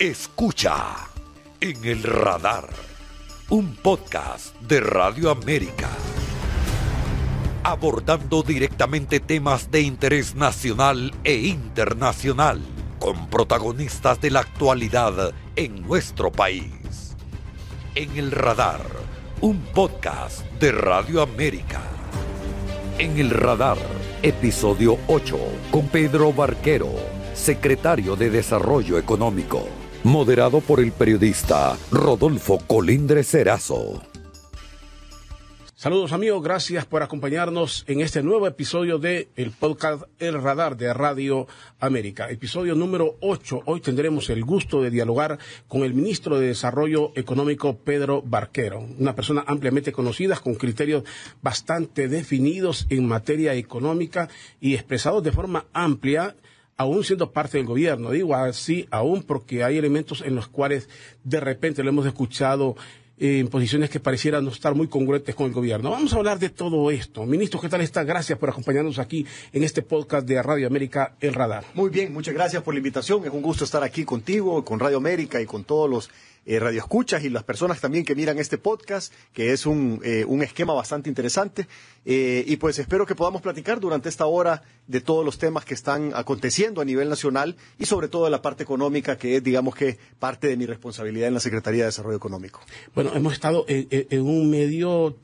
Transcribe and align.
Escucha 0.00 1.08
en 1.60 1.84
el 1.84 2.02
radar 2.02 2.68
un 3.48 3.76
podcast 3.76 4.56
de 4.62 4.80
Radio 4.80 5.30
América 5.30 5.88
abordando 7.62 8.42
directamente 8.42 9.20
temas 9.20 9.70
de 9.70 9.82
interés 9.82 10.34
nacional 10.34 11.14
e 11.22 11.36
internacional 11.36 12.60
con 12.98 13.30
protagonistas 13.30 14.20
de 14.20 14.32
la 14.32 14.40
actualidad 14.40 15.32
en 15.54 15.82
nuestro 15.82 16.32
país. 16.32 17.14
En 17.94 18.16
el 18.16 18.32
radar, 18.32 18.80
un 19.40 19.60
podcast 19.74 20.44
de 20.58 20.72
Radio 20.72 21.22
América. 21.22 21.82
En 22.98 23.16
el 23.18 23.30
radar, 23.30 23.78
episodio 24.22 24.98
8, 25.06 25.38
con 25.70 25.86
Pedro 25.86 26.32
Barquero, 26.32 27.17
secretario 27.38 28.16
de 28.16 28.30
Desarrollo 28.30 28.98
Económico, 28.98 29.66
moderado 30.02 30.60
por 30.60 30.80
el 30.80 30.92
periodista 30.92 31.78
Rodolfo 31.90 32.58
Colindre 32.66 33.22
Cerazo. 33.22 34.02
Saludos 35.74 36.12
amigos, 36.12 36.42
gracias 36.42 36.84
por 36.86 37.04
acompañarnos 37.04 37.84
en 37.86 38.00
este 38.00 38.24
nuevo 38.24 38.48
episodio 38.48 38.98
de 38.98 39.28
el 39.36 39.52
podcast 39.52 40.02
El 40.18 40.42
Radar 40.42 40.76
de 40.76 40.92
Radio 40.92 41.46
América, 41.78 42.28
episodio 42.28 42.74
número 42.74 43.14
8. 43.20 43.62
Hoy 43.64 43.80
tendremos 43.80 44.28
el 44.28 44.44
gusto 44.44 44.82
de 44.82 44.90
dialogar 44.90 45.38
con 45.68 45.84
el 45.84 45.94
ministro 45.94 46.40
de 46.40 46.48
Desarrollo 46.48 47.12
Económico 47.14 47.76
Pedro 47.76 48.22
Barquero, 48.22 48.80
una 48.98 49.14
persona 49.14 49.44
ampliamente 49.46 49.92
conocida 49.92 50.36
con 50.36 50.56
criterios 50.56 51.04
bastante 51.42 52.08
definidos 52.08 52.88
en 52.90 53.06
materia 53.06 53.54
económica 53.54 54.28
y 54.60 54.74
expresados 54.74 55.22
de 55.22 55.30
forma 55.30 55.66
amplia 55.72 56.34
aún 56.78 57.04
siendo 57.04 57.32
parte 57.32 57.58
del 57.58 57.66
gobierno. 57.66 58.10
Digo 58.10 58.34
así, 58.34 58.86
aún 58.90 59.22
porque 59.22 59.64
hay 59.64 59.76
elementos 59.76 60.22
en 60.24 60.34
los 60.34 60.48
cuales 60.48 60.88
de 61.24 61.40
repente 61.40 61.82
lo 61.82 61.90
hemos 61.90 62.06
escuchado 62.06 62.76
en 63.20 63.48
posiciones 63.48 63.90
que 63.90 63.98
parecieran 63.98 64.44
no 64.44 64.50
estar 64.52 64.76
muy 64.76 64.86
congruentes 64.86 65.34
con 65.34 65.46
el 65.46 65.52
gobierno. 65.52 65.90
Vamos 65.90 66.12
a 66.12 66.16
hablar 66.16 66.38
de 66.38 66.50
todo 66.50 66.92
esto. 66.92 67.26
Ministro, 67.26 67.60
¿qué 67.60 67.68
tal 67.68 67.80
está? 67.80 68.04
Gracias 68.04 68.38
por 68.38 68.50
acompañarnos 68.50 69.00
aquí 69.00 69.26
en 69.52 69.64
este 69.64 69.82
podcast 69.82 70.24
de 70.26 70.40
Radio 70.40 70.68
América, 70.68 71.16
El 71.20 71.34
Radar. 71.34 71.64
Muy 71.74 71.90
bien, 71.90 72.12
muchas 72.12 72.32
gracias 72.32 72.62
por 72.62 72.74
la 72.74 72.78
invitación. 72.78 73.24
Es 73.24 73.32
un 73.32 73.42
gusto 73.42 73.64
estar 73.64 73.82
aquí 73.82 74.04
contigo, 74.04 74.64
con 74.64 74.78
Radio 74.78 74.98
América 74.98 75.40
y 75.40 75.46
con 75.46 75.64
todos 75.64 75.90
los 75.90 76.10
eh, 76.46 76.58
radioescuchas 76.58 77.24
y 77.24 77.28
las 77.28 77.44
personas 77.44 77.80
también 77.80 78.04
que 78.04 78.14
miran 78.14 78.38
este 78.38 78.58
podcast, 78.58 79.12
que 79.32 79.52
es 79.52 79.66
un, 79.66 80.00
eh, 80.04 80.24
un 80.26 80.42
esquema 80.42 80.72
bastante 80.72 81.08
interesante. 81.08 81.66
Eh, 82.04 82.44
y 82.46 82.56
pues 82.56 82.78
espero 82.78 83.04
que 83.04 83.14
podamos 83.14 83.42
platicar 83.42 83.80
durante 83.80 84.08
esta 84.08 84.26
hora 84.26 84.62
de 84.86 85.00
todos 85.00 85.24
los 85.24 85.38
temas 85.38 85.64
que 85.64 85.74
están 85.74 86.12
aconteciendo 86.14 86.80
a 86.80 86.84
nivel 86.84 87.08
nacional 87.08 87.56
y 87.78 87.84
sobre 87.84 88.08
todo 88.08 88.24
de 88.24 88.30
la 88.30 88.40
parte 88.40 88.62
económica, 88.62 89.18
que 89.18 89.36
es, 89.36 89.44
digamos 89.44 89.74
que, 89.74 89.98
parte 90.18 90.48
de 90.48 90.56
mi 90.56 90.64
responsabilidad 90.64 91.28
en 91.28 91.34
la 91.34 91.40
Secretaría 91.40 91.82
de 91.82 91.86
Desarrollo 91.86 92.16
Económico. 92.16 92.60
Bueno, 92.94 93.12
hemos 93.14 93.34
estado 93.34 93.64
en, 93.68 94.22
un 94.22 94.50
medio 94.50 95.16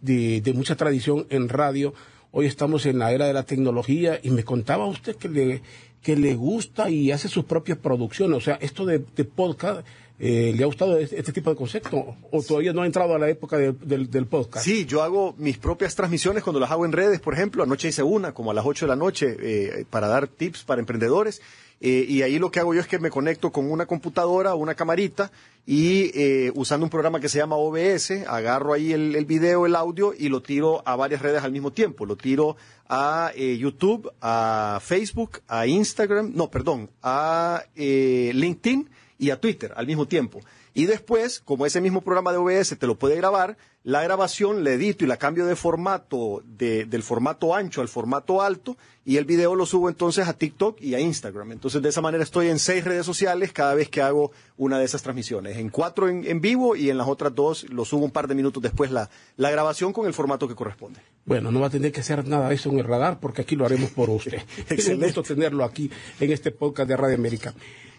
de, 0.00 0.40
de 0.40 0.52
mucha 0.52 0.76
tradición 0.76 1.26
en 1.30 1.48
radio. 1.48 1.94
Hoy 2.32 2.46
estamos 2.46 2.84
en 2.86 2.98
la 2.98 3.12
era 3.12 3.26
de 3.26 3.32
la 3.32 3.44
tecnología 3.44 4.18
y 4.20 4.30
me 4.30 4.42
contaba 4.42 4.86
usted 4.86 5.14
que 5.14 5.28
le, 5.28 5.62
que 6.02 6.16
le 6.16 6.34
gusta 6.34 6.90
y 6.90 7.12
hace 7.12 7.28
sus 7.28 7.44
propias 7.44 7.78
producciones. 7.78 8.36
O 8.36 8.40
sea, 8.40 8.58
esto 8.60 8.84
de, 8.84 9.04
de 9.16 9.24
podcast 9.24 9.86
eh, 10.16 10.52
¿Le 10.56 10.62
ha 10.62 10.66
gustado 10.66 10.96
este, 10.96 11.32
tipo 11.32 11.50
de 11.50 11.56
concepto? 11.56 12.16
¿O 12.30 12.42
todavía 12.42 12.72
no 12.72 12.82
ha 12.82 12.86
entrado 12.86 13.14
a 13.14 13.18
la 13.18 13.28
época 13.28 13.58
del 13.58 14.26
podcast? 14.26 14.64
Sí, 14.64 14.86
yo 14.86 15.02
hago 15.02 15.34
mis 15.38 15.58
propias 15.58 15.96
transmisiones 15.96 16.44
cuando 16.44 16.60
las 16.60 16.70
hago 16.70 16.84
en 16.84 16.92
redes, 16.92 17.20
por 17.20 17.34
ejemplo. 17.34 17.64
Anoche 17.64 17.88
hice 17.88 18.04
una, 18.04 18.32
como 18.32 18.52
a 18.52 18.54
las 18.54 18.64
8 18.64 18.86
de 18.86 18.88
la 18.88 18.96
noche, 18.96 19.36
eh, 19.40 19.84
para 19.90 20.06
dar 20.06 20.28
tips 20.28 20.62
para 20.62 20.80
emprendedores. 20.80 21.42
Eh, 21.80 22.06
y 22.08 22.22
ahí 22.22 22.38
lo 22.38 22.52
que 22.52 22.60
hago 22.60 22.72
yo 22.72 22.80
es 22.80 22.86
que 22.86 23.00
me 23.00 23.10
conecto 23.10 23.50
con 23.50 23.70
una 23.70 23.86
computadora, 23.86 24.54
una 24.54 24.76
camarita, 24.76 25.32
y 25.66 26.50
usando 26.54 26.84
un 26.84 26.90
programa 26.90 27.18
que 27.18 27.28
se 27.28 27.38
llama 27.38 27.56
OBS, 27.56 28.12
agarro 28.28 28.72
ahí 28.72 28.92
el, 28.92 29.16
el, 29.16 29.24
video, 29.24 29.66
el 29.66 29.74
audio, 29.74 30.14
y 30.16 30.28
lo 30.28 30.42
tiro 30.42 30.82
a 30.86 30.94
varias 30.94 31.22
redes 31.22 31.42
al 31.42 31.50
mismo 31.50 31.72
tiempo. 31.72 32.06
Lo 32.06 32.16
tiro 32.16 32.56
a 32.88 33.32
YouTube, 33.34 34.12
a 34.20 34.78
Facebook, 34.80 35.40
a 35.48 35.66
Instagram, 35.66 36.32
no, 36.34 36.50
perdón, 36.50 36.90
a 37.02 37.64
LinkedIn 37.74 38.88
y 39.18 39.30
a 39.30 39.40
Twitter 39.40 39.72
al 39.76 39.86
mismo 39.86 40.06
tiempo. 40.06 40.40
Y 40.74 40.86
después, 40.86 41.40
como 41.40 41.66
ese 41.66 41.80
mismo 41.80 42.00
programa 42.00 42.32
de 42.32 42.38
OBS 42.38 42.76
te 42.78 42.86
lo 42.86 42.98
puede 42.98 43.16
grabar, 43.16 43.56
la 43.84 44.02
grabación 44.02 44.64
la 44.64 44.70
edito 44.70 45.04
y 45.04 45.08
la 45.08 45.18
cambio 45.18 45.46
de 45.46 45.54
formato, 45.54 46.42
del 46.44 47.02
formato 47.02 47.54
ancho 47.54 47.80
al 47.80 47.88
formato 47.88 48.42
alto, 48.42 48.76
y 49.04 49.18
el 49.18 49.24
video 49.26 49.54
lo 49.54 49.66
subo 49.66 49.88
entonces 49.88 50.26
a 50.26 50.32
TikTok 50.32 50.80
y 50.80 50.94
a 50.94 51.00
Instagram. 51.00 51.52
Entonces, 51.52 51.82
de 51.82 51.90
esa 51.90 52.00
manera 52.00 52.24
estoy 52.24 52.48
en 52.48 52.58
seis 52.58 52.82
redes 52.82 53.04
sociales 53.04 53.52
cada 53.52 53.74
vez 53.74 53.90
que 53.90 54.00
hago 54.00 54.32
una 54.56 54.78
de 54.78 54.86
esas 54.86 55.02
transmisiones. 55.02 55.58
En 55.58 55.68
cuatro 55.68 56.08
en, 56.08 56.40
vivo 56.40 56.74
y 56.74 56.88
en 56.90 56.96
las 56.96 57.06
otras 57.06 57.34
dos 57.34 57.68
lo 57.70 57.84
subo 57.84 58.06
un 58.06 58.10
par 58.10 58.26
de 58.26 58.34
minutos 58.34 58.62
después 58.62 58.90
la, 58.90 59.10
la 59.36 59.50
grabación 59.50 59.92
con 59.92 60.06
el 60.06 60.14
formato 60.14 60.48
que 60.48 60.54
corresponde. 60.54 61.00
Bueno, 61.26 61.52
no 61.52 61.60
va 61.60 61.66
a 61.66 61.70
tener 61.70 61.92
que 61.92 62.00
hacer 62.00 62.26
nada 62.26 62.48
de 62.48 62.54
eso 62.54 62.70
en 62.70 62.78
el 62.78 62.84
radar 62.84 63.20
porque 63.20 63.42
aquí 63.42 63.54
lo 63.54 63.66
haremos 63.66 63.90
por 63.90 64.08
usted. 64.10 64.42
Excelente 64.70 65.22
tenerlo 65.22 65.64
aquí 65.64 65.90
en 66.18 66.32
este 66.32 66.50
podcast 66.50 66.88
de 66.88 66.96
Radio 66.96 67.16
América. 67.16 67.54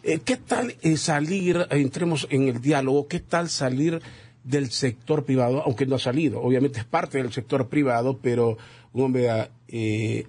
Eh, 0.07 0.19
¿Qué 0.23 0.37
tal 0.37 0.75
eh, 0.83 0.97
salir, 0.97 1.57
eh, 1.57 1.81
entremos 1.81 2.27
en 2.29 2.47
el 2.47 2.61
diálogo, 2.61 3.07
qué 3.07 3.19
tal 3.19 3.49
salir 3.49 3.99
del 4.43 4.69
sector 4.69 5.25
privado, 5.25 5.63
aunque 5.65 5.87
no 5.87 5.95
ha 5.95 5.99
salido, 5.99 6.41
obviamente 6.41 6.77
es 6.77 6.85
parte 6.85 7.17
del 7.17 7.33
sector 7.33 7.69
privado, 7.69 8.19
pero 8.21 8.55
un 8.93 9.03
hombre 9.03 9.49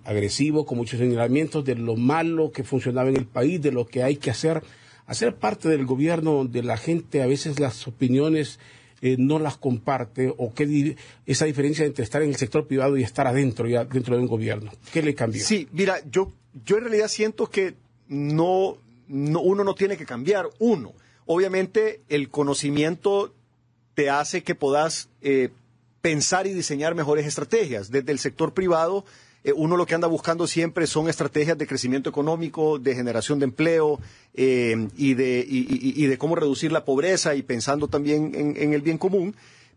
agresivo, 0.05 0.65
con 0.65 0.79
muchos 0.79 0.99
señalamientos 0.99 1.63
de 1.63 1.75
lo 1.75 1.95
malo 1.95 2.51
que 2.53 2.65
funcionaba 2.65 3.11
en 3.11 3.17
el 3.17 3.27
país, 3.27 3.61
de 3.61 3.71
lo 3.71 3.87
que 3.87 4.03
hay 4.03 4.17
que 4.17 4.31
hacer, 4.31 4.63
hacer 5.05 5.37
parte 5.37 5.69
del 5.69 5.85
gobierno 5.85 6.33
donde 6.33 6.63
la 6.63 6.79
gente 6.79 7.23
a 7.23 7.27
veces 7.27 7.61
las 7.61 7.87
opiniones 7.87 8.59
no 9.03 9.39
las 9.39 9.59
comparte 9.59 10.35
o 10.39 10.55
qué 10.55 10.97
esa 11.27 11.45
diferencia 11.45 11.85
entre 11.85 12.03
estar 12.03 12.23
en 12.23 12.31
el 12.31 12.37
sector 12.37 12.67
privado 12.67 12.97
y 12.97 13.03
estar 13.03 13.27
adentro 13.27 13.69
ya 13.69 13.85
dentro 13.85 14.17
de 14.17 14.23
un 14.23 14.29
gobierno. 14.29 14.73
Qué 14.91 15.03
le 15.03 15.15
cambió 15.15 15.45
sí 15.45 15.69
mira 15.73 15.99
yo 16.11 16.33
yo 16.65 16.79
en 16.79 16.85
realidad 16.85 17.09
siento 17.09 17.51
que 17.51 17.75
no 18.09 18.79
uno 19.09 19.65
no 19.65 19.75
tiene 19.75 19.97
que 19.97 20.07
cambiar, 20.07 20.49
uno. 20.59 20.93
Obviamente 21.27 22.03
el 22.09 22.29
conocimiento 22.29 23.35
te 23.95 24.11
hace 24.11 24.43
que 24.43 24.55
puedas 24.55 25.09
eh, 25.23 25.51
pensar 26.01 26.47
y 26.47 26.53
diseñar 26.53 26.95
mejores 26.95 27.27
estrategias. 27.27 27.91
Desde 27.91 28.13
el 28.13 28.19
sector 28.19 28.55
privado, 28.55 29.05
eh, 29.43 29.53
uno 29.55 29.77
lo 29.77 29.87
que 29.87 29.95
anda 29.95 30.07
buscando 30.07 30.47
siempre 30.47 30.87
son 30.87 31.09
estrategias 31.09 31.59
de 31.59 31.67
crecimiento 31.67 32.11
económico, 32.11 32.79
de 32.79 32.95
generación 32.95 33.39
de 33.39 33.45
empleo 33.45 33.99
eh, 34.35 34.89
y, 34.97 35.15
de, 35.15 35.45
y, 35.49 36.07
de 36.07 36.19
cómo 36.19 36.37
reducir 36.37 36.73
la 36.73 36.85
pobreza 36.85 37.35
y 37.35 37.43
pensando 37.43 37.89
también 37.89 38.33
en 38.35 38.73
el 38.73 38.83
bien 38.83 38.99
común 38.99 39.35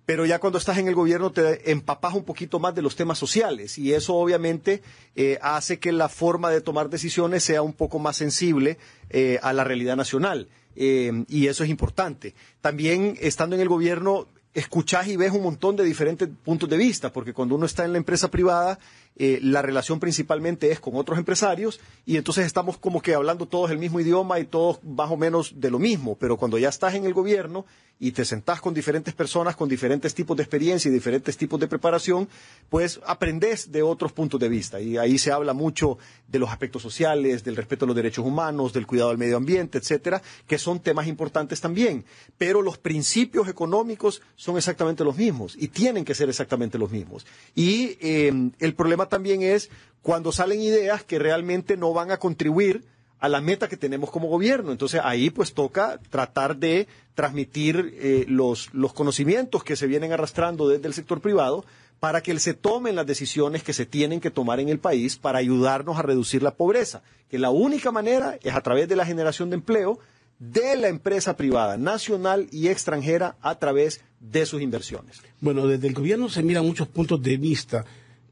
pero 0.10 0.26
ya 0.26 0.40
cuando 0.40 0.58
estás 0.58 0.80
en 0.80 0.88
el 0.88 0.96
gobierno 0.96 1.32
te 1.32 1.70
empapas 1.70 2.16
un 2.16 2.24
poquito 2.24 2.58
más 2.58 2.74
de 2.74 2.82
los 2.82 2.96
temas 2.96 3.20
sociales 3.20 3.78
y 3.78 3.94
eso 3.94 4.16
obviamente 4.16 4.82
eh, 5.16 5.38
hace 5.40 5.78
que 5.78 5.92
la 5.92 6.10
forma 6.10 6.50
de 6.50 6.62
tomar 6.62 6.90
decisiones 6.90 7.44
sea 7.44 7.62
un 7.62 7.74
poco 7.74 8.00
más 8.00 8.18
sensible 8.18 8.80
eh, 9.12 9.38
a 9.44 9.54
la 9.54 9.64
realidad 9.64 9.96
nacional. 9.96 10.48
Eh, 10.76 11.26
y 11.28 11.46
eso 11.46 11.64
es 11.64 11.70
importante. 11.70 12.34
También 12.60 13.20
estando 13.22 13.56
en 13.56 13.62
el 13.62 13.70
gobierno 13.70 14.26
escuchás 14.56 15.08
y 15.08 15.16
ves 15.16 15.32
un 15.32 15.44
montón 15.44 15.76
de 15.76 15.84
diferentes 15.84 16.28
puntos 16.44 16.68
de 16.68 16.78
vista, 16.78 17.14
porque 17.14 17.34
cuando 17.34 17.54
uno 17.54 17.68
está 17.68 17.86
en 17.86 17.92
la 17.92 18.00
empresa 18.00 18.32
privada, 18.32 18.80
la 19.20 19.62
relación 19.62 20.00
principalmente 20.00 20.72
es 20.72 20.80
con 20.80 20.96
otros 20.96 21.20
empresarios 21.20 21.80
y 22.06 22.18
entonces 22.18 22.46
estamos 22.46 22.78
como 22.78 23.02
que 23.02 23.14
hablando 23.14 23.48
todos 23.48 23.70
el 23.70 23.78
mismo 23.78 24.00
idioma 24.00 24.40
y 24.40 24.46
todos 24.46 24.84
más 24.84 25.12
o 25.12 25.18
menos 25.18 25.60
de 25.60 25.70
lo 25.70 25.78
mismo, 25.78 26.16
pero 26.18 26.38
cuando 26.38 26.58
ya 26.58 26.70
estás 26.70 26.96
en 26.96 27.06
el 27.06 27.14
gobierno 27.14 27.66
y 28.00 28.14
te 28.14 28.24
sentás 28.24 28.62
con 28.62 28.74
diferentes 28.74 29.14
personas, 29.14 29.58
con 29.58 29.68
diferentes 29.68 30.16
tipos 30.16 30.38
de 30.38 30.44
experiencia 30.44 30.88
y 30.88 30.94
diferentes 30.94 31.36
tipos 31.36 31.60
de 31.60 31.68
preparación, 31.68 32.30
pues 32.70 33.00
aprendes 33.06 33.74
de 33.74 33.84
otros 33.84 34.14
puntos 34.14 34.40
de 34.40 34.48
vista. 34.48 34.80
Y 34.80 34.98
ahí 34.98 35.18
se 35.18 35.34
habla 35.34 35.54
mucho 35.54 35.98
de 36.28 36.40
los 36.40 36.50
aspectos 36.50 36.82
sociales, 36.82 37.44
del 37.44 37.58
respeto 37.58 37.84
a 37.84 37.88
los 37.88 37.96
derechos 37.96 38.26
humanos, 38.26 38.72
del 38.72 38.88
cuidado 38.88 39.10
al 39.10 39.18
medio 39.18 39.36
ambiente, 39.36 39.78
etcétera, 39.78 40.22
que 40.48 40.58
son 40.58 40.80
temas 40.80 41.08
importantes 41.08 41.60
también. 41.60 42.06
Pero 42.38 42.62
los 42.62 42.78
principios 42.78 43.50
económicos 43.50 44.22
son 44.38 44.56
exactamente 44.56 45.04
los 45.04 45.18
mismos 45.18 45.56
y 45.60 45.68
tienen 45.68 46.06
que 46.06 46.16
ser 46.16 46.30
exactamente 46.30 46.78
los 46.78 46.92
mismos. 46.92 47.26
Y 47.54 47.98
eh, 48.00 48.32
el 48.60 48.76
problema 48.76 49.09
también 49.10 49.42
es 49.42 49.70
cuando 50.02 50.32
salen 50.32 50.62
ideas 50.62 51.04
que 51.04 51.20
realmente 51.20 51.76
no 51.76 51.92
van 51.94 52.12
a 52.12 52.18
contribuir 52.18 52.86
a 53.20 53.28
la 53.28 53.42
meta 53.42 53.68
que 53.68 53.78
tenemos 53.78 54.12
como 54.12 54.28
gobierno. 54.28 54.72
Entonces 54.72 55.02
ahí 55.04 55.30
pues 55.30 55.54
toca 55.54 56.00
tratar 56.10 56.56
de 56.56 56.88
transmitir 57.16 57.94
eh, 57.98 58.26
los, 58.28 58.74
los 58.74 58.94
conocimientos 58.94 59.64
que 59.64 59.76
se 59.76 59.88
vienen 59.88 60.14
arrastrando 60.14 60.70
desde 60.70 60.88
el 60.88 60.94
sector 60.94 61.20
privado 61.20 61.66
para 62.00 62.22
que 62.22 62.38
se 62.40 62.54
tomen 62.54 62.96
las 62.96 63.06
decisiones 63.06 63.62
que 63.62 63.74
se 63.74 63.86
tienen 63.86 64.22
que 64.22 64.32
tomar 64.32 64.60
en 64.62 64.70
el 64.70 64.80
país 64.80 65.18
para 65.18 65.40
ayudarnos 65.40 65.98
a 65.98 66.02
reducir 66.02 66.42
la 66.42 66.56
pobreza, 66.56 67.02
que 67.30 67.38
la 67.38 67.50
única 67.50 67.92
manera 67.92 68.40
es 68.42 68.56
a 68.56 68.62
través 68.62 68.88
de 68.88 68.96
la 68.96 69.06
generación 69.06 69.50
de 69.50 69.56
empleo 69.56 70.00
de 70.40 70.78
la 70.78 70.88
empresa 70.88 71.36
privada, 71.36 71.76
nacional 71.78 72.48
y 72.52 72.70
extranjera, 72.70 73.36
a 73.42 73.60
través 73.60 74.02
de 74.22 74.46
sus 74.46 74.62
inversiones. 74.62 75.22
Bueno, 75.42 75.68
desde 75.68 75.88
el 75.88 75.94
gobierno 75.94 76.30
se 76.30 76.42
miran 76.42 76.66
muchos 76.66 76.88
puntos 76.88 77.22
de 77.22 77.36
vista, 77.36 77.86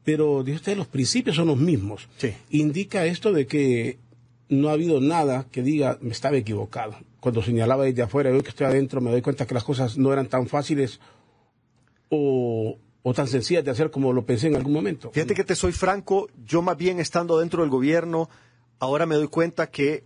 pero 0.04 0.42
dice 0.42 0.56
usted, 0.56 0.76
los 0.76 0.86
principios 0.86 1.36
son 1.36 1.48
los 1.48 1.58
mismos. 1.58 2.08
Sí. 2.16 2.34
Indica 2.50 3.04
esto 3.06 3.32
de 3.32 3.46
que 3.46 3.98
no 4.48 4.68
ha 4.68 4.72
habido 4.72 5.00
nada 5.00 5.46
que 5.50 5.62
diga 5.62 5.98
me 6.00 6.12
estaba 6.12 6.36
equivocado. 6.36 6.96
Cuando 7.20 7.42
señalaba 7.42 7.84
desde 7.84 8.02
afuera, 8.02 8.30
hoy 8.30 8.42
que 8.42 8.50
estoy 8.50 8.66
adentro, 8.66 9.00
me 9.00 9.10
doy 9.10 9.22
cuenta 9.22 9.46
que 9.46 9.54
las 9.54 9.64
cosas 9.64 9.98
no 9.98 10.12
eran 10.12 10.28
tan 10.28 10.46
fáciles 10.46 11.00
o, 12.08 12.78
o 13.02 13.14
tan 13.14 13.26
sencillas 13.26 13.64
de 13.64 13.70
hacer 13.70 13.90
como 13.90 14.12
lo 14.12 14.24
pensé 14.24 14.46
en 14.46 14.56
algún 14.56 14.72
momento. 14.72 15.10
Fíjate 15.10 15.34
que 15.34 15.44
te 15.44 15.54
soy 15.54 15.72
franco, 15.72 16.28
yo 16.46 16.62
más 16.62 16.76
bien 16.76 17.00
estando 17.00 17.38
dentro 17.38 17.62
del 17.62 17.70
gobierno, 17.70 18.30
ahora 18.78 19.06
me 19.06 19.16
doy 19.16 19.28
cuenta 19.28 19.68
que 19.68 20.04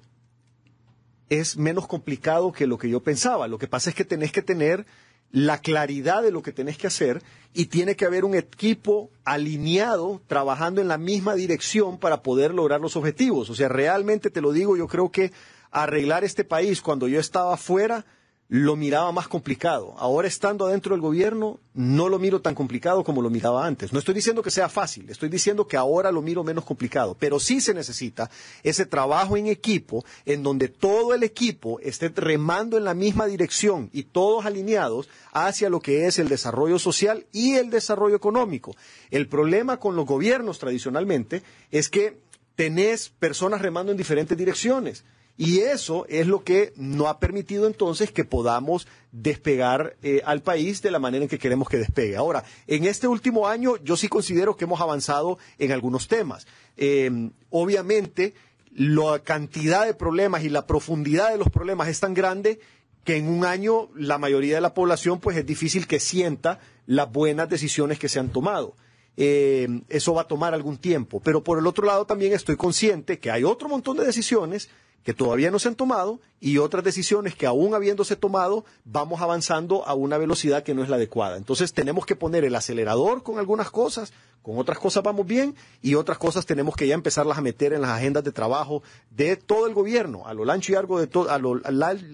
es 1.28 1.56
menos 1.56 1.86
complicado 1.86 2.52
que 2.52 2.66
lo 2.66 2.78
que 2.78 2.88
yo 2.88 3.00
pensaba. 3.00 3.48
Lo 3.48 3.58
que 3.58 3.68
pasa 3.68 3.90
es 3.90 3.96
que 3.96 4.04
tenés 4.04 4.32
que 4.32 4.42
tener 4.42 4.86
la 5.32 5.58
claridad 5.58 6.22
de 6.22 6.30
lo 6.30 6.42
que 6.42 6.52
tenés 6.52 6.78
que 6.78 6.86
hacer 6.86 7.22
y 7.54 7.66
tiene 7.66 7.96
que 7.96 8.04
haber 8.04 8.24
un 8.24 8.34
equipo 8.34 9.10
alineado 9.24 10.20
trabajando 10.26 10.80
en 10.80 10.88
la 10.88 10.98
misma 10.98 11.34
dirección 11.34 11.98
para 11.98 12.22
poder 12.22 12.54
lograr 12.54 12.80
los 12.80 12.96
objetivos. 12.96 13.50
O 13.50 13.54
sea, 13.54 13.68
realmente 13.68 14.30
te 14.30 14.40
lo 14.40 14.52
digo, 14.52 14.76
yo 14.76 14.86
creo 14.86 15.10
que 15.10 15.32
arreglar 15.70 16.22
este 16.22 16.44
país 16.44 16.82
cuando 16.82 17.08
yo 17.08 17.18
estaba 17.18 17.56
fuera 17.56 18.04
lo 18.52 18.76
miraba 18.76 19.10
más 19.12 19.28
complicado. 19.28 19.94
Ahora 19.96 20.28
estando 20.28 20.66
adentro 20.66 20.94
del 20.94 21.00
gobierno, 21.00 21.58
no 21.72 22.10
lo 22.10 22.18
miro 22.18 22.42
tan 22.42 22.54
complicado 22.54 23.02
como 23.02 23.22
lo 23.22 23.30
miraba 23.30 23.64
antes. 23.64 23.94
No 23.94 23.98
estoy 23.98 24.12
diciendo 24.12 24.42
que 24.42 24.50
sea 24.50 24.68
fácil, 24.68 25.08
estoy 25.08 25.30
diciendo 25.30 25.66
que 25.66 25.78
ahora 25.78 26.12
lo 26.12 26.20
miro 26.20 26.44
menos 26.44 26.66
complicado, 26.66 27.16
pero 27.18 27.40
sí 27.40 27.62
se 27.62 27.72
necesita 27.72 28.30
ese 28.62 28.84
trabajo 28.84 29.38
en 29.38 29.46
equipo 29.46 30.04
en 30.26 30.42
donde 30.42 30.68
todo 30.68 31.14
el 31.14 31.22
equipo 31.22 31.80
esté 31.80 32.10
remando 32.14 32.76
en 32.76 32.84
la 32.84 32.92
misma 32.92 33.24
dirección 33.24 33.88
y 33.90 34.02
todos 34.02 34.44
alineados 34.44 35.08
hacia 35.32 35.70
lo 35.70 35.80
que 35.80 36.06
es 36.06 36.18
el 36.18 36.28
desarrollo 36.28 36.78
social 36.78 37.24
y 37.32 37.54
el 37.54 37.70
desarrollo 37.70 38.16
económico. 38.16 38.76
El 39.10 39.28
problema 39.28 39.80
con 39.80 39.96
los 39.96 40.04
gobiernos 40.04 40.58
tradicionalmente 40.58 41.42
es 41.70 41.88
que 41.88 42.18
tenés 42.54 43.08
personas 43.08 43.62
remando 43.62 43.92
en 43.92 43.96
diferentes 43.96 44.36
direcciones. 44.36 45.04
Y 45.44 45.58
eso 45.58 46.06
es 46.08 46.28
lo 46.28 46.44
que 46.44 46.72
no 46.76 47.08
ha 47.08 47.18
permitido 47.18 47.66
entonces 47.66 48.12
que 48.12 48.24
podamos 48.24 48.86
despegar 49.10 49.96
eh, 50.00 50.22
al 50.24 50.40
país 50.40 50.82
de 50.82 50.92
la 50.92 51.00
manera 51.00 51.24
en 51.24 51.28
que 51.28 51.40
queremos 51.40 51.68
que 51.68 51.78
despegue. 51.78 52.14
Ahora, 52.14 52.44
en 52.68 52.84
este 52.84 53.08
último 53.08 53.48
año 53.48 53.76
yo 53.78 53.96
sí 53.96 54.06
considero 54.06 54.56
que 54.56 54.66
hemos 54.66 54.80
avanzado 54.80 55.38
en 55.58 55.72
algunos 55.72 56.06
temas. 56.06 56.46
Eh, 56.76 57.30
obviamente, 57.50 58.34
la 58.72 59.18
cantidad 59.18 59.84
de 59.84 59.94
problemas 59.94 60.44
y 60.44 60.48
la 60.48 60.64
profundidad 60.64 61.32
de 61.32 61.38
los 61.38 61.50
problemas 61.50 61.88
es 61.88 61.98
tan 61.98 62.14
grande 62.14 62.60
que 63.02 63.16
en 63.16 63.26
un 63.26 63.44
año 63.44 63.88
la 63.96 64.18
mayoría 64.18 64.54
de 64.54 64.60
la 64.60 64.74
población 64.74 65.18
pues 65.18 65.36
es 65.36 65.44
difícil 65.44 65.88
que 65.88 65.98
sienta 65.98 66.60
las 66.86 67.10
buenas 67.10 67.48
decisiones 67.48 67.98
que 67.98 68.08
se 68.08 68.20
han 68.20 68.28
tomado. 68.28 68.76
Eh, 69.16 69.66
eso 69.88 70.14
va 70.14 70.22
a 70.22 70.28
tomar 70.28 70.54
algún 70.54 70.76
tiempo. 70.76 71.18
Pero 71.18 71.42
por 71.42 71.58
el 71.58 71.66
otro 71.66 71.84
lado 71.84 72.04
también 72.04 72.32
estoy 72.32 72.54
consciente 72.54 73.18
que 73.18 73.32
hay 73.32 73.42
otro 73.42 73.68
montón 73.68 73.96
de 73.96 74.04
decisiones 74.04 74.70
que 75.04 75.14
todavía 75.14 75.50
no 75.50 75.58
se 75.58 75.68
han 75.68 75.74
tomado 75.74 76.20
y 76.40 76.58
otras 76.58 76.84
decisiones 76.84 77.34
que 77.34 77.46
aún 77.46 77.74
habiéndose 77.74 78.16
tomado 78.16 78.64
vamos 78.84 79.20
avanzando 79.20 79.86
a 79.86 79.94
una 79.94 80.18
velocidad 80.18 80.62
que 80.62 80.74
no 80.74 80.82
es 80.82 80.88
la 80.88 80.96
adecuada. 80.96 81.36
Entonces 81.36 81.72
tenemos 81.72 82.06
que 82.06 82.16
poner 82.16 82.44
el 82.44 82.54
acelerador 82.54 83.22
con 83.22 83.38
algunas 83.38 83.70
cosas, 83.70 84.12
con 84.42 84.58
otras 84.58 84.78
cosas 84.78 85.02
vamos 85.02 85.26
bien 85.26 85.54
y 85.80 85.94
otras 85.94 86.18
cosas 86.18 86.46
tenemos 86.46 86.74
que 86.74 86.86
ya 86.86 86.94
empezarlas 86.94 87.38
a 87.38 87.42
meter 87.42 87.72
en 87.72 87.82
las 87.82 87.90
agendas 87.90 88.24
de 88.24 88.32
trabajo 88.32 88.82
de 89.10 89.36
todo 89.36 89.66
el 89.66 89.74
gobierno, 89.74 90.26
a 90.26 90.34
lo 90.34 90.50
ancho 90.50 90.72
y 90.72 90.74
largo 90.74 90.98
de 90.98 91.06
todo, 91.06 91.30
a 91.30 91.38
lo 91.38 91.60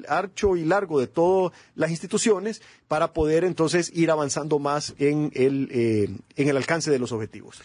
ancho 0.09 0.57
y 0.57 0.65
largo 0.65 1.01
de 1.01 1.07
todas 1.07 1.53
las 1.75 1.91
instituciones 1.91 2.63
para 2.87 3.13
poder 3.13 3.45
entonces 3.45 3.91
ir 3.95 4.11
avanzando 4.11 4.59
más 4.59 4.95
en 4.99 5.31
el, 5.35 5.69
eh, 5.73 6.11
en 6.37 6.49
el 6.49 6.57
alcance 6.57 6.91
de 6.91 6.99
los 6.99 7.13
objetivos. 7.13 7.61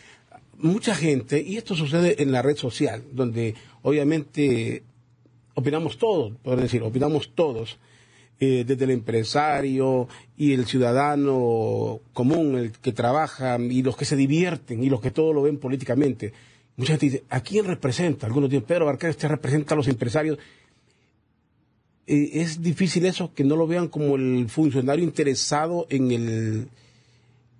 Mucha 0.58 0.96
gente, 0.96 1.42
y 1.42 1.58
esto 1.58 1.76
sucede 1.76 2.22
en 2.22 2.31
la 2.31 2.42
red 2.42 2.56
social, 2.56 3.04
donde 3.12 3.56
obviamente 3.81 4.84
opinamos 5.54 5.98
todos, 5.98 6.34
por 6.44 6.60
decir, 6.60 6.82
opinamos 6.82 7.32
todos, 7.36 7.78
eh, 8.40 8.64
desde 8.66 8.86
el 8.86 8.92
empresario 8.92 10.08
y 10.36 10.54
el 10.54 10.66
ciudadano 10.66 12.00
común, 12.14 12.58
el 12.58 12.72
que 12.72 12.92
trabaja 12.92 13.58
y 13.60 13.84
los 13.84 13.96
que 13.96 14.06
se 14.06 14.16
divierten 14.16 14.84
y 14.84 14.90
los 14.90 15.02
que 15.02 15.12
todo 15.12 15.34
lo 15.34 15.44
ven 15.44 15.58
políticamente. 15.58 16.34
Mucha 16.76 16.94
gente 16.94 17.06
dice, 17.06 17.24
¿a 17.30 17.42
quién 17.42 17.66
representa? 17.66 18.26
Algunos 18.26 18.50
dicen, 18.50 18.66
Pedro 18.66 18.88
Barquer 18.88 19.12
este 19.12 19.28
representa 19.28 19.76
a 19.76 19.78
los 19.78 19.88
empresarios. 19.88 20.40
Eh, 22.08 22.32
es 22.34 22.62
difícil 22.62 23.06
eso, 23.06 23.34
que 23.34 23.44
no 23.44 23.56
lo 23.56 23.68
vean 23.68 23.88
como 23.88 24.16
el 24.16 24.50
funcionario 24.50 25.06
interesado 25.06 25.86
en 25.90 26.12
el, 26.12 26.68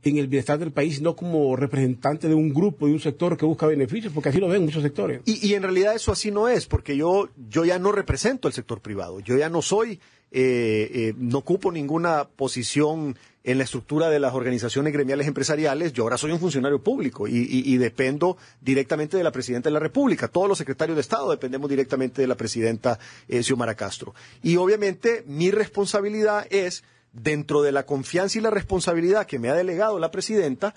en 0.03 0.17
el 0.17 0.27
bienestar 0.27 0.59
del 0.59 0.71
país, 0.71 1.01
no 1.01 1.15
como 1.15 1.55
representante 1.55 2.27
de 2.27 2.33
un 2.33 2.53
grupo, 2.53 2.88
de 2.88 2.94
un 2.94 3.00
sector 3.00 3.38
que 3.38 3.45
busca 3.45 3.65
beneficios, 3.67 4.13
porque 4.13 4.29
así 4.29 4.39
lo 4.39 4.47
ven 4.47 4.63
muchos 4.63 4.83
sectores. 4.83 5.21
Y, 5.25 5.47
y 5.47 5.53
en 5.53 5.63
realidad 5.63 5.95
eso 5.95 6.11
así 6.11 6.31
no 6.31 6.47
es, 6.47 6.65
porque 6.65 6.97
yo, 6.97 7.29
yo 7.50 7.65
ya 7.65 7.79
no 7.79 7.91
represento 7.91 8.47
el 8.47 8.53
sector 8.53 8.81
privado, 8.81 9.19
yo 9.19 9.38
ya 9.38 9.50
no 9.50 9.61
soy, 9.61 10.00
eh, 10.31 10.89
eh, 10.94 11.13
no 11.17 11.39
ocupo 11.39 11.71
ninguna 11.71 12.27
posición 12.27 13.15
en 13.44 13.57
la 13.57 13.65
estructura 13.65 14.09
de 14.09 14.19
las 14.19 14.33
organizaciones 14.33 14.94
gremiales 14.94 15.27
empresariales, 15.27 15.91
yo 15.94 16.03
ahora 16.03 16.17
soy 16.17 16.31
un 16.31 16.39
funcionario 16.39 16.81
público 16.81 17.27
y, 17.27 17.38
y, 17.38 17.73
y, 17.73 17.77
dependo 17.77 18.38
directamente 18.61 19.17
de 19.17 19.23
la 19.23 19.31
Presidenta 19.31 19.69
de 19.69 19.73
la 19.73 19.79
República. 19.79 20.29
Todos 20.29 20.47
los 20.47 20.57
secretarios 20.57 20.95
de 20.95 21.01
Estado 21.01 21.29
dependemos 21.29 21.69
directamente 21.69 22.21
de 22.21 22.27
la 22.27 22.35
Presidenta 22.35 22.99
eh, 23.27 23.44
Xiomara 23.44 23.75
Castro. 23.75 24.15
Y 24.41 24.56
obviamente 24.56 25.23
mi 25.27 25.51
responsabilidad 25.51 26.47
es 26.49 26.83
dentro 27.13 27.62
de 27.62 27.71
la 27.71 27.86
confianza 27.86 28.38
y 28.38 28.42
la 28.42 28.50
responsabilidad 28.50 29.25
que 29.25 29.39
me 29.39 29.50
ha 29.50 29.56
delegado 29.56 30.00
la 30.00 30.12
presidenta, 30.12 30.74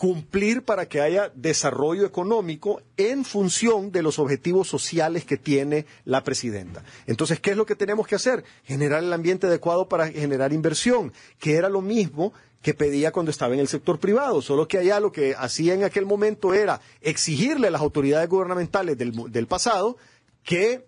cumplir 0.00 0.62
para 0.62 0.88
que 0.88 1.02
haya 1.02 1.30
desarrollo 1.34 2.06
económico 2.06 2.80
en 2.96 3.22
función 3.22 3.92
de 3.92 4.02
los 4.02 4.18
objetivos 4.18 4.66
sociales 4.66 5.26
que 5.26 5.36
tiene 5.36 5.84
la 6.06 6.24
presidenta. 6.24 6.82
Entonces, 7.06 7.38
¿qué 7.38 7.50
es 7.50 7.56
lo 7.58 7.66
que 7.66 7.76
tenemos 7.76 8.06
que 8.06 8.14
hacer? 8.14 8.42
Generar 8.64 9.04
el 9.04 9.12
ambiente 9.12 9.46
adecuado 9.46 9.90
para 9.90 10.08
generar 10.08 10.54
inversión, 10.54 11.12
que 11.38 11.56
era 11.56 11.68
lo 11.68 11.82
mismo 11.82 12.32
que 12.62 12.72
pedía 12.72 13.12
cuando 13.12 13.30
estaba 13.30 13.52
en 13.52 13.60
el 13.60 13.68
sector 13.68 13.98
privado, 13.98 14.40
solo 14.40 14.66
que 14.68 14.78
allá 14.78 15.00
lo 15.00 15.12
que 15.12 15.34
hacía 15.36 15.74
en 15.74 15.84
aquel 15.84 16.06
momento 16.06 16.54
era 16.54 16.80
exigirle 17.02 17.68
a 17.68 17.70
las 17.70 17.82
autoridades 17.82 18.28
gubernamentales 18.28 18.96
del, 18.96 19.12
del 19.30 19.46
pasado 19.46 19.98
que 20.44 20.86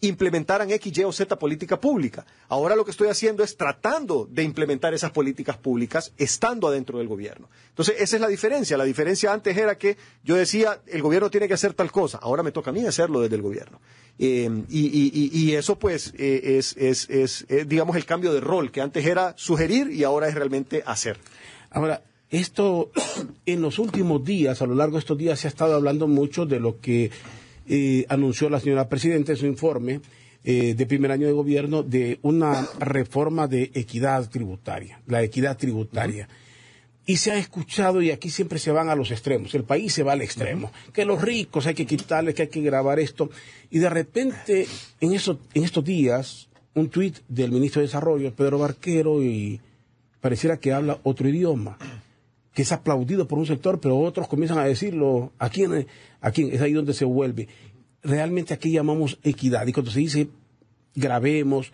implementaran 0.00 0.70
X, 0.70 0.96
Y 0.98 1.04
o 1.04 1.12
Z 1.12 1.38
política 1.38 1.80
pública. 1.80 2.24
Ahora 2.48 2.76
lo 2.76 2.84
que 2.84 2.90
estoy 2.90 3.08
haciendo 3.08 3.42
es 3.42 3.56
tratando 3.56 4.26
de 4.30 4.42
implementar 4.42 4.94
esas 4.94 5.10
políticas 5.10 5.56
públicas 5.56 6.12
estando 6.16 6.68
adentro 6.68 6.98
del 6.98 7.08
gobierno. 7.08 7.48
Entonces, 7.68 7.96
esa 7.98 8.16
es 8.16 8.22
la 8.22 8.28
diferencia. 8.28 8.76
La 8.76 8.84
diferencia 8.84 9.32
antes 9.32 9.56
era 9.56 9.76
que 9.76 9.96
yo 10.24 10.36
decía, 10.36 10.80
el 10.86 11.02
gobierno 11.02 11.30
tiene 11.30 11.48
que 11.48 11.54
hacer 11.54 11.74
tal 11.74 11.92
cosa. 11.92 12.18
Ahora 12.22 12.42
me 12.42 12.52
toca 12.52 12.70
a 12.70 12.72
mí 12.72 12.84
hacerlo 12.86 13.20
desde 13.20 13.36
el 13.36 13.42
gobierno. 13.42 13.80
Eh, 14.18 14.50
y, 14.68 15.52
eso, 15.54 15.78
pues, 15.78 16.12
eh, 16.18 16.58
es, 16.58 16.76
es, 16.76 17.08
es, 17.08 17.46
es, 17.48 17.68
digamos, 17.68 17.96
el 17.96 18.04
cambio 18.04 18.32
de 18.32 18.40
rol, 18.40 18.70
que 18.70 18.80
antes 18.80 19.06
era 19.06 19.34
sugerir 19.36 19.90
y 19.90 20.04
ahora 20.04 20.28
es 20.28 20.34
realmente 20.34 20.82
hacer. 20.84 21.18
Ahora, 21.70 22.02
esto, 22.30 22.90
en 23.46 23.62
los 23.62 23.78
últimos 23.78 24.24
días, 24.24 24.62
a 24.62 24.66
lo 24.66 24.74
largo 24.74 24.94
de 24.94 25.00
estos 25.00 25.18
días, 25.18 25.40
se 25.40 25.46
ha 25.46 25.50
estado 25.50 25.74
hablando 25.74 26.06
mucho 26.06 26.46
de 26.46 26.60
lo 26.60 26.80
que 26.80 27.10
eh, 27.72 28.04
anunció 28.08 28.50
la 28.50 28.58
señora 28.58 28.88
Presidenta 28.88 29.30
en 29.30 29.38
su 29.38 29.46
informe 29.46 30.00
eh, 30.42 30.74
de 30.74 30.86
primer 30.86 31.12
año 31.12 31.28
de 31.28 31.32
gobierno 31.32 31.84
de 31.84 32.18
una 32.22 32.66
reforma 32.80 33.46
de 33.46 33.70
equidad 33.74 34.28
tributaria, 34.28 35.00
la 35.06 35.22
equidad 35.22 35.56
tributaria. 35.56 36.26
Uh 36.28 36.32
-huh. 36.32 36.36
Y 37.06 37.16
se 37.16 37.30
ha 37.30 37.38
escuchado, 37.38 38.02
y 38.02 38.10
aquí 38.10 38.28
siempre 38.28 38.58
se 38.58 38.72
van 38.72 38.88
a 38.88 38.96
los 38.96 39.12
extremos, 39.12 39.54
el 39.54 39.62
país 39.62 39.92
se 39.92 40.02
va 40.02 40.12
al 40.12 40.22
extremo, 40.22 40.66
uh 40.66 40.70
-huh. 40.70 40.92
que 40.92 41.04
los 41.04 41.22
ricos 41.22 41.66
hay 41.66 41.74
que 41.74 41.86
quitarles, 41.86 42.34
que 42.34 42.42
hay 42.42 42.48
que 42.48 42.60
grabar 42.60 42.98
esto. 42.98 43.30
Y 43.70 43.78
de 43.78 43.88
repente, 43.88 44.66
en, 45.00 45.12
eso, 45.12 45.38
en 45.54 45.62
estos 45.62 45.84
días, 45.84 46.48
un 46.74 46.88
tuit 46.88 47.18
del 47.28 47.52
ministro 47.52 47.80
de 47.80 47.86
Desarrollo, 47.86 48.34
Pedro 48.34 48.58
Barquero, 48.58 49.22
y 49.22 49.60
pareciera 50.20 50.58
que 50.58 50.72
habla 50.72 50.98
otro 51.04 51.28
idioma 51.28 51.78
que 52.52 52.62
es 52.62 52.72
aplaudido 52.72 53.28
por 53.28 53.38
un 53.38 53.46
sector, 53.46 53.80
pero 53.80 53.98
otros 53.98 54.28
comienzan 54.28 54.58
a 54.58 54.64
decirlo, 54.64 55.32
¿a 55.38 55.48
quién, 55.50 55.86
a 56.20 56.30
quién? 56.30 56.52
Es 56.52 56.60
ahí 56.60 56.72
donde 56.72 56.94
se 56.94 57.04
vuelve. 57.04 57.48
Realmente 58.02 58.54
aquí 58.54 58.72
llamamos 58.72 59.18
equidad. 59.22 59.66
Y 59.66 59.72
cuando 59.72 59.90
se 59.90 60.00
dice 60.00 60.28
grabemos, 60.94 61.72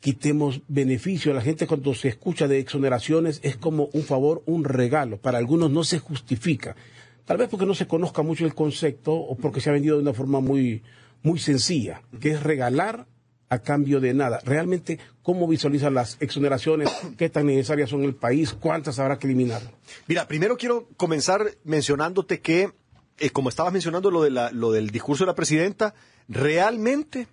quitemos 0.00 0.60
beneficio, 0.68 1.32
la 1.32 1.40
gente 1.40 1.66
cuando 1.66 1.94
se 1.94 2.08
escucha 2.08 2.46
de 2.46 2.58
exoneraciones 2.58 3.40
es 3.42 3.56
como 3.56 3.88
un 3.92 4.02
favor, 4.02 4.42
un 4.46 4.64
regalo. 4.64 5.18
Para 5.18 5.38
algunos 5.38 5.70
no 5.70 5.84
se 5.84 5.98
justifica. 5.98 6.76
Tal 7.24 7.36
vez 7.36 7.48
porque 7.48 7.66
no 7.66 7.74
se 7.74 7.86
conozca 7.86 8.22
mucho 8.22 8.46
el 8.46 8.54
concepto 8.54 9.12
o 9.14 9.36
porque 9.36 9.60
se 9.60 9.70
ha 9.70 9.74
vendido 9.74 9.96
de 9.96 10.02
una 10.02 10.14
forma 10.14 10.40
muy, 10.40 10.82
muy 11.22 11.38
sencilla, 11.38 12.02
que 12.20 12.30
es 12.30 12.42
regalar 12.42 13.06
a 13.50 13.58
cambio 13.60 14.00
de 14.00 14.14
nada. 14.14 14.40
Realmente, 14.44 14.98
¿cómo 15.22 15.46
visualizan 15.48 15.94
las 15.94 16.16
exoneraciones? 16.20 16.90
¿Qué 17.18 17.28
tan 17.28 17.46
necesarias 17.46 17.90
son 17.90 18.00
en 18.00 18.06
el 18.06 18.14
país? 18.14 18.52
¿Cuántas 18.52 18.98
habrá 18.98 19.18
que 19.18 19.26
eliminar? 19.26 19.62
Mira, 20.06 20.28
primero 20.28 20.56
quiero 20.56 20.88
comenzar 20.96 21.56
mencionándote 21.64 22.40
que, 22.40 22.72
eh, 23.18 23.30
como 23.30 23.48
estabas 23.48 23.72
mencionando 23.72 24.10
lo, 24.10 24.22
de 24.22 24.30
la, 24.30 24.50
lo 24.50 24.72
del 24.72 24.90
discurso 24.90 25.24
de 25.24 25.28
la 25.28 25.34
presidenta, 25.34 25.94
realmente 26.28 27.26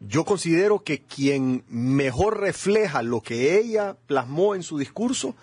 yo 0.00 0.24
considero 0.24 0.82
que 0.82 1.02
quien 1.02 1.64
mejor 1.68 2.40
refleja 2.40 3.02
lo 3.02 3.20
que 3.20 3.58
ella 3.58 3.96
plasmó 4.06 4.54
en 4.54 4.62
su 4.62 4.78
discurso 4.78 5.36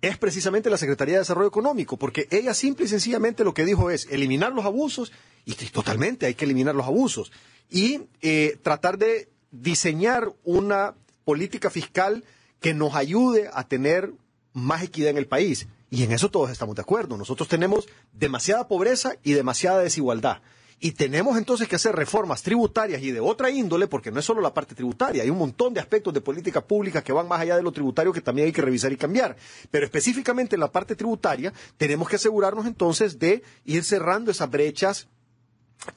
es 0.00 0.16
precisamente 0.16 0.70
la 0.70 0.76
Secretaría 0.76 1.14
de 1.14 1.20
Desarrollo 1.20 1.48
Económico, 1.48 1.96
porque 1.96 2.28
ella 2.30 2.54
simple 2.54 2.84
y 2.84 2.88
sencillamente 2.88 3.42
lo 3.42 3.54
que 3.54 3.64
dijo 3.64 3.90
es 3.90 4.06
eliminar 4.10 4.52
los 4.52 4.64
abusos 4.64 5.12
Y 5.48 5.54
totalmente, 5.54 6.26
hay 6.26 6.34
que 6.34 6.44
eliminar 6.44 6.74
los 6.74 6.86
abusos. 6.86 7.32
Y 7.70 8.02
eh, 8.20 8.58
tratar 8.62 8.98
de 8.98 9.30
diseñar 9.50 10.30
una 10.44 10.94
política 11.24 11.70
fiscal 11.70 12.22
que 12.60 12.74
nos 12.74 12.94
ayude 12.94 13.48
a 13.54 13.66
tener 13.66 14.12
más 14.52 14.82
equidad 14.82 15.08
en 15.08 15.16
el 15.16 15.26
país. 15.26 15.66
Y 15.90 16.02
en 16.02 16.12
eso 16.12 16.30
todos 16.30 16.50
estamos 16.50 16.76
de 16.76 16.82
acuerdo. 16.82 17.16
Nosotros 17.16 17.48
tenemos 17.48 17.88
demasiada 18.12 18.68
pobreza 18.68 19.14
y 19.22 19.32
demasiada 19.32 19.78
desigualdad. 19.78 20.42
Y 20.80 20.92
tenemos 20.92 21.38
entonces 21.38 21.66
que 21.66 21.76
hacer 21.76 21.96
reformas 21.96 22.42
tributarias 22.42 23.00
y 23.02 23.10
de 23.10 23.20
otra 23.20 23.48
índole, 23.50 23.86
porque 23.86 24.12
no 24.12 24.20
es 24.20 24.26
solo 24.26 24.42
la 24.42 24.52
parte 24.52 24.74
tributaria, 24.74 25.22
hay 25.22 25.30
un 25.30 25.38
montón 25.38 25.72
de 25.72 25.80
aspectos 25.80 26.12
de 26.12 26.20
política 26.20 26.60
pública 26.60 27.02
que 27.02 27.12
van 27.12 27.26
más 27.26 27.40
allá 27.40 27.56
de 27.56 27.62
lo 27.62 27.72
tributario 27.72 28.12
que 28.12 28.20
también 28.20 28.46
hay 28.46 28.52
que 28.52 28.62
revisar 28.62 28.92
y 28.92 28.96
cambiar. 28.96 29.34
Pero 29.70 29.86
específicamente 29.86 30.56
en 30.56 30.60
la 30.60 30.70
parte 30.70 30.94
tributaria, 30.94 31.54
tenemos 31.78 32.06
que 32.06 32.16
asegurarnos 32.16 32.66
entonces 32.66 33.18
de 33.18 33.42
ir 33.64 33.82
cerrando 33.82 34.30
esas 34.30 34.50
brechas 34.50 35.08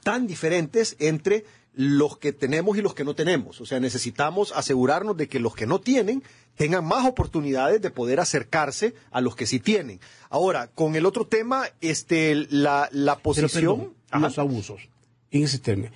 tan 0.02 0.26
diferentes 0.26 0.96
entre 0.98 1.44
los 1.74 2.18
que 2.18 2.32
tenemos 2.32 2.76
y 2.76 2.82
los 2.82 2.94
que 2.94 3.04
no 3.04 3.14
tenemos. 3.14 3.60
O 3.60 3.66
sea, 3.66 3.80
necesitamos 3.80 4.52
asegurarnos 4.52 5.16
de 5.16 5.28
que 5.28 5.40
los 5.40 5.54
que 5.54 5.66
no 5.66 5.80
tienen 5.80 6.22
tengan 6.56 6.84
más 6.84 7.06
oportunidades 7.06 7.80
de 7.80 7.90
poder 7.90 8.20
acercarse 8.20 8.94
a 9.10 9.20
los 9.20 9.36
que 9.36 9.46
sí 9.46 9.58
tienen. 9.58 10.00
Ahora, 10.28 10.66
con 10.68 10.96
el 10.96 11.06
otro 11.06 11.26
tema, 11.26 11.64
este, 11.80 12.34
la, 12.50 12.88
la 12.92 13.16
posición... 13.16 13.94
los 14.12 14.38
abusos, 14.38 14.88
en 15.30 15.44
ese 15.44 15.58
término. 15.58 15.90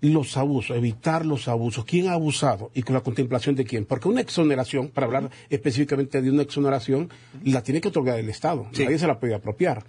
Los 0.00 0.36
abusos, 0.36 0.76
evitar 0.76 1.26
los 1.26 1.48
abusos. 1.48 1.84
¿Quién 1.84 2.08
ha 2.08 2.12
abusado? 2.12 2.70
¿Y 2.74 2.82
con 2.82 2.94
la 2.94 3.00
contemplación 3.00 3.56
de 3.56 3.64
quién? 3.64 3.84
Porque 3.84 4.08
una 4.08 4.20
exoneración, 4.20 4.88
para 4.88 5.06
hablar 5.06 5.30
específicamente 5.48 6.22
de 6.22 6.30
una 6.30 6.42
exoneración, 6.42 7.10
la 7.42 7.62
tiene 7.62 7.80
que 7.80 7.88
otorgar 7.88 8.18
el 8.18 8.28
Estado. 8.28 8.68
Nadie 8.78 8.98
se 8.98 9.06
la 9.06 9.18
puede 9.18 9.34
apropiar. 9.34 9.84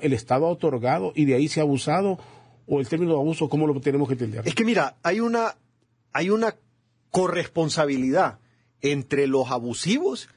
el 0.00 0.12
Estado 0.12 0.46
ha 0.46 0.50
otorgado 0.50 1.12
y 1.14 1.24
de 1.24 1.34
ahí 1.34 1.48
se 1.48 1.60
ha 1.60 1.64
abusado 1.64 2.18
o 2.72 2.78
el 2.78 2.88
término 2.88 3.16
abuso, 3.16 3.48
¿cómo 3.48 3.66
lo 3.66 3.78
tenemos 3.80 4.06
que 4.06 4.14
entender? 4.14 4.46
Es 4.46 4.54
que 4.54 4.64
mira, 4.64 4.96
hay 5.02 5.18
una, 5.18 5.56
hay 6.12 6.30
una 6.30 6.54
corresponsabilidad 7.10 8.38
entre 8.80 9.26
los 9.26 9.50
abusivos 9.50 10.28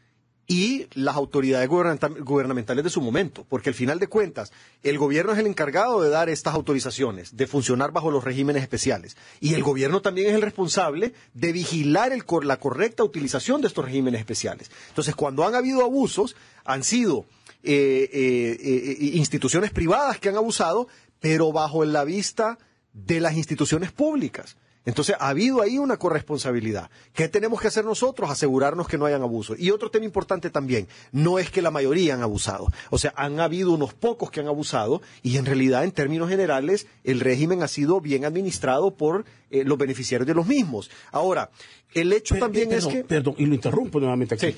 y 0.48 0.88
las 0.96 1.16
autoridades 1.16 1.70
gubernamentales 1.70 2.84
de 2.84 2.90
su 2.90 3.02
momento, 3.02 3.46
porque 3.48 3.70
al 3.70 3.76
final 3.76 4.00
de 4.00 4.08
cuentas, 4.08 4.52
el 4.82 4.98
gobierno 4.98 5.34
es 5.34 5.40
el 5.40 5.46
encargado 5.46 6.02
de 6.02 6.10
dar 6.10 6.28
estas 6.28 6.56
autorizaciones, 6.56 7.38
de 7.38 7.46
funcionar 7.46 7.92
bajo 7.92 8.10
los 8.10 8.24
regímenes 8.24 8.64
especiales, 8.64 9.16
y 9.40 9.54
el 9.54 9.62
gobierno 9.62 10.02
también 10.02 10.28
es 10.30 10.34
el 10.34 10.42
responsable 10.42 11.14
de 11.36 11.52
vigilar 11.52 12.12
la 12.42 12.58
correcta 12.58 13.04
utilización 13.04 13.62
de 13.62 13.68
estos 13.68 13.86
regímenes 13.86 14.20
especiales. 14.20 14.72
Entonces, 14.90 15.16
cuando 15.16 15.46
han 15.46 15.54
habido 15.54 15.84
abusos, 15.84 16.36
han 16.66 16.84
sido 16.84 17.26
eh, 17.66 18.10
eh, 18.12 18.58
eh, 18.62 19.12
instituciones 19.14 19.72
privadas 19.72 20.20
que 20.20 20.28
han 20.28 20.36
abusado, 20.36 20.90
pero 21.24 21.54
bajo 21.54 21.86
la 21.86 22.04
vista 22.04 22.58
de 22.92 23.22
las 23.22 23.38
instituciones 23.38 23.94
públicas. 23.94 24.58
Entonces, 24.84 25.16
ha 25.18 25.30
habido 25.30 25.62
ahí 25.62 25.78
una 25.78 25.96
corresponsabilidad. 25.96 26.90
¿Qué 27.14 27.30
tenemos 27.30 27.62
que 27.62 27.70
hacer 27.70 27.86
nosotros? 27.86 28.30
Asegurarnos 28.30 28.90
que 28.90 28.98
no 28.98 29.06
hayan 29.06 29.22
abusos. 29.22 29.58
Y 29.58 29.72
otro 29.72 29.90
tema 29.90 30.04
importante 30.04 30.50
también, 30.50 30.90
no 31.14 31.40
es 31.40 31.50
que 31.50 31.62
la 31.62 31.72
mayoría 31.72 32.16
han 32.16 32.24
abusado. 32.24 32.68
O 32.90 32.98
sea, 32.98 33.14
han 33.16 33.40
habido 33.40 33.72
unos 33.72 33.94
pocos 33.94 34.32
que 34.32 34.42
han 34.42 34.48
abusado 34.48 35.02
y 35.22 35.38
en 35.38 35.46
realidad, 35.46 35.86
en 35.86 35.94
términos 35.94 36.28
generales, 36.28 36.88
el 37.06 37.22
régimen 37.22 37.64
ha 37.64 37.70
sido 37.70 38.02
bien 38.02 38.26
administrado 38.26 38.92
por 38.92 39.24
eh, 39.50 39.64
los 39.64 39.78
beneficiarios 39.78 40.28
de 40.28 40.34
los 40.34 40.46
mismos. 40.46 40.92
Ahora, 41.14 41.52
el 41.94 42.12
hecho 42.12 42.36
también 42.36 42.74
es 42.74 42.86
que... 42.86 43.06
Perdón, 43.06 43.36
y 43.38 43.46
lo 43.46 43.56
interrumpo 43.56 44.02
nuevamente 44.02 44.36
aquí. 44.36 44.54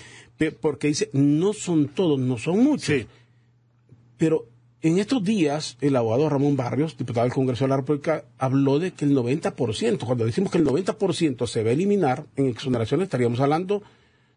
Porque 0.60 0.88
dice, 0.88 1.12
no 1.14 1.54
son 1.54 1.90
todos, 1.90 2.20
no 2.20 2.40
son 2.40 2.64
muchos. 2.64 2.88
Sí. 2.88 3.08
Pero 4.18 4.48
en 4.86 5.00
estos 5.00 5.24
días, 5.24 5.78
el 5.82 5.96
abogado 5.96 6.30
Ramón 6.30 6.56
Barrios, 6.56 6.96
diputado 6.96 7.24
del 7.24 7.34
Congreso 7.34 7.64
de 7.64 7.70
la 7.70 7.78
República, 7.78 8.24
habló 8.38 8.78
de 8.78 8.92
que 8.92 9.06
el 9.06 9.18
90%, 9.18 10.06
cuando 10.06 10.26
decimos 10.26 10.52
que 10.52 10.60
el 10.60 10.64
90% 10.64 11.48
se 11.48 11.64
va 11.64 11.72
a 11.72 11.74
eliminar 11.74 12.26
en 12.36 12.50
exoneraciones, 12.50 13.06
estaríamos 13.06 13.40
hablando 13.40 13.82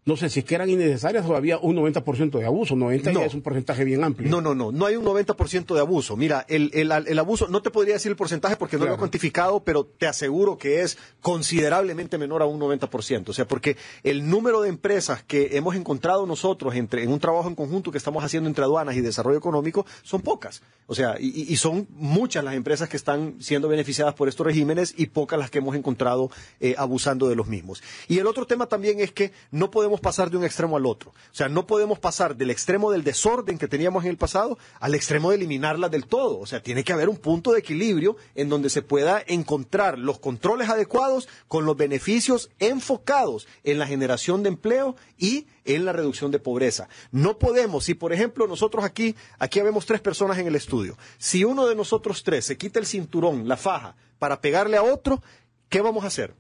no 0.08 0.16
sé 0.16 0.30
si 0.30 0.38
es 0.40 0.46
que 0.46 0.54
eran 0.54 0.70
innecesarias 0.70 1.26
o 1.26 1.36
había 1.36 1.58
un 1.58 1.76
90% 1.76 2.38
de 2.38 2.46
abuso. 2.46 2.74
90 2.74 3.10
es 3.26 3.34
un 3.34 3.42
porcentaje 3.42 3.84
bien 3.84 4.02
amplio. 4.02 4.30
No, 4.30 4.40
no, 4.40 4.54
no, 4.54 4.72
no 4.72 4.86
hay 4.86 4.96
un 4.96 5.04
90% 5.04 5.74
de 5.74 5.80
abuso. 5.80 6.16
Mira, 6.16 6.46
el, 6.48 6.70
el, 6.72 7.18
abuso, 7.18 7.46
no 7.48 7.60
te 7.60 7.70
podría 7.70 7.92
decir 7.92 8.10
el 8.10 8.16
porcentaje 8.16 8.56
porque 8.56 8.78
no 8.78 8.86
lo 8.86 8.94
he 8.94 8.96
cuantificado, 8.96 9.62
pero 9.62 9.84
te 9.84 10.06
aseguro 10.06 10.56
que 10.56 10.80
es 10.80 10.96
considerablemente 11.20 12.16
menor 12.16 12.40
a 12.40 12.46
un 12.46 12.58
90%. 12.58 13.28
O 13.28 13.32
sea, 13.34 13.46
porque 13.46 13.76
el 14.02 14.30
número 14.30 14.62
de 14.62 14.70
empresas 14.70 15.22
que 15.22 15.58
hemos 15.58 15.76
encontrado 15.76 16.26
nosotros 16.26 16.74
entre, 16.74 17.02
en 17.02 17.12
un 17.12 17.20
trabajo 17.20 17.46
en 17.46 17.54
conjunto 17.54 17.92
que 17.92 17.98
estamos 17.98 18.24
haciendo 18.24 18.48
entre 18.48 18.64
aduanas 18.64 18.96
y 18.96 19.02
desarrollo 19.02 19.36
económico 19.36 19.84
son 20.02 20.22
pocas. 20.22 20.62
O 20.86 20.94
sea, 20.94 21.16
y, 21.20 21.54
son 21.56 21.86
muchas 21.90 22.42
las 22.42 22.54
empresas 22.54 22.88
que 22.88 22.96
están 22.96 23.34
siendo 23.40 23.68
beneficiadas 23.68 24.14
por 24.14 24.26
estos 24.26 24.46
regímenes 24.46 24.94
y 24.96 25.08
pocas 25.08 25.38
las 25.38 25.50
que 25.50 25.58
hemos 25.58 25.76
encontrado 25.76 26.30
eh, 26.60 26.76
abusando 26.78 27.28
de 27.28 27.36
los 27.36 27.46
mismos. 27.46 27.82
Y 28.08 28.16
el 28.20 28.26
otro 28.26 28.46
tema 28.46 28.68
también 28.68 29.00
es 29.00 29.12
que 29.12 29.32
no 29.50 29.70
podemos 29.70 29.97
pasar 30.00 30.30
de 30.30 30.36
un 30.36 30.44
extremo 30.44 30.76
al 30.76 30.86
otro. 30.86 31.10
O 31.10 31.34
sea, 31.34 31.48
no 31.48 31.66
podemos 31.66 31.98
pasar 31.98 32.36
del 32.36 32.50
extremo 32.50 32.90
del 32.90 33.04
desorden 33.04 33.58
que 33.58 33.68
teníamos 33.68 34.04
en 34.04 34.10
el 34.10 34.16
pasado 34.16 34.58
al 34.80 34.94
extremo 34.94 35.30
de 35.30 35.36
eliminarla 35.36 35.88
del 35.88 36.06
todo. 36.06 36.38
O 36.38 36.46
sea, 36.46 36.62
tiene 36.62 36.84
que 36.84 36.92
haber 36.92 37.08
un 37.08 37.16
punto 37.16 37.52
de 37.52 37.60
equilibrio 37.60 38.16
en 38.34 38.48
donde 38.48 38.70
se 38.70 38.82
pueda 38.82 39.22
encontrar 39.26 39.98
los 39.98 40.18
controles 40.18 40.68
adecuados 40.68 41.28
con 41.48 41.64
los 41.64 41.76
beneficios 41.76 42.50
enfocados 42.58 43.46
en 43.64 43.78
la 43.78 43.86
generación 43.86 44.42
de 44.42 44.48
empleo 44.48 44.96
y 45.16 45.46
en 45.64 45.84
la 45.84 45.92
reducción 45.92 46.30
de 46.30 46.38
pobreza. 46.38 46.88
No 47.12 47.38
podemos, 47.38 47.84
si 47.84 47.94
por 47.94 48.12
ejemplo 48.12 48.46
nosotros 48.46 48.84
aquí, 48.84 49.14
aquí 49.38 49.60
vemos 49.60 49.86
tres 49.86 50.00
personas 50.00 50.38
en 50.38 50.46
el 50.46 50.56
estudio, 50.56 50.96
si 51.18 51.44
uno 51.44 51.66
de 51.66 51.74
nosotros 51.74 52.22
tres 52.22 52.46
se 52.46 52.56
quita 52.56 52.78
el 52.78 52.86
cinturón, 52.86 53.46
la 53.48 53.56
faja, 53.56 53.96
para 54.18 54.40
pegarle 54.40 54.76
a 54.76 54.82
otro, 54.82 55.22
¿qué 55.68 55.80
vamos 55.80 56.04
a 56.04 56.08
hacer? 56.08 56.34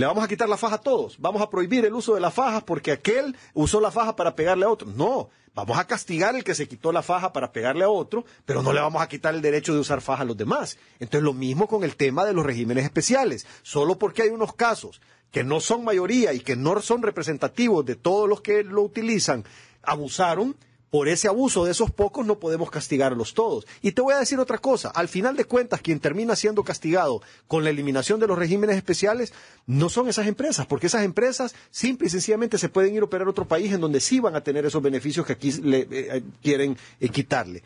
Le 0.00 0.06
vamos 0.06 0.24
a 0.24 0.28
quitar 0.28 0.48
la 0.48 0.56
faja 0.56 0.76
a 0.76 0.80
todos. 0.80 1.18
Vamos 1.18 1.42
a 1.42 1.50
prohibir 1.50 1.84
el 1.84 1.92
uso 1.92 2.14
de 2.14 2.20
la 2.20 2.30
faja 2.30 2.64
porque 2.64 2.90
aquel 2.90 3.36
usó 3.52 3.82
la 3.82 3.90
faja 3.90 4.16
para 4.16 4.34
pegarle 4.34 4.64
a 4.64 4.70
otro. 4.70 4.88
No, 4.88 5.28
vamos 5.54 5.76
a 5.76 5.86
castigar 5.86 6.34
el 6.34 6.42
que 6.42 6.54
se 6.54 6.66
quitó 6.66 6.90
la 6.90 7.02
faja 7.02 7.34
para 7.34 7.52
pegarle 7.52 7.84
a 7.84 7.90
otro, 7.90 8.24
pero 8.46 8.62
no 8.62 8.72
le 8.72 8.80
vamos 8.80 9.02
a 9.02 9.08
quitar 9.10 9.34
el 9.34 9.42
derecho 9.42 9.74
de 9.74 9.80
usar 9.80 10.00
faja 10.00 10.22
a 10.22 10.24
los 10.24 10.38
demás. 10.38 10.78
Entonces 11.00 11.22
lo 11.22 11.34
mismo 11.34 11.66
con 11.66 11.84
el 11.84 11.96
tema 11.96 12.24
de 12.24 12.32
los 12.32 12.46
regímenes 12.46 12.84
especiales. 12.84 13.46
Solo 13.60 13.98
porque 13.98 14.22
hay 14.22 14.30
unos 14.30 14.54
casos 14.54 15.02
que 15.30 15.44
no 15.44 15.60
son 15.60 15.84
mayoría 15.84 16.32
y 16.32 16.40
que 16.40 16.56
no 16.56 16.80
son 16.80 17.02
representativos 17.02 17.84
de 17.84 17.96
todos 17.96 18.26
los 18.26 18.40
que 18.40 18.64
lo 18.64 18.80
utilizan, 18.80 19.44
abusaron, 19.82 20.56
por 20.90 21.08
ese 21.08 21.28
abuso 21.28 21.64
de 21.64 21.70
esos 21.70 21.90
pocos 21.90 22.26
no 22.26 22.38
podemos 22.38 22.70
castigarlos 22.70 23.32
todos. 23.34 23.66
Y 23.80 23.92
te 23.92 24.02
voy 24.02 24.14
a 24.14 24.18
decir 24.18 24.38
otra 24.40 24.58
cosa, 24.58 24.90
al 24.90 25.08
final 25.08 25.36
de 25.36 25.44
cuentas 25.44 25.80
quien 25.80 26.00
termina 26.00 26.36
siendo 26.36 26.64
castigado 26.64 27.22
con 27.46 27.64
la 27.64 27.70
eliminación 27.70 28.20
de 28.20 28.26
los 28.26 28.38
regímenes 28.38 28.76
especiales 28.76 29.32
no 29.66 29.88
son 29.88 30.08
esas 30.08 30.26
empresas, 30.26 30.66
porque 30.66 30.88
esas 30.88 31.04
empresas 31.04 31.54
simple 31.70 32.08
y 32.08 32.10
sencillamente 32.10 32.58
se 32.58 32.68
pueden 32.68 32.94
ir 32.94 33.02
a 33.02 33.04
operar 33.04 33.28
a 33.28 33.30
otro 33.30 33.46
país 33.46 33.72
en 33.72 33.80
donde 33.80 34.00
sí 34.00 34.20
van 34.20 34.34
a 34.34 34.42
tener 34.42 34.66
esos 34.66 34.82
beneficios 34.82 35.24
que 35.24 35.34
aquí 35.34 35.52
le, 35.52 35.86
eh, 35.90 36.22
quieren 36.42 36.76
eh, 36.98 37.08
quitarle. 37.08 37.62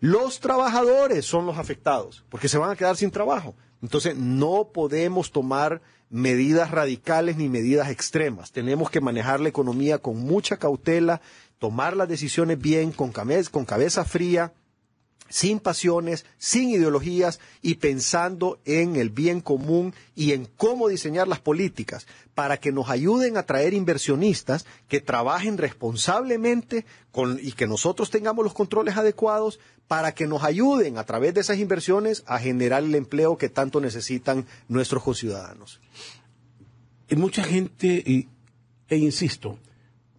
Los 0.00 0.40
trabajadores 0.40 1.24
son 1.24 1.46
los 1.46 1.56
afectados, 1.56 2.24
porque 2.28 2.48
se 2.48 2.58
van 2.58 2.70
a 2.70 2.76
quedar 2.76 2.96
sin 2.96 3.10
trabajo. 3.10 3.54
Entonces 3.82 4.16
no 4.16 4.70
podemos 4.72 5.30
tomar 5.30 5.80
medidas 6.10 6.70
radicales 6.70 7.36
ni 7.36 7.48
medidas 7.48 7.90
extremas. 7.90 8.52
Tenemos 8.52 8.90
que 8.90 9.00
manejar 9.00 9.40
la 9.40 9.48
economía 9.48 9.98
con 9.98 10.18
mucha 10.18 10.56
cautela 10.56 11.20
tomar 11.58 11.96
las 11.96 12.08
decisiones 12.08 12.58
bien, 12.58 12.92
con 12.92 13.10
cabeza, 13.12 14.04
fría, 14.04 14.52
sin 15.28 15.58
pasiones, 15.58 16.24
sin 16.38 16.70
ideologías 16.70 17.40
y 17.62 17.76
pensando 17.76 18.60
en 18.64 18.96
el 18.96 19.10
bien 19.10 19.40
común 19.40 19.94
y 20.14 20.32
en 20.32 20.46
cómo 20.56 20.88
diseñar 20.88 21.28
las 21.28 21.40
políticas 21.40 22.06
para 22.34 22.58
que 22.58 22.72
nos 22.72 22.90
ayuden 22.90 23.36
a 23.36 23.44
traer 23.44 23.74
inversionistas 23.74 24.66
que 24.88 25.00
trabajen 25.00 25.58
responsablemente 25.58 26.84
con, 27.10 27.38
y 27.42 27.52
que 27.52 27.66
nosotros 27.66 28.10
tengamos 28.10 28.44
los 28.44 28.54
controles 28.54 28.96
adecuados 28.96 29.58
para 29.88 30.14
que 30.14 30.26
nos 30.26 30.42
ayuden 30.42 30.98
a 30.98 31.04
través 31.04 31.34
de 31.34 31.40
esas 31.40 31.58
inversiones 31.58 32.22
a 32.26 32.38
generar 32.38 32.82
el 32.82 32.94
empleo 32.94 33.36
que 33.38 33.48
tanto 33.48 33.80
necesitan 33.80 34.46
nuestros 34.68 35.02
conciudadanos. 35.02 35.80
Hay 37.08 37.16
mucha 37.16 37.44
gente, 37.44 38.28
e 38.88 38.96
insisto, 38.96 39.58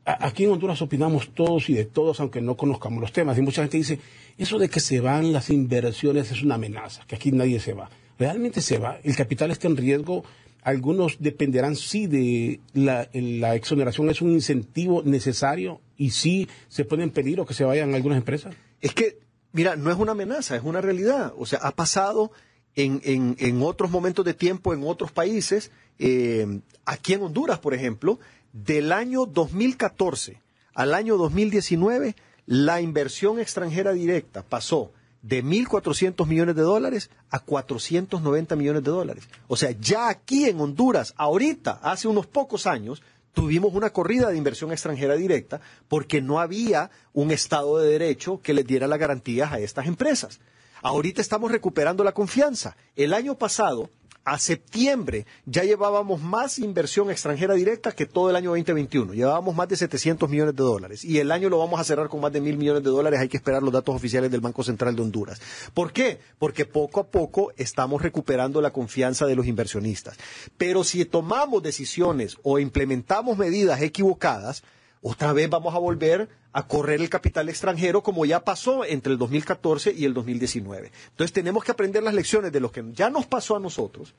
aquí 0.08 0.46
en 0.46 0.52
Honduras 0.52 0.82
opinamos 0.82 1.30
todos 1.34 1.70
y 1.70 1.74
de 1.74 1.86
todos, 1.86 2.20
aunque 2.20 2.42
no 2.42 2.56
conozcamos 2.56 3.02
los 3.02 3.12
temas. 3.12 3.38
Y 3.38 3.42
mucha 3.42 3.62
gente 3.62 3.78
dice, 3.78 4.00
eso 4.38 4.58
de 4.58 4.70
que 4.70 4.80
se 4.80 5.02
van 5.02 5.34
las 5.34 5.50
inversiones 5.50 6.32
es 6.32 6.44
una 6.44 6.56
amenaza, 6.56 7.04
que 7.08 7.16
aquí 7.16 7.32
nadie 7.32 7.60
se 7.60 7.74
va. 7.74 7.90
Realmente 8.18 8.62
se 8.62 8.78
va. 8.78 9.00
El 9.04 9.16
capital 9.16 9.52
está 9.52 9.68
en 9.68 9.78
riesgo. 9.78 10.24
Algunos 10.64 11.18
dependerán 11.20 11.76
sí 11.76 12.08
de 12.08 12.60
la, 12.74 13.56
exoneración, 13.56 14.10
es 14.10 14.22
un 14.22 14.32
incentivo 14.32 15.02
necesario 15.04 15.82
y 15.98 16.12
sí 16.12 16.48
se 16.68 16.84
pueden 16.84 17.10
pedir 17.12 17.40
o 17.40 17.46
que 17.46 17.54
se 17.54 17.64
vayan 17.64 17.94
algunas 17.94 18.18
empresas. 18.18 18.56
Es 18.82 18.94
que, 18.94 19.20
mira, 19.52 19.76
no 19.76 19.92
es 19.92 19.98
una 19.98 20.14
amenaza, 20.14 20.56
es 20.56 20.64
una 20.64 20.82
realidad. 20.82 21.34
O 21.38 21.46
sea, 21.46 21.60
ha 21.60 21.72
pasado 21.72 22.32
en, 22.76 23.02
en, 23.04 23.36
en 23.40 23.62
otros 23.62 23.92
momentos 23.92 24.26
de 24.26 24.34
tiempo 24.34 24.74
en 24.74 24.84
otros 24.84 25.12
países. 25.12 25.72
Eh, 26.00 26.62
aquí 26.86 27.14
en 27.14 27.24
Honduras, 27.24 27.60
por 27.60 27.74
ejemplo, 27.74 28.20
del 28.64 28.92
año 28.92 29.26
2014 29.26 30.42
al 30.74 30.94
año 30.94 31.18
2019, 31.18 32.16
la 32.46 32.82
inversión 32.82 33.40
extranjera 33.40 33.94
directa 33.94 34.44
pasó 34.44 34.92
de 35.22 35.44
1.400 35.44 36.26
millones 36.26 36.56
de 36.56 36.62
dólares 36.62 37.10
a 37.30 37.40
490 37.40 38.56
millones 38.56 38.84
de 38.84 38.92
dólares. 38.92 39.28
O 39.48 39.58
sea, 39.58 39.72
ya 39.72 40.10
aquí 40.10 40.46
en 40.46 40.60
Honduras, 40.60 41.14
ahorita, 41.18 41.80
hace 41.84 42.08
unos 42.08 42.26
pocos 42.26 42.66
años, 42.66 43.02
tuvimos 43.34 43.74
una 43.74 43.92
corrida 43.92 44.30
de 44.30 44.38
inversión 44.38 44.72
extranjera 44.72 45.16
directa 45.16 45.62
porque 45.88 46.22
no 46.22 46.40
había 46.40 46.90
un 47.14 47.32
Estado 47.32 47.78
de 47.78 47.90
Derecho 47.90 48.42
que 48.42 48.54
les 48.54 48.66
diera 48.66 48.88
las 48.88 49.00
garantías 49.00 49.52
a 49.52 49.60
estas 49.60 49.86
empresas. 49.88 50.40
Ahorita 50.82 51.22
estamos 51.22 51.52
recuperando 51.52 52.04
la 52.04 52.14
confianza. 52.14 52.78
El 52.96 53.14
año 53.14 53.36
pasado, 53.36 53.90
a 54.28 54.38
septiembre 54.40 55.26
ya 55.46 55.64
llevábamos 55.64 56.22
más 56.22 56.60
inversión 56.60 57.10
extranjera 57.10 57.54
directa 57.54 57.94
que 57.94 58.06
todo 58.06 58.30
el 58.30 58.36
año 58.36 58.50
2021. 58.50 59.14
Llevábamos 59.14 59.56
más 59.56 59.70
de 59.70 59.78
700 59.78 60.30
millones 60.30 60.54
de 60.54 60.64
dólares. 60.64 61.06
Y 61.06 61.20
el 61.20 61.32
año 61.32 61.48
lo 61.48 61.60
vamos 61.60 61.80
a 61.80 61.86
cerrar 61.86 62.10
con 62.10 62.20
más 62.20 62.34
de 62.34 62.42
mil 62.42 62.58
millones 62.58 62.84
de 62.84 62.90
dólares. 62.90 63.22
Hay 63.22 63.30
que 63.30 63.38
esperar 63.38 63.64
los 63.64 63.72
datos 63.72 63.96
oficiales 63.96 64.30
del 64.30 64.42
Banco 64.42 64.64
Central 64.64 64.98
de 64.98 65.02
Honduras. 65.02 65.40
¿Por 65.74 65.94
qué? 65.94 66.20
Porque 66.40 66.66
poco 66.66 67.00
a 67.00 67.08
poco 67.08 67.54
estamos 67.56 68.02
recuperando 68.02 68.60
la 68.60 68.74
confianza 68.74 69.26
de 69.28 69.36
los 69.36 69.48
inversionistas. 69.48 70.18
Pero 70.58 70.84
si 70.84 71.06
tomamos 71.06 71.64
decisiones 71.64 72.36
o 72.44 72.60
implementamos 72.60 73.38
medidas 73.38 73.82
equivocadas, 73.82 74.62
otra 75.02 75.34
vez 75.34 75.50
vamos 75.50 75.76
a 75.76 75.80
volver 75.80 76.30
a 76.54 76.68
correr 76.68 77.02
el 77.02 77.10
capital 77.10 77.50
extranjero 77.50 78.02
como 78.02 78.26
ya 78.26 78.44
pasó 78.44 78.84
entre 78.84 79.14
el 79.14 79.20
2014 79.20 79.94
y 79.94 80.06
el 80.06 80.14
2019. 80.14 80.92
Entonces 81.10 81.34
tenemos 81.34 81.64
que 81.64 81.72
aprender 81.72 82.04
las 82.04 82.14
lecciones 82.14 82.52
de 82.52 82.60
lo 82.60 82.72
que 82.72 82.84
ya 82.94 83.10
nos 83.10 83.26
pasó 83.26 83.56
a 83.56 83.60
nosotros 83.60 84.16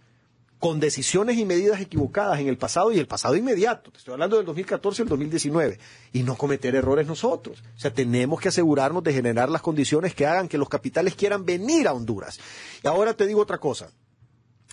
con 0.58 0.80
decisiones 0.80 1.37
y 1.38 1.44
medidas 1.44 1.80
equivocadas 1.80 2.40
en 2.40 2.49
el 2.49 2.58
pasado 2.58 2.92
y 2.92 2.99
el 2.99 3.06
pasado 3.06 3.37
inmediato. 3.37 3.90
Te 3.92 3.99
estoy 3.99 4.14
hablando 4.14 4.37
del 4.37 4.47
2014 4.47 5.02
y 5.02 5.04
el 5.04 5.08
2019. 5.08 5.78
Y 6.12 6.23
no 6.25 6.37
cometer 6.37 6.75
errores 6.75 7.06
nosotros. 7.06 7.62
O 7.76 7.78
sea, 7.78 7.92
tenemos 7.92 8.40
que 8.40 8.49
asegurarnos 8.49 9.04
de 9.04 9.12
generar 9.12 9.49
las 9.49 9.62
condiciones 9.62 10.14
que 10.14 10.26
hagan 10.26 10.49
que 10.49 10.58
los 10.58 10.68
capitales 10.68 11.14
quieran 11.14 11.44
venir 11.44 11.87
a 11.87 11.92
Honduras. 11.92 12.40
Y 12.82 12.88
ahora 12.88 13.14
te 13.14 13.26
digo 13.26 13.40
otra 13.40 13.58
cosa 13.58 13.90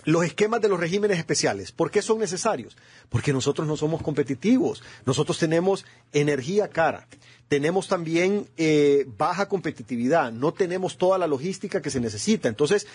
los 0.06 0.24
esquemas 0.24 0.62
de 0.62 0.68
los 0.68 0.78
regímenes 0.80 1.18
especiales. 1.18 1.72
¿Por 1.72 1.90
qué 1.90 2.00
son 2.00 2.20
necesarios? 2.20 2.76
Porque 3.08 3.32
nosotros 3.32 3.66
no 3.66 3.76
somos 3.76 4.02
competitivos. 4.02 4.82
Nosotros 5.04 5.36
tenemos 5.36 5.84
energía 6.12 6.68
cara. 6.68 7.08
Tenemos 7.48 7.88
también 7.88 8.48
eh, 8.56 9.04
baja 9.18 9.48
competitividad. 9.48 10.30
No 10.30 10.52
tenemos 10.52 10.96
toda 10.96 11.18
la 11.18 11.26
logística 11.26 11.82
que 11.82 11.90
se 11.90 12.00
necesita. 12.00 12.48
Entonces, 12.48 12.86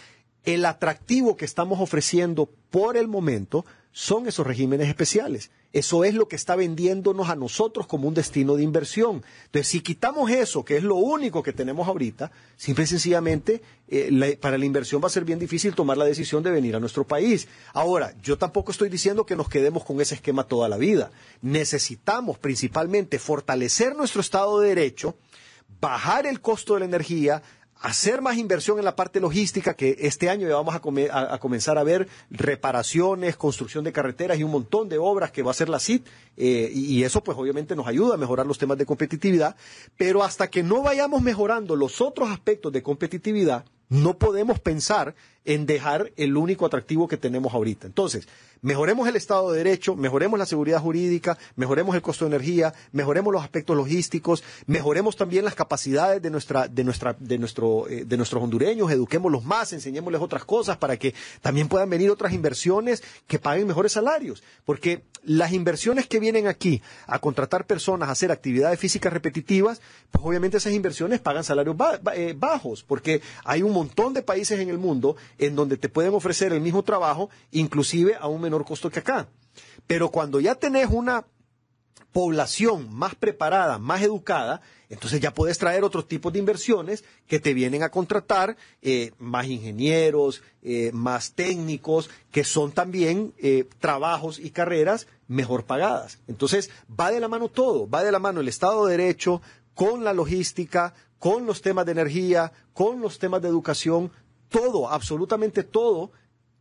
el 0.45 0.65
atractivo 0.65 1.37
que 1.37 1.45
estamos 1.45 1.79
ofreciendo 1.79 2.49
por 2.69 2.97
el 2.97 3.07
momento 3.07 3.65
son 3.91 4.27
esos 4.27 4.47
regímenes 4.47 4.87
especiales. 4.87 5.51
Eso 5.73 6.03
es 6.03 6.15
lo 6.15 6.27
que 6.27 6.35
está 6.35 6.55
vendiéndonos 6.55 7.29
a 7.29 7.35
nosotros 7.35 7.87
como 7.87 8.07
un 8.07 8.13
destino 8.13 8.55
de 8.55 8.63
inversión. 8.63 9.23
Entonces, 9.45 9.67
si 9.67 9.81
quitamos 9.81 10.29
eso, 10.29 10.65
que 10.65 10.75
es 10.75 10.83
lo 10.83 10.95
único 10.95 11.43
que 11.43 11.53
tenemos 11.53 11.87
ahorita, 11.87 12.31
simple 12.57 12.83
y 12.83 12.87
sencillamente 12.87 13.61
eh, 13.87 14.37
para 14.41 14.57
la 14.57 14.65
inversión 14.65 15.01
va 15.01 15.07
a 15.07 15.11
ser 15.11 15.23
bien 15.23 15.39
difícil 15.39 15.73
tomar 15.73 15.97
la 15.97 16.05
decisión 16.05 16.43
de 16.43 16.51
venir 16.51 16.75
a 16.75 16.79
nuestro 16.79 17.05
país. 17.05 17.47
Ahora, 17.73 18.13
yo 18.21 18.37
tampoco 18.37 18.71
estoy 18.71 18.89
diciendo 18.89 19.25
que 19.25 19.37
nos 19.37 19.47
quedemos 19.47 19.85
con 19.85 20.01
ese 20.01 20.15
esquema 20.15 20.45
toda 20.45 20.67
la 20.67 20.77
vida. 20.77 21.11
Necesitamos 21.41 22.37
principalmente 22.37 23.17
fortalecer 23.17 23.95
nuestro 23.95 24.19
Estado 24.19 24.59
de 24.59 24.69
Derecho, 24.69 25.15
bajar 25.79 26.25
el 26.27 26.41
costo 26.41 26.73
de 26.73 26.81
la 26.81 26.85
energía, 26.85 27.43
hacer 27.81 28.21
más 28.21 28.37
inversión 28.37 28.77
en 28.77 28.85
la 28.85 28.95
parte 28.95 29.19
logística, 29.19 29.73
que 29.73 29.97
este 29.99 30.29
año 30.29 30.47
ya 30.47 30.55
vamos 30.55 30.75
a, 30.75 31.39
comenzar 31.39 31.77
a 31.77 31.83
ver 31.83 32.07
reparaciones, 32.29 33.35
construcción 33.35 33.83
de 33.83 33.91
carreteras 33.91 34.37
y 34.37 34.43
un 34.43 34.51
montón 34.51 34.87
de 34.87 34.99
obras 34.99 35.31
que 35.31 35.41
va 35.41 35.49
a 35.49 35.51
hacer 35.51 35.67
la 35.67 35.79
CIT, 35.79 36.07
eh, 36.37 36.71
y 36.73 37.03
eso 37.03 37.23
pues 37.23 37.37
obviamente 37.37 37.75
nos 37.75 37.87
ayuda 37.87 38.15
a 38.15 38.17
mejorar 38.17 38.45
los 38.45 38.59
temas 38.59 38.77
de 38.77 38.85
competitividad, 38.85 39.55
pero 39.97 40.23
hasta 40.23 40.49
que 40.49 40.63
no 40.63 40.83
vayamos 40.83 41.21
mejorando 41.21 41.75
los 41.75 42.01
otros 42.01 42.29
aspectos 42.29 42.71
de 42.71 42.83
competitividad, 42.83 43.65
no 43.89 44.17
podemos 44.17 44.59
pensar 44.59 45.15
en 45.45 45.65
dejar 45.65 46.11
el 46.17 46.37
único 46.37 46.65
atractivo 46.65 47.07
que 47.07 47.17
tenemos 47.17 47.53
ahorita. 47.53 47.87
Entonces, 47.87 48.27
mejoremos 48.61 49.07
el 49.07 49.15
Estado 49.15 49.51
de 49.51 49.57
Derecho, 49.57 49.95
mejoremos 49.95 50.37
la 50.37 50.45
seguridad 50.45 50.79
jurídica, 50.79 51.37
mejoremos 51.55 51.95
el 51.95 52.01
costo 52.01 52.25
de 52.25 52.35
energía, 52.35 52.73
mejoremos 52.91 53.33
los 53.33 53.43
aspectos 53.43 53.75
logísticos, 53.75 54.43
mejoremos 54.67 55.15
también 55.15 55.43
las 55.43 55.55
capacidades 55.55 56.21
de 56.21 56.29
nuestra, 56.29 56.67
de 56.67 56.83
nuestra, 56.83 57.15
de 57.19 57.37
nuestro, 57.39 57.87
eh, 57.89 58.05
de 58.05 58.17
nuestros 58.17 58.43
hondureños, 58.43 58.91
eduquémoslos 58.91 59.43
más, 59.43 59.73
enseñémosles 59.73 60.21
otras 60.21 60.45
cosas 60.45 60.77
para 60.77 60.97
que 60.97 61.15
también 61.41 61.67
puedan 61.67 61.89
venir 61.89 62.11
otras 62.11 62.33
inversiones 62.33 63.03
que 63.27 63.39
paguen 63.39 63.67
mejores 63.67 63.93
salarios. 63.93 64.43
Porque 64.63 65.03
las 65.23 65.53
inversiones 65.53 66.07
que 66.07 66.19
vienen 66.19 66.47
aquí 66.47 66.81
a 67.07 67.19
contratar 67.19 67.65
personas 67.65 68.09
a 68.09 68.11
hacer 68.11 68.31
actividades 68.31 68.79
físicas 68.79 69.13
repetitivas, 69.13 69.81
pues 70.11 70.23
obviamente 70.25 70.57
esas 70.57 70.73
inversiones 70.73 71.19
pagan 71.19 71.43
salarios 71.43 71.75
eh, 72.13 72.35
bajos, 72.37 72.83
porque 72.83 73.21
hay 73.43 73.63
un 73.63 73.73
montón 73.73 74.13
de 74.13 74.21
países 74.21 74.59
en 74.59 74.69
el 74.69 74.77
mundo 74.77 75.15
en 75.41 75.55
donde 75.55 75.75
te 75.75 75.89
pueden 75.89 76.13
ofrecer 76.13 76.53
el 76.53 76.61
mismo 76.61 76.83
trabajo, 76.83 77.29
inclusive 77.51 78.15
a 78.15 78.27
un 78.27 78.39
menor 78.39 78.63
costo 78.63 78.89
que 78.89 78.99
acá. 78.99 79.27
Pero 79.87 80.09
cuando 80.09 80.39
ya 80.39 80.55
tenés 80.55 80.87
una 80.89 81.25
población 82.11 82.93
más 82.93 83.15
preparada, 83.15 83.79
más 83.79 84.03
educada, 84.03 84.61
entonces 84.89 85.19
ya 85.19 85.33
puedes 85.33 85.57
traer 85.57 85.83
otros 85.83 86.07
tipos 86.07 86.31
de 86.31 86.39
inversiones 86.39 87.03
que 87.25 87.39
te 87.39 87.53
vienen 87.55 87.81
a 87.81 87.89
contratar, 87.89 88.55
eh, 88.81 89.13
más 89.17 89.47
ingenieros, 89.47 90.43
eh, 90.61 90.91
más 90.93 91.33
técnicos, 91.33 92.09
que 92.31 92.43
son 92.43 92.71
también 92.71 93.33
eh, 93.39 93.67
trabajos 93.79 94.37
y 94.37 94.51
carreras 94.51 95.07
mejor 95.27 95.65
pagadas. 95.65 96.19
Entonces 96.27 96.69
va 96.87 97.09
de 97.09 97.19
la 97.19 97.27
mano 97.27 97.47
todo, 97.47 97.89
va 97.89 98.03
de 98.03 98.11
la 98.11 98.19
mano 98.19 98.41
el 98.41 98.47
Estado 98.47 98.85
de 98.85 98.97
Derecho 98.97 99.41
con 99.73 100.03
la 100.03 100.13
logística, 100.13 100.93
con 101.17 101.45
los 101.45 101.61
temas 101.61 101.85
de 101.85 101.93
energía, 101.93 102.51
con 102.73 102.99
los 102.99 103.17
temas 103.19 103.41
de 103.41 103.47
educación, 103.47 104.11
todo, 104.51 104.89
absolutamente 104.89 105.63
todo, 105.63 106.11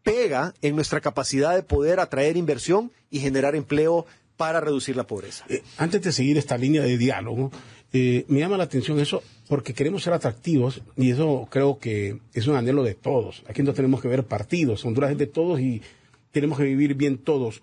pega 0.02 0.54
en 0.62 0.76
nuestra 0.76 1.00
capacidad 1.00 1.54
de 1.54 1.62
poder 1.62 2.00
atraer 2.00 2.36
inversión 2.36 2.90
y 3.10 3.18
generar 3.18 3.54
empleo 3.54 4.06
para 4.36 4.60
reducir 4.60 4.96
la 4.96 5.06
pobreza. 5.06 5.44
Eh, 5.50 5.62
antes 5.76 6.00
de 6.00 6.12
seguir 6.12 6.38
esta 6.38 6.56
línea 6.56 6.82
de 6.82 6.96
diálogo, 6.96 7.50
eh, 7.92 8.24
me 8.28 8.38
llama 8.38 8.56
la 8.56 8.64
atención 8.64 8.98
eso 9.00 9.22
porque 9.48 9.74
queremos 9.74 10.02
ser 10.02 10.12
atractivos 10.12 10.80
y 10.96 11.10
eso 11.10 11.46
creo 11.50 11.78
que 11.78 12.20
es 12.32 12.46
un 12.46 12.56
anhelo 12.56 12.82
de 12.82 12.94
todos. 12.94 13.42
Aquí 13.48 13.62
no 13.62 13.74
tenemos 13.74 14.00
que 14.00 14.08
ver 14.08 14.24
partidos, 14.24 14.84
Honduras 14.84 15.10
es 15.10 15.18
de 15.18 15.26
todos 15.26 15.60
y 15.60 15.82
tenemos 16.30 16.56
que 16.56 16.64
vivir 16.64 16.94
bien 16.94 17.18
todos. 17.18 17.60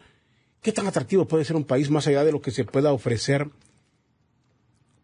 ¿Qué 0.61 0.71
tan 0.71 0.85
atractivo 0.85 1.25
puede 1.25 1.45
ser 1.45 1.55
un 1.55 1.63
país 1.63 1.89
más 1.89 2.05
allá 2.07 2.23
de 2.23 2.33
lo 2.33 2.41
que 2.41 2.51
se 2.51 2.65
pueda 2.65 2.91
ofrecer 2.91 3.47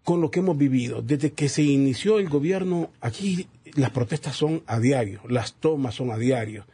con 0.03 0.19
lo 0.19 0.29
que 0.29 0.41
hemos 0.41 0.57
vivido? 0.57 1.01
Desde 1.01 1.31
que 1.31 1.47
se 1.47 1.63
inició 1.63 2.19
el 2.19 2.27
gobierno, 2.27 2.91
aquí 2.99 3.47
las 3.75 3.89
protestas 3.91 4.35
son 4.35 4.63
a 4.67 4.79
diario, 4.79 5.21
las 5.27 5.53
tomas 5.53 5.95
son 5.95 6.11
a 6.11 6.17
diario. 6.17 6.65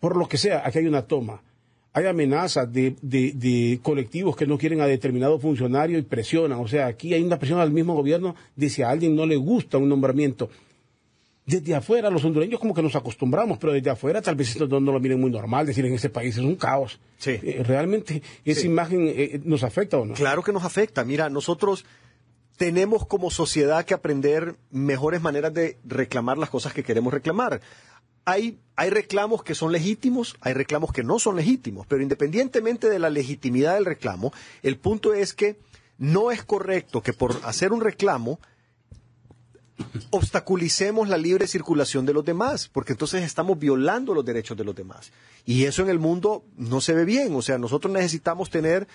Por 0.00 0.16
lo 0.16 0.28
que 0.28 0.38
sea, 0.38 0.62
aquí 0.64 0.78
hay 0.78 0.86
una 0.86 1.02
toma. 1.02 1.42
Hay 1.92 2.04
amenazas 2.04 2.70
de, 2.70 3.80
colectivos 3.82 4.36
que 4.36 4.46
no 4.46 4.58
quieren 4.58 4.82
a 4.82 4.86
determinado 4.86 5.38
funcionario 5.38 5.98
y 5.98 6.02
presionan. 6.02 6.58
O 6.60 6.68
sea, 6.68 6.86
aquí 6.86 7.14
hay 7.14 7.22
una 7.22 7.38
presión 7.38 7.58
al 7.58 7.70
mismo 7.70 7.94
gobierno 7.94 8.34
de 8.54 8.68
si 8.68 8.82
a 8.82 8.90
alguien 8.90 9.16
no 9.16 9.24
le 9.24 9.36
gusta 9.36 9.78
un 9.78 9.88
nombramiento. 9.88 10.50
Desde 11.46 11.74
afuera, 11.74 12.10
los 12.10 12.24
hondureños 12.24 12.58
como 12.58 12.74
que 12.74 12.82
nos 12.82 12.96
acostumbramos, 12.96 13.56
pero 13.58 13.72
desde 13.72 13.88
afuera 13.88 14.20
tal 14.20 14.34
vez 14.34 14.50
esto 14.50 14.66
no, 14.66 14.92
lo 14.92 14.98
miren 14.98 15.20
muy 15.20 15.30
normal, 15.30 15.64
decir 15.64 15.86
en 15.86 15.94
ese 15.94 16.10
país 16.10 16.36
es 16.36 16.42
un 16.42 16.56
caos. 16.56 16.98
Sí. 17.18 17.38
Eh, 17.42 17.62
¿Realmente 17.64 18.20
esa 18.44 18.66
imagen 18.66 19.06
eh, 19.06 19.40
nos 19.44 19.62
afecta 19.62 19.96
o 19.96 20.04
no? 20.04 20.14
Claro 20.14 20.42
que 20.42 20.52
nos 20.52 20.64
afecta. 20.64 21.04
Mira, 21.04 21.30
nosotros 21.30 21.84
tenemos 22.56 23.06
como 23.06 23.30
sociedad 23.30 23.84
que 23.84 23.94
aprender 23.94 24.56
mejores 24.70 25.20
maneras 25.20 25.52
de 25.52 25.78
reclamar 25.84 26.38
las 26.38 26.50
cosas 26.50 26.72
que 26.72 26.82
queremos 26.82 27.12
reclamar. 27.12 27.60
Hay, 28.24 28.58
hay, 28.74 28.90
reclamos 28.90 29.42
que 29.44 29.54
son 29.54 29.70
legítimos, 29.70 30.36
hay 30.40 30.54
reclamos 30.54 30.92
que 30.92 31.04
no 31.04 31.18
son 31.18 31.36
legítimos, 31.36 31.86
pero 31.86 32.02
independientemente 32.02 32.88
de 32.88 32.98
la 32.98 33.10
legitimidad 33.10 33.74
del 33.74 33.84
reclamo, 33.84 34.32
el 34.62 34.78
punto 34.78 35.14
es 35.14 35.32
que 35.32 35.60
no 35.98 36.32
es 36.32 36.42
correcto 36.42 37.02
que 37.02 37.12
por 37.12 37.40
hacer 37.44 37.72
un 37.72 37.80
reclamo 37.80 38.40
obstaculicemos 40.10 41.08
la 41.08 41.18
libre 41.18 41.46
circulación 41.46 42.06
de 42.06 42.14
los 42.14 42.24
demás, 42.24 42.68
porque 42.68 42.92
entonces 42.92 43.22
estamos 43.22 43.58
violando 43.58 44.14
los 44.14 44.24
derechos 44.24 44.56
de 44.56 44.64
los 44.64 44.74
demás. 44.74 45.12
Y 45.44 45.64
eso 45.64 45.82
en 45.82 45.90
el 45.90 45.98
mundo 45.98 46.44
no 46.56 46.80
se 46.80 46.94
ve 46.94 47.04
bien, 47.04 47.34
o 47.34 47.42
sea, 47.42 47.58
nosotros 47.58 47.92
necesitamos 47.92 48.50
tener 48.50 48.88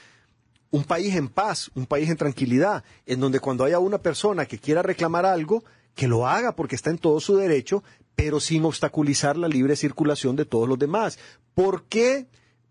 un 0.72 0.84
país 0.86 1.16
en 1.16 1.28
paz, 1.28 1.70
un 1.76 1.86
país 1.86 2.10
en 2.10 2.18
tranquilidad, 2.18 2.84
en 3.06 3.20
donde 3.20 3.40
cuando 3.40 3.66
haya 3.66 3.80
una 3.80 4.00
persona 4.00 4.46
que 4.46 4.58
quiera 4.58 4.82
reclamar 4.82 5.26
algo, 5.26 5.64
que 5.96 6.08
lo 6.08 6.28
haga 6.28 6.56
porque 6.56 6.76
está 6.76 6.90
en 6.90 6.98
todo 6.98 7.20
su 7.20 7.36
derecho, 7.36 7.84
pero 8.16 8.40
sin 8.40 8.66
obstaculizar 8.66 9.38
la 9.38 9.48
libre 9.48 9.76
circulación 9.76 10.36
de 10.36 10.46
todos 10.46 10.68
los 10.68 10.80
demás. 10.80 11.20
¿Por 11.54 11.84
qué, 11.84 12.28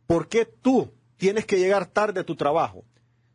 por 0.07 0.29
qué 0.29 0.47
tú 0.47 0.91
tienes 1.17 1.45
que 1.45 1.59
llegar 1.59 1.87
tarde 1.87 2.21
a 2.21 2.25
tu 2.25 2.37
trabajo? 2.37 2.85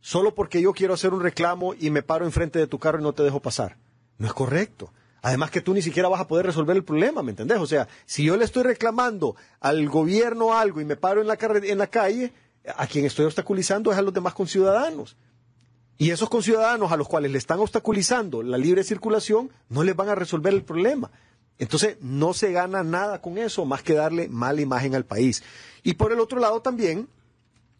Solo 0.01 0.33
porque 0.35 0.61
yo 0.61 0.73
quiero 0.73 0.93
hacer 0.93 1.13
un 1.13 1.21
reclamo 1.21 1.73
y 1.79 1.89
me 1.89 2.03
paro 2.03 2.25
enfrente 2.25 2.59
de 2.59 2.67
tu 2.67 2.79
carro 2.79 2.99
y 2.99 3.03
no 3.03 3.13
te 3.13 3.23
dejo 3.23 3.39
pasar. 3.39 3.77
No 4.17 4.27
es 4.27 4.33
correcto. 4.33 4.91
Además 5.21 5.49
que 5.49 5.61
tú 5.61 5.73
ni 5.73 5.81
siquiera 5.81 6.07
vas 6.07 6.21
a 6.21 6.27
poder 6.27 6.45
resolver 6.45 6.75
el 6.75 6.83
problema, 6.83 7.23
¿me 7.23 7.31
entendés? 7.31 7.57
O 7.57 7.65
sea, 7.65 7.87
si 8.05 8.23
yo 8.23 8.37
le 8.37 8.45
estoy 8.45 8.61
reclamando 8.61 9.35
al 9.59 9.89
gobierno 9.89 10.55
algo 10.55 10.81
y 10.81 10.85
me 10.85 10.95
paro 10.95 11.21
en 11.21 11.27
la, 11.27 11.37
en 11.41 11.77
la 11.79 11.87
calle, 11.87 12.31
a 12.75 12.87
quien 12.87 13.05
estoy 13.05 13.25
obstaculizando 13.25 13.91
es 13.91 13.97
a 13.97 14.01
los 14.01 14.13
demás 14.13 14.33
conciudadanos. 14.33 15.15
Y 15.97 16.11
esos 16.11 16.29
conciudadanos 16.29 16.91
a 16.91 16.97
los 16.97 17.07
cuales 17.07 17.31
le 17.31 17.37
están 17.37 17.59
obstaculizando 17.59 18.43
la 18.43 18.57
libre 18.57 18.83
circulación 18.83 19.49
no 19.69 19.83
les 19.83 19.95
van 19.95 20.09
a 20.09 20.15
resolver 20.15 20.53
el 20.53 20.63
problema. 20.63 21.11
Entonces, 21.57 21.97
no 22.01 22.33
se 22.33 22.51
gana 22.51 22.83
nada 22.83 23.21
con 23.21 23.37
eso 23.37 23.63
más 23.63 23.81
que 23.81 23.93
darle 23.93 24.27
mala 24.27 24.59
imagen 24.59 24.93
al 24.93 25.05
país. 25.05 25.41
Y 25.83 25.93
por 25.93 26.11
el 26.11 26.19
otro 26.19 26.39
lado 26.39 26.61
también, 26.61 27.07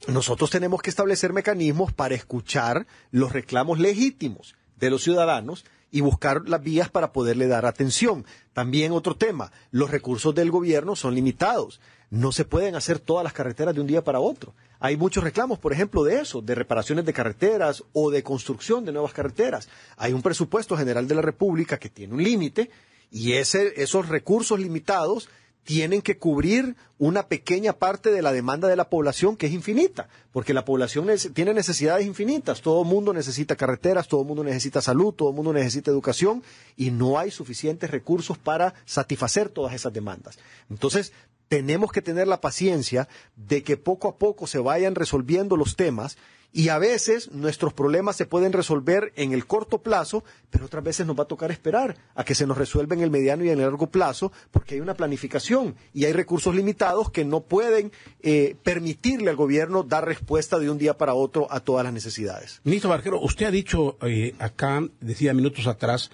nosotros 0.08 0.50
tenemos 0.50 0.82
que 0.82 0.90
establecer 0.90 1.34
mecanismos 1.34 1.92
para 1.92 2.16
escuchar 2.16 2.88
los 3.12 3.34
reclamos 3.34 3.80
legítimos 3.80 4.56
de 4.78 4.90
los 4.90 5.04
ciudadanos 5.04 5.66
y 5.92 6.02
buscar 6.02 6.48
las 6.48 6.62
vías 6.62 6.90
para 6.90 7.12
poderle 7.12 7.48
dar 7.48 7.66
atención. 7.66 8.26
También 8.54 8.92
otro 8.92 9.16
tema, 9.16 9.52
los 9.72 9.92
recursos 9.92 10.34
del 10.36 10.52
gobierno 10.52 10.96
son 10.96 11.16
limitados. 11.16 11.82
No 12.16 12.32
se 12.32 12.46
pueden 12.46 12.76
hacer 12.76 13.00
todas 13.00 13.26
las 13.26 13.34
carreteras 13.34 13.76
de 13.76 13.82
un 13.82 13.88
día 13.88 14.02
para 14.02 14.22
otro. 14.22 14.54
Hay 14.80 14.96
muchos 14.96 15.22
reclamos, 15.22 15.60
por 15.60 15.74
ejemplo, 15.74 16.02
de 16.06 16.22
eso, 16.22 16.42
de 16.42 16.56
reparaciones 16.56 17.04
de 17.04 17.12
carreteras 17.12 17.84
o 17.92 18.10
de 18.10 18.24
construcción 18.24 18.86
de 18.86 18.94
nuevas 18.94 19.12
carreteras. 19.12 19.68
Hay 19.98 20.14
un 20.14 20.22
presupuesto 20.22 20.78
general 20.78 21.10
de 21.10 21.16
la 21.16 21.22
República 21.22 21.78
que 21.78 21.90
tiene 21.90 22.14
un 22.14 22.24
límite 22.24 22.70
y 23.12 23.34
ese, 23.34 23.82
esos 23.84 24.08
recursos 24.08 24.58
limitados 24.58 25.28
tienen 25.66 26.02
que 26.02 26.18
cubrir 26.18 26.78
una 27.00 27.28
pequeña 27.28 27.74
parte 27.74 28.12
de 28.12 28.22
la 28.22 28.32
demanda 28.32 28.70
de 28.70 28.78
la 28.78 28.88
población 28.88 29.36
que 29.36 29.48
es 29.48 29.52
infinita, 29.52 30.08
porque 30.32 30.54
la 30.54 30.64
población 30.64 31.08
tiene 31.34 31.54
necesidades 31.54 32.06
infinitas, 32.06 32.62
todo 32.62 32.84
el 32.84 32.88
mundo 32.88 33.12
necesita 33.14 33.58
carreteras, 33.58 34.08
todo 34.08 34.22
el 34.22 34.28
mundo 34.28 34.44
necesita 34.44 34.80
salud, 34.80 35.14
todo 35.14 35.32
el 35.32 35.36
mundo 35.36 35.52
necesita 35.52 35.92
educación 35.92 36.44
y 36.78 36.92
no 36.92 37.20
hay 37.20 37.32
suficientes 37.32 37.92
recursos 37.92 38.38
para 38.38 38.76
satisfacer 38.86 39.50
todas 39.50 39.74
esas 39.74 39.92
demandas. 39.92 40.38
Entonces, 40.70 41.12
tenemos 41.48 41.92
que 41.92 42.02
tener 42.02 42.28
la 42.28 42.42
paciencia 42.42 43.08
de 43.36 43.64
que 43.64 43.78
poco 43.78 44.08
a 44.08 44.18
poco 44.18 44.48
se 44.48 44.60
vayan 44.60 44.96
resolviendo 44.96 45.58
los 45.58 45.76
temas 45.76 46.18
y 46.56 46.70
a 46.70 46.78
veces 46.80 47.32
nuestros 47.34 47.74
problemas 47.74 48.16
se 48.16 48.26
pueden 48.26 48.54
resolver 48.54 49.12
en 49.18 49.34
el 49.34 49.46
corto 49.46 49.84
plazo, 49.84 50.24
pero 50.50 50.68
otras 50.68 50.86
veces 50.86 51.06
nos 51.06 51.20
va 51.20 51.24
a 51.24 51.28
tocar 51.28 51.52
esperar 51.52 51.98
a 52.16 52.24
que 52.24 52.34
se 52.34 52.48
nos 52.48 52.58
resuelva 52.58 52.96
en 52.96 53.02
el 53.02 53.12
mediano 53.12 53.44
y 53.44 53.50
en 53.50 53.60
el 53.60 53.66
largo 53.66 53.88
plazo, 53.88 54.32
porque 54.52 54.76
hay 54.76 54.80
una 54.80 54.94
planificación 54.94 55.76
y 55.94 56.06
hay 56.06 56.14
recursos 56.14 56.56
limitados 56.56 57.12
que 57.12 57.26
no 57.26 57.42
pueden 57.42 57.92
eh, 58.22 58.56
permitirle 58.64 59.32
al 59.32 59.36
gobierno 59.36 59.84
dar 59.84 60.06
respuesta 60.06 60.58
de 60.58 60.70
un 60.70 60.78
día 60.78 60.98
para 60.98 61.14
otro 61.14 61.52
a 61.52 61.60
todas 61.60 61.84
las 61.84 61.92
necesidades. 61.92 62.62
Ministro 62.64 62.90
Barquero, 62.90 63.20
usted 63.20 63.48
ha 63.48 63.52
dicho 63.52 63.98
eh, 64.04 64.34
acá, 64.40 64.82
decía 65.02 65.34
minutos 65.34 65.68
atrás, 65.68 66.10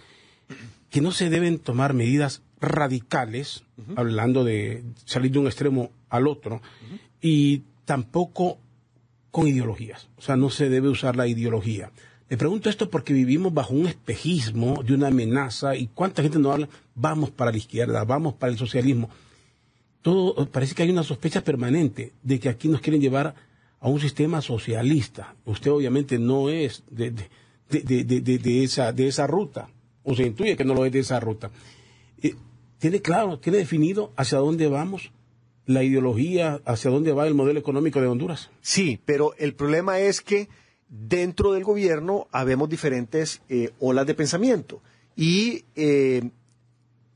que 0.89 1.01
no 1.01 1.11
se 1.11 1.29
deben 1.29 1.59
tomar 1.59 1.93
medidas 1.93 2.41
radicales, 2.61 3.63
hablando 3.95 4.43
de 4.43 4.83
salir 5.05 5.31
de 5.31 5.39
un 5.39 5.47
extremo 5.47 5.91
al 6.09 6.27
otro, 6.27 6.61
y 7.19 7.63
tampoco 7.85 8.59
con 9.31 9.47
ideologías. 9.47 10.07
O 10.17 10.21
sea, 10.21 10.35
no 10.35 10.49
se 10.49 10.69
debe 10.69 10.89
usar 10.89 11.15
la 11.15 11.27
ideología. 11.27 11.91
Le 12.29 12.37
pregunto 12.37 12.69
esto 12.69 12.89
porque 12.89 13.11
vivimos 13.11 13.53
bajo 13.53 13.73
un 13.73 13.87
espejismo 13.87 14.83
de 14.83 14.93
una 14.93 15.07
amenaza 15.07 15.75
y 15.75 15.87
cuánta 15.87 16.21
gente 16.21 16.39
nos 16.39 16.53
habla, 16.53 16.69
vamos 16.95 17.29
para 17.31 17.51
la 17.51 17.57
izquierda, 17.57 18.05
vamos 18.05 18.35
para 18.35 18.53
el 18.53 18.57
socialismo. 18.57 19.09
Todo 20.01 20.45
parece 20.47 20.73
que 20.73 20.83
hay 20.83 20.91
una 20.91 21.03
sospecha 21.03 21.43
permanente 21.43 22.13
de 22.23 22.39
que 22.39 22.49
aquí 22.49 22.69
nos 22.69 22.79
quieren 22.79 23.01
llevar 23.01 23.35
a 23.79 23.89
un 23.89 23.99
sistema 23.99 24.41
socialista. 24.41 25.35
Usted 25.43 25.71
obviamente 25.71 26.19
no 26.19 26.49
es 26.49 26.83
de, 26.89 27.11
de, 27.69 28.63
esa, 28.63 28.93
de 28.93 29.07
esa 29.07 29.27
ruta, 29.27 29.69
o 30.03 30.15
se 30.15 30.23
intuye 30.23 30.55
que 30.55 30.63
no 30.63 30.73
lo 30.73 30.85
es 30.85 30.91
de 30.91 30.99
esa 30.99 31.19
ruta. 31.19 31.51
Tiene 32.81 32.99
claro, 32.99 33.37
tiene 33.37 33.59
definido 33.59 34.11
hacia 34.15 34.39
dónde 34.39 34.67
vamos 34.67 35.11
la 35.67 35.83
ideología 35.83 36.61
hacia 36.65 36.89
dónde 36.89 37.11
va 37.11 37.27
el 37.27 37.35
modelo 37.35 37.59
económico 37.59 38.01
de 38.01 38.07
Honduras. 38.07 38.49
Sí, 38.61 38.99
pero 39.05 39.35
el 39.37 39.53
problema 39.53 39.99
es 39.99 40.21
que 40.21 40.49
dentro 40.89 41.53
del 41.53 41.63
gobierno 41.63 42.27
habemos 42.31 42.69
diferentes 42.69 43.43
eh, 43.49 43.69
olas 43.79 44.07
de 44.07 44.15
pensamiento. 44.15 44.81
Y 45.15 45.65
eh, 45.75 46.31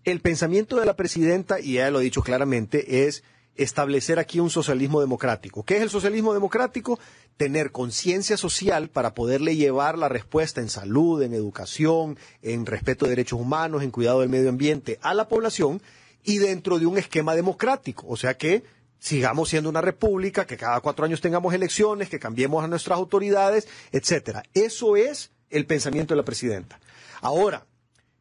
el 0.03 0.19
pensamiento 0.19 0.79
de 0.79 0.85
la 0.85 0.95
presidenta, 0.95 1.59
y 1.59 1.77
ella 1.77 1.89
lo 1.89 1.97
ha 1.97 2.01
dicho 2.01 2.21
claramente, 2.21 3.07
es 3.07 3.23
establecer 3.55 4.19
aquí 4.19 4.39
un 4.39 4.49
socialismo 4.49 5.01
democrático. 5.01 5.63
¿Qué 5.63 5.77
es 5.77 5.81
el 5.81 5.89
socialismo 5.89 6.33
democrático? 6.33 6.99
Tener 7.37 7.71
conciencia 7.71 8.37
social 8.37 8.89
para 8.89 9.13
poderle 9.13 9.55
llevar 9.55 9.97
la 9.97 10.09
respuesta 10.09 10.61
en 10.61 10.69
salud, 10.69 11.21
en 11.21 11.33
educación, 11.33 12.17
en 12.41 12.65
respeto 12.65 13.05
de 13.05 13.11
derechos 13.11 13.39
humanos, 13.39 13.83
en 13.83 13.91
cuidado 13.91 14.21
del 14.21 14.29
medio 14.29 14.49
ambiente 14.49 14.99
a 15.01 15.13
la 15.13 15.27
población 15.27 15.81
y 16.23 16.37
dentro 16.37 16.79
de 16.79 16.85
un 16.85 16.97
esquema 16.97 17.35
democrático. 17.35 18.05
O 18.07 18.17
sea 18.17 18.37
que 18.37 18.63
sigamos 18.99 19.49
siendo 19.49 19.69
una 19.69 19.81
república, 19.81 20.45
que 20.45 20.57
cada 20.57 20.79
cuatro 20.81 21.05
años 21.05 21.21
tengamos 21.21 21.53
elecciones, 21.53 22.09
que 22.09 22.19
cambiemos 22.19 22.63
a 22.63 22.67
nuestras 22.67 22.97
autoridades, 22.97 23.67
etcétera. 23.91 24.43
Eso 24.53 24.95
es 24.95 25.31
el 25.49 25.65
pensamiento 25.65 26.13
de 26.13 26.17
la 26.17 26.25
presidenta. 26.25 26.79
Ahora, 27.21 27.65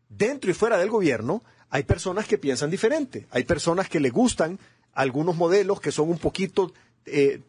dentro 0.08 0.50
y 0.50 0.54
fuera 0.54 0.78
del 0.78 0.90
gobierno, 0.90 1.42
hay 1.70 1.82
personas 1.82 2.26
que 2.26 2.38
piensan 2.38 2.70
diferente. 2.70 3.26
Hay 3.30 3.44
personas 3.44 3.88
que 3.88 3.98
le 3.98 4.10
gustan 4.10 4.60
algunos 4.94 5.36
modelos 5.36 5.80
que 5.80 5.92
son 5.92 6.08
un 6.08 6.18
poquito 6.18 6.72
eh, 7.06 7.40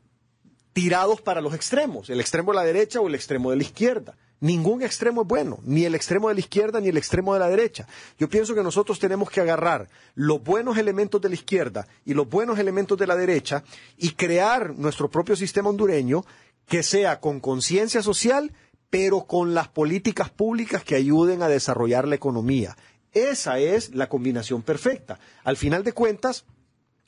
tirados 0.74 1.22
para 1.22 1.42
los 1.42 1.54
extremos, 1.54 2.10
el 2.10 2.20
extremo 2.20 2.52
de 2.52 2.58
la 2.58 2.64
derecha 2.66 3.00
o 3.00 3.08
el 3.08 3.16
extremo 3.16 3.52
de 3.52 3.58
la 3.58 3.64
izquierda. 3.64 4.18
Ningún 4.42 4.84
extremo 4.84 5.22
es 5.22 5.28
bueno, 5.28 5.60
ni 5.64 5.86
el 5.86 5.96
extremo 5.96 6.28
de 6.28 6.34
la 6.34 6.42
izquierda 6.42 6.82
ni 6.82 6.90
el 6.90 6.98
extremo 6.98 7.34
de 7.34 7.40
la 7.40 7.48
derecha. 7.48 7.88
Yo 8.20 8.28
pienso 8.28 8.54
que 8.54 8.62
nosotros 8.62 9.00
tenemos 9.00 9.30
que 9.30 9.40
agarrar 9.40 9.88
los 10.14 10.44
buenos 10.44 10.78
elementos 10.78 11.22
de 11.22 11.30
la 11.30 11.36
izquierda 11.36 11.88
y 12.04 12.14
los 12.14 12.30
buenos 12.30 12.60
elementos 12.60 12.98
de 12.98 13.08
la 13.08 13.16
derecha 13.16 13.64
y 13.98 14.12
crear 14.12 14.76
nuestro 14.76 15.10
propio 15.10 15.38
sistema 15.38 15.70
hondureño 15.70 16.26
que 16.68 16.84
sea 16.84 17.22
con 17.22 17.40
conciencia 17.40 18.02
social, 18.04 18.52
pero 18.90 19.26
con 19.26 19.54
las 19.54 19.70
políticas 19.70 20.30
públicas 20.30 20.84
que 20.84 20.96
ayuden 20.96 21.42
a 21.42 21.48
desarrollar 21.48 22.08
la 22.08 22.16
economía. 22.16 22.76
Esa 23.14 23.60
es 23.60 23.96
la 23.96 24.10
combinación 24.10 24.62
perfecta. 24.62 25.20
Al 25.46 25.56
final 25.56 25.86
de 25.86 25.94
cuentas, 25.94 26.44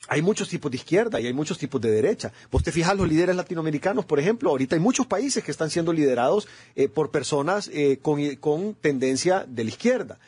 hay 0.06 0.22
muchos 0.22 0.48
tipos 0.48 0.70
de 0.70 0.76
izquierda 0.76 1.20
y 1.20 1.26
hay 1.26 1.32
muchos 1.32 1.58
tipos 1.58 1.80
de 1.80 1.90
derecha. 1.90 2.32
Vos 2.50 2.62
te 2.62 2.72
fijas 2.72 2.96
los 2.96 3.08
líderes 3.08 3.34
latinoamericanos, 3.34 4.04
por 4.04 4.20
ejemplo, 4.20 4.50
ahorita 4.50 4.76
hay 4.76 4.80
muchos 4.80 5.06
países 5.06 5.42
que 5.42 5.50
están 5.50 5.70
siendo 5.70 5.92
liderados 5.92 6.46
eh, 6.76 6.88
por 6.88 7.10
personas 7.10 7.70
eh, 7.72 7.98
con, 8.00 8.74
tendencia 8.80 9.44
de 9.48 9.64
la 9.64 9.70
izquierda. 9.70 10.18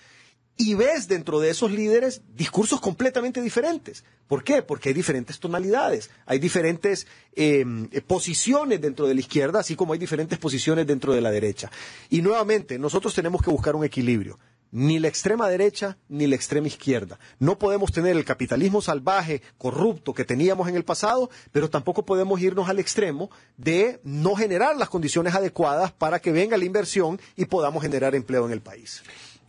Y 0.56 0.74
ves 0.74 1.08
dentro 1.08 1.40
de 1.40 1.48
esos 1.48 1.70
líderes 1.70 2.20
discursos 2.36 2.82
completamente 2.82 3.40
diferentes. 3.40 4.04
¿Por 4.28 4.44
qué? 4.44 4.60
Porque 4.60 4.90
hay 4.90 4.94
diferentes 4.94 5.40
tonalidades, 5.40 6.10
hay 6.26 6.38
diferentes 6.38 7.06
em, 7.34 7.88
posiciones 8.06 8.78
dentro 8.78 9.06
de 9.06 9.14
la 9.14 9.20
izquierda, 9.20 9.60
así 9.60 9.74
como 9.74 9.94
hay 9.94 9.98
diferentes 9.98 10.38
posiciones 10.38 10.86
dentro 10.86 11.14
de 11.14 11.22
la 11.22 11.30
derecha. 11.30 11.70
Y 12.10 12.20
nuevamente, 12.20 12.78
nosotros 12.78 13.14
tenemos 13.14 13.40
que 13.40 13.50
buscar 13.50 13.74
un 13.74 13.84
equilibrio 13.84 14.38
ni 14.72 14.98
la 14.98 15.08
extrema 15.08 15.48
derecha 15.48 15.96
ni 16.08 16.26
la 16.26 16.36
extrema 16.36 16.66
izquierda. 16.66 17.18
No 17.38 17.58
podemos 17.58 17.92
tener 17.92 18.16
el 18.16 18.24
capitalismo 18.24 18.82
salvaje, 18.82 19.42
corrupto 19.58 20.14
que 20.14 20.24
teníamos 20.24 20.68
en 20.68 20.76
el 20.76 20.84
pasado, 20.84 21.30
pero 21.52 21.70
tampoco 21.70 22.04
podemos 22.04 22.40
irnos 22.40 22.68
al 22.68 22.78
extremo 22.78 23.30
de 23.56 24.00
no 24.04 24.34
generar 24.34 24.76
las 24.76 24.88
condiciones 24.88 25.34
adecuadas 25.34 25.92
para 25.92 26.20
que 26.20 26.32
venga 26.32 26.56
la 26.56 26.64
inversión 26.64 27.20
y 27.36 27.46
podamos 27.46 27.82
generar 27.82 28.14
empleo 28.14 28.46
en 28.46 28.52
el 28.52 28.60
país. 28.60 29.02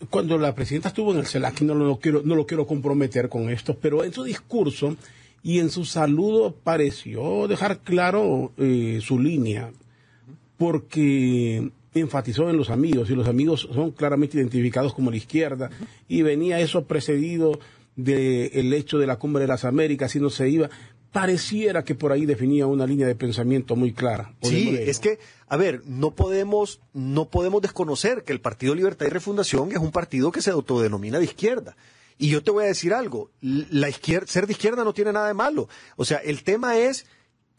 Cuando 0.10 0.38
la 0.38 0.56
presidenta 0.56 0.90
estuvo 0.90 1.12
en 1.14 1.20
el 1.20 1.28
CELAC, 1.28 1.62
no 1.62 1.76
lo 1.76 2.00
quiero, 2.00 2.22
no 2.24 2.36
lo 2.36 2.48
quiero 2.48 2.66
comprometer 2.66 3.30
con 3.30 3.50
esto, 3.50 3.78
pero 3.80 4.04
en 4.04 4.12
su 4.12 4.24
discurso 4.24 4.96
y 5.44 5.60
en 5.60 5.70
su 5.70 5.86
saludo 5.86 6.56
pareció 6.56 7.48
dejar 7.48 7.80
claro 7.80 8.52
eh, 8.58 9.00
su 9.02 9.20
línea, 9.20 9.72
porque 10.58 11.72
enfatizó 12.00 12.50
en 12.50 12.58
los 12.58 12.70
amigos, 12.70 13.10
y 13.10 13.16
los 13.16 13.28
amigos 13.28 13.68
son 13.74 13.92
claramente 13.92 14.38
identificados 14.38 14.94
como 14.94 15.12
la 15.12 15.18
izquierda, 15.18 15.70
y 16.08 16.22
venía 16.22 16.60
eso 16.60 16.86
precedido 16.86 17.60
del 17.96 18.74
hecho 18.74 18.98
de 18.98 19.08
la 19.08 19.18
cumbre 19.18 19.42
de 19.42 19.48
las 19.48 19.66
Américas, 19.66 20.16
y 20.16 20.20
no 20.20 20.30
se 20.30 20.50
iba. 20.50 20.70
Pareciera 21.12 21.84
que 21.84 21.94
por 21.94 22.14
ahí 22.14 22.26
definía 22.26 22.68
una 22.68 22.88
línea 22.88 23.06
de 23.06 23.16
pensamiento 23.16 23.76
muy 23.76 23.92
clara. 23.92 24.34
Sí, 24.42 24.74
es 24.80 25.00
que, 25.00 25.20
a 25.50 25.58
ver, 25.58 25.82
no 25.86 26.12
podemos, 26.12 26.80
no 26.94 27.30
podemos 27.30 27.62
desconocer 27.62 28.24
que 28.24 28.32
el 28.32 28.40
Partido 28.40 28.74
Libertad 28.74 29.08
y 29.08 29.10
Refundación 29.10 29.74
es 29.74 29.80
un 29.80 29.92
partido 29.92 30.32
que 30.32 30.42
se 30.42 30.52
autodenomina 30.52 31.20
de 31.20 31.26
izquierda. 31.26 31.76
Y 32.18 32.30
yo 32.30 32.44
te 32.44 32.52
voy 32.52 32.64
a 32.64 32.68
decir 32.68 32.94
algo, 32.94 33.32
la 33.42 33.90
izquierda, 33.90 34.28
ser 34.28 34.46
de 34.48 34.54
izquierda 34.54 34.84
no 34.84 34.94
tiene 34.94 35.12
nada 35.12 35.28
de 35.28 35.34
malo. 35.34 35.68
O 35.98 36.06
sea, 36.06 36.20
el 36.20 36.44
tema 36.44 36.78
es 36.78 37.06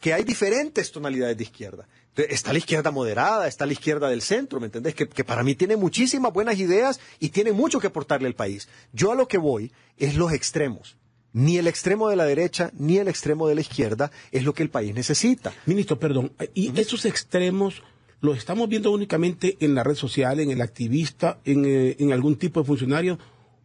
que 0.03 0.13
hay 0.13 0.25
diferentes 0.25 0.91
tonalidades 0.91 1.37
de 1.37 1.45
izquierda. 1.45 1.87
Está 2.13 2.51
la 2.51 2.57
izquierda 2.57 2.91
moderada, 2.91 3.47
está 3.47 3.65
la 3.65 3.71
izquierda 3.71 4.09
del 4.09 4.21
centro, 4.21 4.59
¿me 4.59 4.65
entendés? 4.65 4.95
Que, 4.95 5.05
para 5.05 5.43
mí 5.43 5.55
tiene 5.55 5.77
muchísimas 5.77 6.33
buenas 6.33 6.59
ideas 6.59 6.99
y 7.21 7.29
tiene 7.29 7.53
mucho 7.53 7.79
que 7.79 7.87
aportarle 7.87 8.27
al 8.27 8.35
país. 8.35 8.67
Yo 8.91 9.13
a 9.13 9.15
lo 9.15 9.29
que 9.29 9.37
voy 9.37 9.71
es 9.97 10.15
los 10.15 10.33
extremos. 10.33 10.97
Ni 11.31 11.57
el 11.57 11.67
extremo 11.67 12.09
de 12.09 12.17
la 12.17 12.25
derecha 12.25 12.69
ni 12.77 12.97
el 12.97 13.07
extremo 13.07 13.47
de 13.47 13.55
la 13.55 13.61
izquierda 13.61 14.11
es 14.33 14.43
lo 14.43 14.53
que 14.53 14.63
el 14.63 14.69
país 14.69 14.93
necesita. 14.93 15.53
Ministro, 15.67 15.97
perdón, 15.97 16.33
¿y 16.53 16.77
esos 16.77 17.05
extremos 17.05 17.81
los 18.19 18.37
estamos 18.37 18.67
viendo 18.67 18.91
únicamente 18.91 19.55
en 19.61 19.73
la 19.73 19.83
red 19.85 19.95
social, 19.95 20.41
en 20.41 20.51
el 20.51 20.59
activista, 20.59 21.39
en, 21.45 21.63
eh, 21.63 21.95
en 21.97 22.11
algún 22.11 22.35
tipo 22.35 22.59
de 22.59 22.67
funcionario 22.67 23.17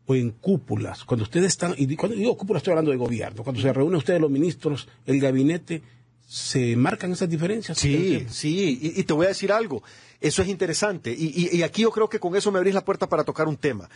o 0.07 0.15
en 0.15 0.31
cúpulas? 0.31 1.05
Cuando 1.05 1.25
ustedes 1.25 1.49
están, 1.49 1.75
y 1.77 1.97
cuando 1.97 2.17
digo 2.17 2.37
cúpulas 2.37 2.61
estoy 2.61 2.71
hablando 2.75 2.93
de 2.93 2.97
gobierno, 2.97 3.43
cuando 3.43 3.61
se 3.61 3.73
reúnen 3.73 3.97
ustedes 3.97 4.21
los 4.21 4.31
ministros, 4.31 4.89
el 5.05 5.19
gabinete, 5.19 5.83
se 6.29 6.77
marcan 6.77 7.13
esas 7.13 7.31
diferencias. 7.31 7.79
Sí, 7.79 8.27
sí, 8.29 8.79
y, 8.97 9.03
te 9.05 9.15
voy 9.15 9.25
a 9.25 9.31
decir 9.31 9.51
algo, 9.51 9.83
eso 10.21 10.43
es 10.43 10.49
interesante, 10.49 11.11
y, 11.17 11.63
aquí 11.63 11.83
yo 11.83 11.91
creo 11.91 12.11
que 12.11 12.21
con 12.21 12.37
eso 12.37 12.53
me 12.53 12.59
abrís 12.59 12.75
la 12.75 12.85
puerta 12.85 13.09
para 13.09 13.25
tocar 13.25 13.49
un 13.49 13.57
tema. 13.57 13.89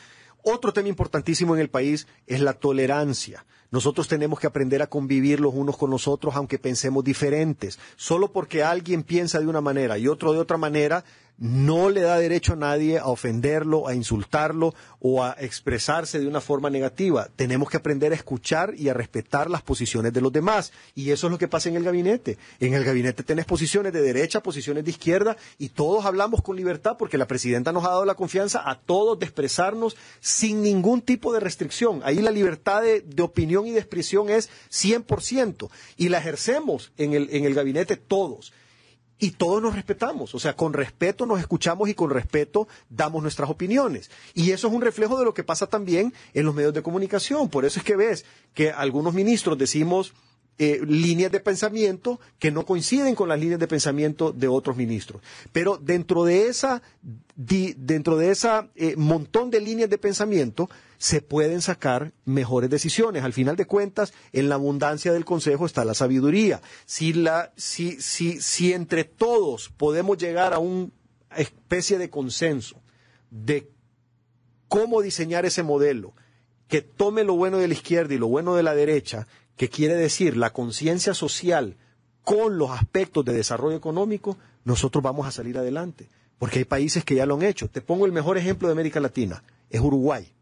Otro 0.42 0.72
tema 0.72 0.88
importantísimo 0.88 1.54
en 1.54 1.60
el 1.60 1.68
país 1.68 2.08
es 2.26 2.40
la 2.40 2.54
tolerancia. 2.54 3.44
Nosotros 3.70 4.08
tenemos 4.08 4.40
que 4.40 4.46
aprender 4.46 4.82
a 4.82 4.88
convivir 4.88 5.40
los 5.40 5.54
unos 5.54 5.76
con 5.76 5.90
los 5.90 6.08
otros 6.08 6.34
aunque 6.34 6.58
pensemos 6.58 7.04
diferentes. 7.04 7.78
Solo 7.96 8.32
porque 8.32 8.64
alguien 8.64 9.04
piensa 9.04 9.38
de 9.38 9.46
una 9.46 9.60
manera 9.60 9.98
y 9.98 10.08
otro 10.08 10.32
de 10.32 10.40
otra 10.40 10.56
manera, 10.56 11.04
no 11.42 11.90
le 11.90 12.02
da 12.02 12.20
derecho 12.20 12.52
a 12.52 12.56
nadie 12.56 13.00
a 13.00 13.06
ofenderlo, 13.08 13.88
a 13.88 13.96
insultarlo 13.96 14.74
o 15.00 15.24
a 15.24 15.34
expresarse 15.40 16.20
de 16.20 16.28
una 16.28 16.40
forma 16.40 16.70
negativa. 16.70 17.28
Tenemos 17.34 17.68
que 17.68 17.76
aprender 17.76 18.12
a 18.12 18.14
escuchar 18.14 18.74
y 18.76 18.88
a 18.88 18.94
respetar 18.94 19.50
las 19.50 19.60
posiciones 19.60 20.12
de 20.12 20.20
los 20.20 20.32
demás. 20.32 20.72
Y 20.94 21.10
eso 21.10 21.26
es 21.26 21.32
lo 21.32 21.38
que 21.38 21.48
pasa 21.48 21.68
en 21.68 21.74
el 21.74 21.82
gabinete. 21.82 22.38
En 22.60 22.74
el 22.74 22.84
gabinete 22.84 23.24
tenés 23.24 23.44
posiciones 23.44 23.92
de 23.92 24.02
derecha, 24.02 24.40
posiciones 24.40 24.84
de 24.84 24.92
izquierda 24.92 25.36
y 25.58 25.70
todos 25.70 26.04
hablamos 26.04 26.42
con 26.42 26.54
libertad 26.54 26.94
porque 26.96 27.18
la 27.18 27.26
presidenta 27.26 27.72
nos 27.72 27.84
ha 27.86 27.90
dado 27.90 28.04
la 28.04 28.14
confianza 28.14 28.62
a 28.64 28.78
todos 28.78 29.18
de 29.18 29.26
expresarnos 29.26 29.96
sin 30.20 30.62
ningún 30.62 31.00
tipo 31.00 31.32
de 31.32 31.40
restricción. 31.40 32.02
Ahí 32.04 32.22
la 32.22 32.30
libertad 32.30 32.82
de, 32.82 33.00
de 33.00 33.22
opinión 33.22 33.66
y 33.66 33.72
de 33.72 33.80
expresión 33.80 34.30
es 34.30 34.48
100% 34.70 35.68
y 35.96 36.08
la 36.08 36.18
ejercemos 36.18 36.92
en 36.98 37.14
el, 37.14 37.28
en 37.32 37.46
el 37.46 37.54
gabinete 37.54 37.96
todos 37.96 38.52
y 39.22 39.30
todos 39.30 39.62
nos 39.62 39.76
respetamos, 39.76 40.34
o 40.34 40.40
sea, 40.40 40.56
con 40.56 40.72
respeto 40.72 41.26
nos 41.26 41.38
escuchamos 41.38 41.88
y 41.88 41.94
con 41.94 42.10
respeto 42.10 42.66
damos 42.90 43.22
nuestras 43.22 43.48
opiniones. 43.48 44.10
Y 44.34 44.50
eso 44.50 44.66
es 44.66 44.74
un 44.74 44.82
reflejo 44.82 45.16
de 45.16 45.24
lo 45.24 45.32
que 45.32 45.44
pasa 45.44 45.68
también 45.68 46.12
en 46.34 46.44
los 46.44 46.52
medios 46.56 46.74
de 46.74 46.82
comunicación. 46.82 47.48
Por 47.48 47.64
eso 47.64 47.78
es 47.78 47.84
que 47.84 47.94
ves 47.94 48.24
que 48.52 48.72
algunos 48.72 49.14
ministros 49.14 49.56
decimos 49.56 50.12
eh, 50.64 50.80
líneas 50.86 51.32
de 51.32 51.40
pensamiento 51.40 52.20
que 52.38 52.52
no 52.52 52.64
coinciden 52.64 53.16
con 53.16 53.28
las 53.28 53.40
líneas 53.40 53.58
de 53.58 53.66
pensamiento 53.66 54.30
de 54.30 54.46
otros 54.46 54.76
ministros. 54.76 55.20
Pero 55.50 55.76
dentro 55.76 56.22
de 56.22 56.46
esa, 56.46 56.82
dentro 57.34 58.16
de 58.16 58.32
eh, 58.76 58.94
montón 58.96 59.50
de 59.50 59.60
líneas 59.60 59.90
de 59.90 59.98
pensamiento, 59.98 60.70
se 60.98 61.20
pueden 61.20 61.62
sacar 61.62 62.12
mejores 62.24 62.70
decisiones. 62.70 63.24
Al 63.24 63.32
final 63.32 63.56
de 63.56 63.66
cuentas, 63.66 64.12
en 64.32 64.48
la 64.48 64.54
abundancia 64.54 65.12
del 65.12 65.24
consejo 65.24 65.66
está 65.66 65.84
la 65.84 65.94
sabiduría. 65.94 66.62
Si, 66.86 67.12
la, 67.12 67.52
si, 67.56 68.00
si, 68.00 68.40
si 68.40 68.72
entre 68.72 69.02
todos 69.02 69.68
podemos 69.76 70.16
llegar 70.16 70.54
a 70.54 70.60
una 70.60 70.90
especie 71.36 71.98
de 71.98 72.08
consenso 72.08 72.80
de 73.30 73.68
cómo 74.68 75.02
diseñar 75.02 75.44
ese 75.44 75.64
modelo, 75.64 76.14
que 76.68 76.82
tome 76.82 77.24
lo 77.24 77.34
bueno 77.34 77.58
de 77.58 77.68
la 77.68 77.74
izquierda 77.74 78.14
y 78.14 78.18
lo 78.18 78.28
bueno 78.28 78.54
de 78.54 78.62
la 78.62 78.74
derecha, 78.74 79.26
que 79.56 79.68
quiere 79.68 79.94
decir 79.94 80.36
la 80.36 80.50
conciencia 80.50 81.14
social 81.14 81.76
con 82.24 82.58
los 82.58 82.70
aspectos 82.70 83.24
de 83.24 83.32
desarrollo 83.32 83.76
económico, 83.76 84.38
nosotros 84.64 85.02
vamos 85.02 85.26
a 85.26 85.32
salir 85.32 85.58
adelante. 85.58 86.08
Porque 86.38 86.60
hay 86.60 86.64
países 86.64 87.04
que 87.04 87.14
ya 87.14 87.26
lo 87.26 87.34
han 87.34 87.42
hecho. 87.42 87.68
Te 87.68 87.80
pongo 87.80 88.06
el 88.06 88.12
mejor 88.12 88.38
ejemplo 88.38 88.68
de 88.68 88.72
América 88.72 89.00
Latina, 89.00 89.42
es 89.70 89.80
Uruguay. 89.80 90.32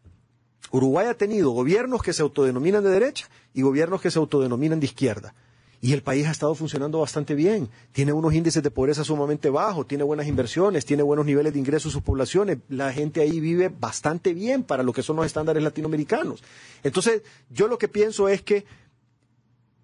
Uruguay 0.71 1.07
ha 1.09 1.15
tenido 1.15 1.51
gobiernos 1.51 2.03
que 2.03 2.13
se 2.13 2.23
autodenominan 2.23 2.85
de 2.85 2.91
derecha 2.91 3.29
y 3.53 3.63
gobiernos 3.63 4.01
que 4.01 4.11
se 4.11 4.19
autodenominan 4.19 4.81
de 4.81 4.87
izquierda. 4.87 5.35
Y 5.83 5.95
el 5.95 6.03
país 6.03 6.27
ha 6.27 6.31
estado 6.31 6.55
funcionando 6.55 7.01
bastante 7.01 7.35
bien. 7.35 7.71
Tiene 7.93 8.13
unos 8.13 8.35
índices 8.35 8.63
de 8.63 8.71
pobreza 8.71 9.03
sumamente 9.03 9.49
bajos, 9.49 9.89
tiene 9.89 10.05
buenas 10.05 10.27
inversiones, 10.27 10.85
tiene 10.85 11.03
buenos 11.03 11.25
niveles 11.25 11.55
de 11.55 11.59
ingresos 11.59 11.93
sus 11.93 12.03
poblaciones. 12.03 12.59
La 12.69 12.93
gente 12.93 13.23
ahí 13.23 13.41
vive 13.41 13.71
bastante 13.71 14.35
bien 14.35 14.63
para 14.63 14.83
lo 14.83 14.93
que 14.93 15.03
son 15.03 15.17
los 15.17 15.25
estándares 15.25 15.63
latinoamericanos. 15.63 16.43
Entonces, 16.83 17.23
yo 17.49 17.67
lo 17.67 17.79
que 17.79 17.89
pienso 17.89 18.29
es 18.29 18.43
que 18.43 18.67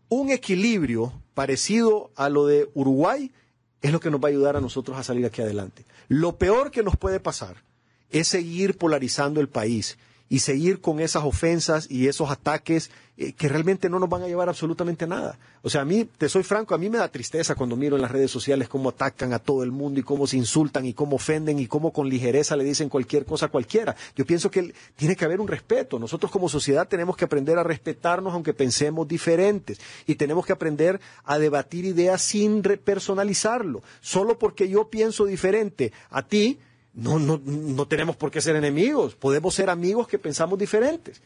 un 0.09 0.31
equilibrio 0.31 1.12
parecido 1.35 2.11
a 2.16 2.29
lo 2.29 2.47
de 2.47 2.71
Uruguay 2.75 3.33
es 3.83 3.92
lo 3.92 4.01
que 4.01 4.11
nos 4.11 4.21
va 4.21 4.29
a 4.29 4.31
ayudar 4.31 4.57
a 4.57 4.61
nosotros 4.61 4.97
a 4.97 5.03
salir 5.03 5.27
aquí 5.27 5.42
adelante. 5.42 5.85
Lo 6.09 6.38
peor 6.38 6.71
que 6.71 6.83
nos 6.83 6.97
puede 6.97 7.21
pasar 7.21 7.62
es 8.11 8.29
seguir 8.29 8.77
polarizando 8.79 9.40
el 9.40 9.49
país 9.49 9.99
y 10.29 10.41
seguir 10.41 10.81
con 10.81 11.01
esas 11.01 11.25
ofensas 11.25 11.91
y 11.91 12.09
esos 12.09 12.31
ataques 12.31 12.91
eh, 13.19 13.33
que 13.33 13.49
realmente 13.49 13.89
no 13.89 13.99
nos 13.99 14.11
van 14.11 14.23
a 14.25 14.27
llevar 14.27 14.49
absolutamente 14.49 15.05
a 15.05 15.09
nada. 15.09 15.39
O 15.62 15.71
sea, 15.71 15.81
a 15.81 15.85
mí, 15.87 16.05
te 16.19 16.29
soy 16.29 16.43
franco, 16.43 16.75
a 16.75 16.79
mí 16.79 16.91
me 16.91 16.99
da 16.99 17.09
tristeza 17.09 17.55
cuando 17.55 17.75
miro 17.75 17.97
en 17.97 18.03
las 18.03 18.11
redes 18.11 18.31
sociales 18.31 18.69
cómo 18.69 18.91
atacan 18.91 19.33
a 19.33 19.39
todo 19.39 19.62
el 19.62 19.73
mundo 19.73 20.01
y 20.01 20.03
cómo 20.03 20.27
se 20.27 20.37
insultan 20.37 20.85
y 20.85 20.93
cómo 20.93 21.17
ofenden 21.17 21.59
y 21.59 21.67
cómo 21.67 21.93
con 21.93 22.11
ligereza 22.11 22.57
le 22.57 22.65
dicen 22.65 22.89
cualquier 22.89 23.25
cosa 23.25 23.47
a 23.47 23.49
cualquiera. 23.49 23.97
Yo 24.17 24.27
pienso 24.27 24.51
que 24.51 24.75
tiene 24.97 25.17
que 25.17 25.25
haber 25.25 25.41
un 25.41 25.49
respeto. 25.49 25.99
Nosotros 25.99 26.31
como 26.31 26.49
sociedad 26.49 26.89
tenemos 26.89 27.17
que 27.17 27.25
aprender 27.25 27.59
a 27.59 27.62
respetarnos 27.62 28.35
aunque 28.35 28.53
pensemos 28.53 29.09
diferentes 29.09 29.81
y 30.07 30.17
tenemos 30.17 30.45
que 30.45 30.53
aprender 30.53 31.01
a 31.25 31.39
debatir 31.39 31.87
ideas 31.87 32.21
sin 32.21 32.61
personalizarlo. 32.62 33.83
Solo 34.03 34.39
porque 34.39 34.69
yo 34.69 34.89
pienso 34.91 35.25
diferente 35.25 35.93
a 36.11 36.23
ti, 36.23 36.59
no, 36.97 37.19
no, 37.19 37.41
no 37.45 37.87
tenemos 37.87 38.17
por 38.17 38.31
qué 38.31 38.41
ser 38.41 38.57
enemigos, 38.57 39.15
podemos 39.15 39.55
ser 39.55 39.71
amigos 39.71 40.09
que 40.09 40.19
pensamos 40.19 40.59
diferentes. 40.59 41.23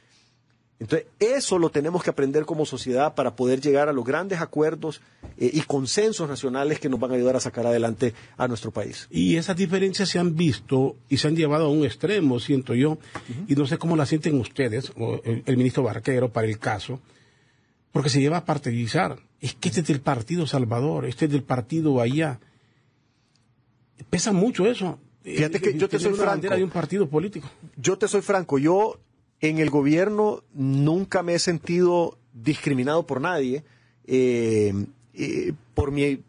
Entonces, 0.81 1.09
eso 1.19 1.59
lo 1.59 1.71
tenemos 1.71 2.03
que 2.03 2.09
aprender 2.09 2.47
como 2.47 2.65
sociedad 2.65 3.15
para 3.15 3.37
poder 3.37 3.61
llegar 3.61 3.91
a 3.91 3.93
los 3.93 4.03
grandes 4.03 4.41
acuerdos 4.41 5.03
eh, 5.37 5.51
y 5.53 5.61
consensos 5.61 6.27
nacionales 6.27 6.81
que 6.81 6.89
nos 6.89 6.99
van 6.99 7.11
a 7.11 7.15
ayudar 7.17 7.37
a 7.37 7.41
sacar 7.41 7.67
adelante 7.67 8.15
a 8.39 8.49
nuestro 8.49 8.71
país. 8.71 9.07
Y 9.11 9.37
esas 9.37 9.57
diferencias 9.57 10.09
se 10.09 10.19
han 10.19 10.35
visto 10.35 10.97
y 11.11 11.19
se 11.19 11.29
han 11.29 11.37
llevado 11.37 11.67
a 11.67 11.69
un 11.69 11.85
extremo, 11.85 12.41
siento 12.41 12.75
yo, 12.75 12.99
y 13.47 13.55
no 13.57 13.67
sé 13.67 13.77
cómo 13.77 13.95
la 13.95 14.07
sienten 14.07 14.41
ustedes, 14.41 14.91
o 14.97 15.21
el, 15.23 15.57
ministro 15.59 15.83
Barquero 15.83 16.33
para 16.33 16.47
el 16.47 16.59
caso, 16.59 16.99
porque 17.93 18.09
se 18.09 18.23
lleva 18.23 18.39
a 18.39 18.45
partidizar. 18.47 19.19
Es 19.43 19.53
que 19.53 19.69
este 19.69 19.83
es 19.83 19.87
del 19.87 20.01
Partido 20.01 20.47
Salvador, 20.47 21.05
este 21.05 21.27
es 21.27 21.31
del 21.31 21.43
Partido 21.43 22.01
allá. 22.01 22.41
Pesa 24.09 24.33
mucho 24.33 24.65
eso. 24.67 24.99
Fíjate 25.23 25.61
que 25.61 25.77
yo 25.77 25.89
te 25.89 25.99
soy 25.99 26.15
franco. 26.15 26.49
de 26.55 26.65
un 26.65 26.71
partido 26.71 27.09
político. 27.09 27.49
Yo 27.77 27.99
te 27.99 28.09
soy 28.09 28.23
franco. 28.23 28.59
Yo 28.59 28.99
en 29.41 29.59
el 29.59 29.71
gobierno 29.71 30.43
nunca 30.55 31.23
me 31.23 31.35
he 31.35 31.39
sentido 31.39 32.19
discriminado 32.33 33.07
por 33.07 33.21
nadie 33.21 33.65
eh, 34.07 34.73
eh, 35.15 35.53
por 35.75 35.93
mi 35.93 36.23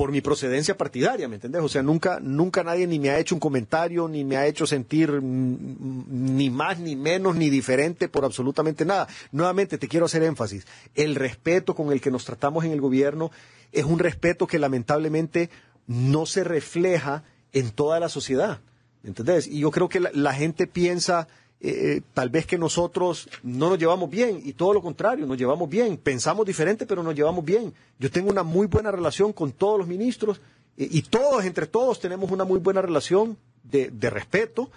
por 0.00 0.12
mi 0.12 0.22
procedencia 0.22 0.78
partidaria, 0.78 1.28
¿me 1.28 1.34
entendés? 1.34 1.60
O 1.60 1.68
sea, 1.68 1.82
nunca, 1.82 2.20
nunca 2.22 2.64
nadie 2.64 2.86
ni 2.86 2.98
me 2.98 3.10
ha 3.10 3.18
hecho 3.18 3.34
un 3.34 3.38
comentario, 3.38 4.08
ni 4.08 4.24
me 4.24 4.38
ha 4.38 4.46
hecho 4.46 4.66
sentir 4.66 5.22
ni 5.22 6.48
más, 6.48 6.78
ni 6.78 6.96
menos, 6.96 7.36
ni 7.36 7.50
diferente 7.50 8.08
por 8.08 8.24
absolutamente 8.24 8.86
nada. 8.86 9.08
Nuevamente, 9.30 9.76
te 9.76 9.88
quiero 9.88 10.06
hacer 10.06 10.22
énfasis. 10.22 10.66
El 10.94 11.16
respeto 11.16 11.74
con 11.74 11.92
el 11.92 12.00
que 12.00 12.10
nos 12.10 12.24
tratamos 12.24 12.64
en 12.64 12.72
el 12.72 12.80
gobierno 12.80 13.30
es 13.72 13.84
un 13.84 13.98
respeto 13.98 14.46
que 14.46 14.58
lamentablemente 14.58 15.50
no 15.86 16.24
se 16.24 16.44
refleja 16.44 17.22
en 17.52 17.70
toda 17.70 18.00
la 18.00 18.08
sociedad. 18.08 18.60
¿Entendés? 19.02 19.46
Y 19.46 19.60
yo 19.60 19.70
creo 19.70 19.88
que 19.88 20.00
la, 20.00 20.34
gente 20.34 20.66
piensa 20.66 21.26
eh, 21.60 21.70
eh, 21.70 22.02
tal 22.12 22.28
vez 22.28 22.46
que 22.46 22.58
nosotros 22.58 23.28
no 23.42 23.70
nos 23.70 23.78
llevamos 23.78 24.10
bien 24.10 24.40
y 24.44 24.52
todo 24.52 24.74
lo 24.74 24.82
contrario, 24.82 25.26
nos 25.26 25.38
llevamos 25.38 25.70
bien. 25.70 25.96
Pensamos 25.96 26.46
diferente, 26.46 26.84
pero 26.86 27.02
nos 27.02 27.14
llevamos 27.14 27.44
bien. 27.44 27.72
Yo 27.98 28.10
tengo 28.10 28.30
una 28.30 28.42
muy 28.42 28.66
buena 28.66 28.90
relación 28.90 29.32
con 29.32 29.52
todos 29.52 29.78
los 29.78 29.88
ministros 29.88 30.40
eh, 30.76 30.88
y 30.90 31.02
todos, 31.02 31.44
entre 31.44 31.66
todos, 31.66 31.98
tenemos 31.98 32.30
una 32.30 32.44
muy 32.44 32.60
buena 32.60 32.82
relación 32.82 33.38
de, 33.62 33.90
respeto, 34.10 34.70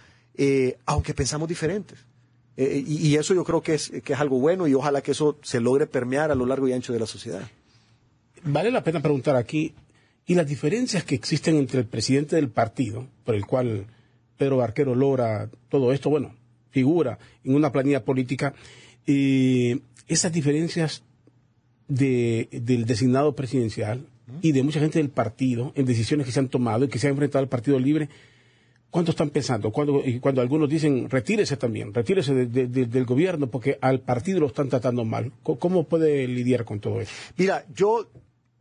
aunque 0.86 1.14
pensamos 1.14 1.50
diferentes. 1.50 1.98
Y, 2.56 3.08
y, 3.08 3.16
eso 3.16 3.34
yo 3.34 3.44
creo 3.44 3.64
que 3.64 3.74
es, 3.74 3.90
que 3.90 4.14
es 4.14 4.20
algo 4.20 4.38
bueno 4.38 4.68
y 4.68 4.76
ojalá 4.76 5.02
que 5.02 5.12
eso 5.12 5.38
se 5.42 5.60
logre 5.60 5.88
permear 5.88 6.30
a 6.30 6.36
lo 6.36 6.46
largo 6.46 6.68
y 6.68 6.74
ancho 6.74 6.94
de 6.94 7.00
la 7.00 7.08
sociedad. 7.08 7.42
Vale 8.44 8.70
la 8.70 8.84
pena 8.84 9.02
preguntar 9.02 9.36
aquí, 9.36 9.74
y 10.26 10.36
las 10.36 10.48
diferencias 10.48 11.04
que 11.04 11.16
existen 11.16 11.56
entre 11.58 11.80
el 11.80 11.86
presidente 11.86 12.36
del 12.36 12.50
partido, 12.50 13.08
por 13.24 13.36
el 13.36 13.46
cual 13.46 13.88
Pedro 14.38 14.58
Barquero 14.58 14.96
logra 14.96 15.50
todo 15.70 15.92
esto, 15.94 16.10
bueno, 16.10 16.36
figura 16.70 17.20
en 17.44 17.56
una 17.56 17.72
planilla 17.72 18.04
política, 18.04 18.54
y 19.06 19.82
esas 20.08 20.32
diferencias 20.32 21.04
del 21.88 22.86
designado 22.86 23.36
presidencial 23.36 24.08
y 24.42 24.54
de 24.54 24.64
mucha 24.64 24.80
gente 24.80 25.00
del 25.00 25.10
partido 25.10 25.74
en 25.76 25.86
decisiones 25.86 26.26
que 26.26 26.32
se 26.32 26.40
han 26.40 26.48
tomado 26.48 26.86
y 26.86 26.88
que 26.88 27.00
se 27.00 27.08
han 27.08 27.12
enfrentado 27.12 27.44
al 27.44 27.50
Partido 27.50 27.78
Libre, 27.78 28.10
¿cuánto 28.90 29.12
están 29.12 29.30
pensando? 29.30 29.72
Cuando, 29.72 30.02
cuando 30.22 30.42
algunos 30.42 30.70
dicen, 30.70 31.10
retírese 31.10 31.58
también, 31.58 31.94
retírese 31.94 32.34
del 32.34 33.06
gobierno 33.06 33.48
porque 33.48 33.78
al 33.82 34.00
partido 34.00 34.40
lo 34.40 34.48
están 34.48 34.70
tratando 34.70 35.04
mal. 35.04 35.32
¿Cómo 35.44 35.84
puede 35.84 36.28
lidiar 36.28 36.64
con 36.64 36.80
todo 36.80 37.02
eso? 37.02 37.12
Mira, 37.38 37.66
yo 37.76 38.08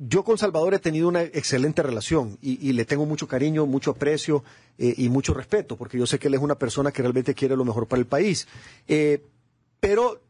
yo 0.09 0.25
con 0.25 0.39
Salvador 0.39 0.75
he 0.75 0.79
tenido 0.79 1.09
una 1.09 1.23
excelente 1.23 1.83
relación 1.83 2.39
y, 2.43 2.73
le 2.73 2.85
tengo 2.85 3.07
mucho 3.07 3.29
cariño, 3.29 3.67
mucho 3.67 3.93
aprecio 3.93 4.43
eh, 4.79 4.95
y 4.97 5.09
mucho 5.09 5.33
respeto, 5.33 5.77
porque 5.77 5.99
yo 5.99 6.07
sé 6.07 6.19
que 6.19 6.29
él 6.29 6.35
es 6.35 6.41
una 6.41 6.57
persona 6.57 6.91
que 6.91 7.03
realmente 7.03 7.35
quiere 7.35 7.57
lo 7.57 7.65
mejor 7.65 7.87
para 7.87 8.01
el 8.01 8.07
país. 8.07 8.49
Eh, 8.89 9.23
pero 9.79 10.21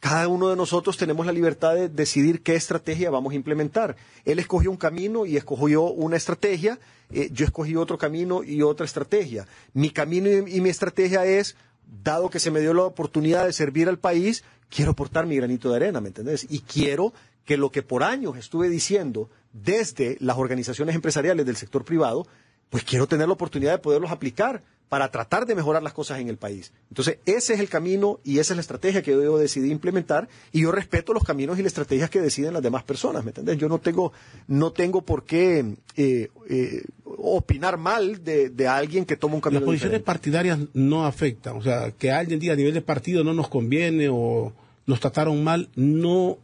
cada 0.00 0.26
uno 0.26 0.48
de 0.48 0.56
nosotros 0.56 0.96
tenemos 0.96 1.24
la 1.24 1.32
libertad 1.32 1.74
de 1.74 1.88
decidir 1.88 2.42
qué 2.42 2.56
estrategia 2.56 3.10
vamos 3.10 3.32
a 3.32 3.36
implementar. 3.36 3.96
Él 4.24 4.40
escogió 4.40 4.70
un 4.70 4.76
camino 4.76 5.24
y 5.24 5.36
escogió 5.36 5.84
una 5.84 6.16
estrategia, 6.16 6.80
eh, 7.12 7.28
yo 7.32 7.44
escogí 7.44 7.76
otro 7.76 7.98
camino 7.98 8.42
y 8.42 8.62
otra 8.62 8.86
estrategia. 8.86 9.46
Mi 9.72 9.90
camino 9.90 10.28
y, 10.28 10.56
y 10.56 10.60
mi 10.60 10.70
estrategia 10.70 11.24
es, 11.24 11.54
dado 12.02 12.28
que 12.28 12.40
se 12.40 12.50
me 12.50 12.60
dio 12.60 12.74
la 12.74 12.82
oportunidad 12.82 13.46
de 13.46 13.52
servir 13.52 13.88
al 13.88 13.98
país, 13.98 14.42
quiero 14.68 14.92
aportar 14.92 15.26
mi 15.26 15.36
granito 15.36 15.70
de 15.70 15.76
arena, 15.76 16.00
¿me 16.00 16.08
entendés? 16.08 16.46
Y 16.48 16.60
quiero 16.60 17.12
que 17.44 17.56
lo 17.56 17.70
que 17.70 17.82
por 17.82 18.02
años 18.02 18.36
estuve 18.36 18.68
diciendo 18.68 19.30
desde 19.52 20.16
las 20.20 20.38
organizaciones 20.38 20.94
empresariales 20.94 21.44
del 21.46 21.56
sector 21.56 21.84
privado, 21.84 22.26
pues 22.70 22.84
quiero 22.84 23.06
tener 23.06 23.26
la 23.26 23.34
oportunidad 23.34 23.72
de 23.72 23.78
poderlos 23.78 24.10
aplicar 24.10 24.62
para 24.92 25.10
tratar 25.10 25.46
de 25.46 25.54
mejorar 25.54 25.82
las 25.82 25.94
cosas 25.94 26.20
en 26.20 26.28
el 26.28 26.36
país. 26.36 26.70
Entonces, 26.90 27.16
ese 27.24 27.54
es 27.54 27.60
el 27.60 27.70
camino 27.70 28.20
y 28.24 28.40
esa 28.40 28.52
es 28.52 28.56
la 28.58 28.60
estrategia 28.60 29.00
que 29.00 29.12
yo 29.12 29.38
decidí 29.38 29.70
implementar 29.70 30.28
y 30.52 30.60
yo 30.60 30.70
respeto 30.70 31.14
los 31.14 31.24
caminos 31.24 31.58
y 31.58 31.62
las 31.62 31.68
estrategias 31.68 32.10
que 32.10 32.20
deciden 32.20 32.52
las 32.52 32.62
demás 32.62 32.82
personas, 32.82 33.24
¿me 33.24 33.30
entiendes? 33.30 33.56
Yo 33.56 33.70
no 33.70 33.78
tengo, 33.78 34.12
no 34.48 34.72
tengo 34.72 35.00
por 35.00 35.24
qué 35.24 35.76
eh, 35.96 36.28
eh, 36.46 36.84
opinar 37.06 37.78
mal 37.78 38.22
de, 38.22 38.68
alguien 38.68 39.06
que 39.06 39.16
toma 39.16 39.36
un 39.36 39.40
camino 39.40 39.60
Las 39.60 39.66
posiciones 39.66 40.02
partidarias 40.02 40.58
no 40.74 41.06
afectan, 41.06 41.56
o 41.56 41.62
sea, 41.62 41.90
que 41.92 42.10
alguien 42.10 42.38
diga 42.38 42.52
a 42.52 42.56
nivel 42.56 42.74
de 42.74 42.82
partido 42.82 43.24
no 43.24 43.32
nos 43.32 43.48
conviene 43.48 44.10
o 44.10 44.52
nos 44.84 45.00
trataron 45.00 45.42
mal, 45.42 45.70
no 45.74 46.36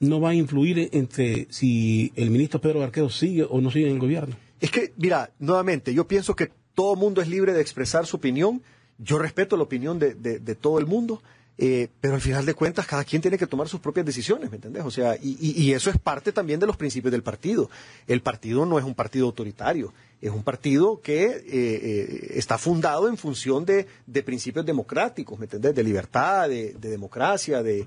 no 0.00 0.20
va 0.20 0.30
a 0.30 0.34
influir 0.34 0.90
entre 0.92 1.46
si 1.50 2.12
el 2.16 2.30
ministro 2.30 2.60
Pedro 2.60 2.80
Barquero 2.80 3.10
sigue 3.10 3.46
o 3.48 3.60
no 3.60 3.70
sigue 3.70 3.86
en 3.86 3.94
el 3.94 4.00
gobierno. 4.00 4.36
Es 4.60 4.70
que, 4.70 4.92
mira, 4.96 5.30
nuevamente, 5.38 5.92
yo 5.92 6.06
pienso 6.06 6.34
que 6.34 6.50
todo 6.74 6.96
mundo 6.96 7.20
es 7.20 7.28
libre 7.28 7.52
de 7.52 7.60
expresar 7.60 8.06
su 8.06 8.16
opinión. 8.16 8.62
Yo 8.98 9.18
respeto 9.18 9.56
la 9.56 9.64
opinión 9.64 9.98
de, 9.98 10.14
todo 10.54 10.78
el 10.78 10.86
mundo, 10.86 11.22
eh, 11.58 11.88
pero 12.00 12.14
al 12.14 12.20
final 12.20 12.46
de 12.46 12.54
cuentas 12.54 12.86
cada 12.86 13.04
quien 13.04 13.20
tiene 13.20 13.36
que 13.36 13.46
tomar 13.46 13.68
sus 13.68 13.80
propias 13.80 14.06
decisiones, 14.06 14.50
¿me 14.50 14.56
entendés? 14.56 14.84
O 14.84 14.90
sea, 14.90 15.16
y, 15.20 15.72
eso 15.72 15.90
es 15.90 15.98
parte 15.98 16.32
también 16.32 16.60
de 16.60 16.66
los 16.66 16.76
principios 16.76 17.12
del 17.12 17.22
partido. 17.22 17.68
El 18.06 18.22
partido 18.22 18.64
no 18.64 18.78
es 18.78 18.84
un 18.84 18.94
partido 18.94 19.26
autoritario, 19.26 19.92
es 20.20 20.30
un 20.30 20.42
partido 20.42 21.00
que 21.02 21.24
eh, 21.24 21.42
eh, 21.46 22.32
está 22.36 22.56
fundado 22.56 23.08
en 23.08 23.18
función 23.18 23.66
de, 23.66 23.86
principios 24.22 24.64
democráticos, 24.64 25.38
¿me 25.38 25.44
entendés? 25.44 25.74
De 25.74 25.84
libertad, 25.84 26.48
de, 26.48 26.72
democracia, 26.74 27.62
de, 27.62 27.86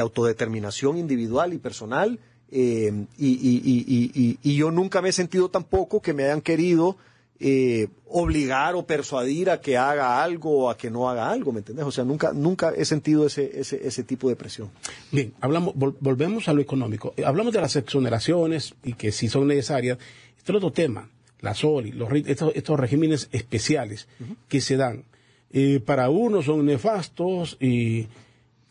autodeterminación 0.00 0.98
individual 0.98 1.52
y 1.52 1.58
personal. 1.58 2.18
y, 2.50 2.98
y, 3.18 4.56
yo 4.56 4.70
nunca 4.70 5.02
me 5.02 5.10
he 5.10 5.12
sentido 5.12 5.50
tampoco 5.50 6.00
que 6.00 6.14
me 6.14 6.24
hayan 6.24 6.40
querido 6.40 6.96
eh, 7.40 7.86
obligar 8.08 8.74
o 8.74 8.84
persuadir 8.84 9.48
a 9.50 9.60
que 9.60 9.76
haga 9.76 10.22
algo 10.24 10.64
o 10.64 10.70
a 10.70 10.76
que 10.76 10.90
no 10.90 11.08
haga 11.08 11.30
algo, 11.30 11.52
¿me 11.52 11.58
entiendes? 11.58 11.86
O 11.86 11.92
sea, 11.92 12.02
nunca, 12.02 12.32
nunca 12.32 12.72
he 12.76 12.84
sentido 12.84 13.26
ese, 13.26 13.60
ese, 13.60 13.86
ese 13.86 14.02
tipo 14.02 14.28
de 14.28 14.34
presión. 14.34 14.70
Bien, 15.12 15.32
hablamos, 15.40 15.74
volvemos 15.76 16.48
a 16.48 16.52
lo 16.52 16.60
económico. 16.60 17.14
Eh, 17.16 17.24
hablamos 17.24 17.52
de 17.52 17.60
las 17.60 17.76
exoneraciones 17.76 18.74
y 18.82 18.94
que 18.94 19.12
si 19.12 19.28
son 19.28 19.46
necesarias. 19.46 19.98
Este 20.36 20.50
es 20.50 20.56
otro 20.56 20.72
tema, 20.72 21.10
la 21.40 21.54
SOLI, 21.54 21.92
los, 21.92 22.08
estos, 22.12 22.52
estos 22.56 22.80
regímenes 22.80 23.28
especiales 23.30 24.08
que 24.48 24.60
se 24.60 24.76
dan. 24.76 25.04
Eh, 25.52 25.80
para 25.84 26.10
unos 26.10 26.46
son 26.46 26.66
nefastos 26.66 27.56
y 27.60 28.08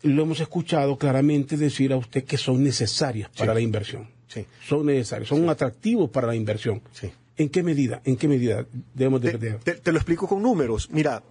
lo 0.02 0.22
hemos 0.22 0.40
escuchado 0.40 0.96
claramente 0.96 1.56
decir 1.56 1.92
a 1.92 1.96
usted 1.96 2.24
que 2.24 2.36
son 2.36 2.62
necesarias 2.62 3.30
para 3.36 3.54
la 3.54 3.60
inversión. 3.60 4.08
Sí. 4.28 4.44
Son 4.66 4.86
necesarios, 4.86 5.28
son 5.28 5.48
atractivos 5.48 6.10
para 6.10 6.26
la 6.26 6.34
inversión. 6.34 6.82
Sí. 6.92 7.10
¿En 7.36 7.48
qué 7.48 7.62
medida? 7.62 8.02
¿En 8.04 8.16
qué 8.16 8.28
medida 8.28 8.66
debemos 8.94 9.20
de 9.22 9.58
te, 9.64 9.74
te, 9.74 9.92
lo 9.92 9.98
explico 9.98 10.28
con 10.28 10.42
números. 10.42 10.88
Mira, 10.90 11.22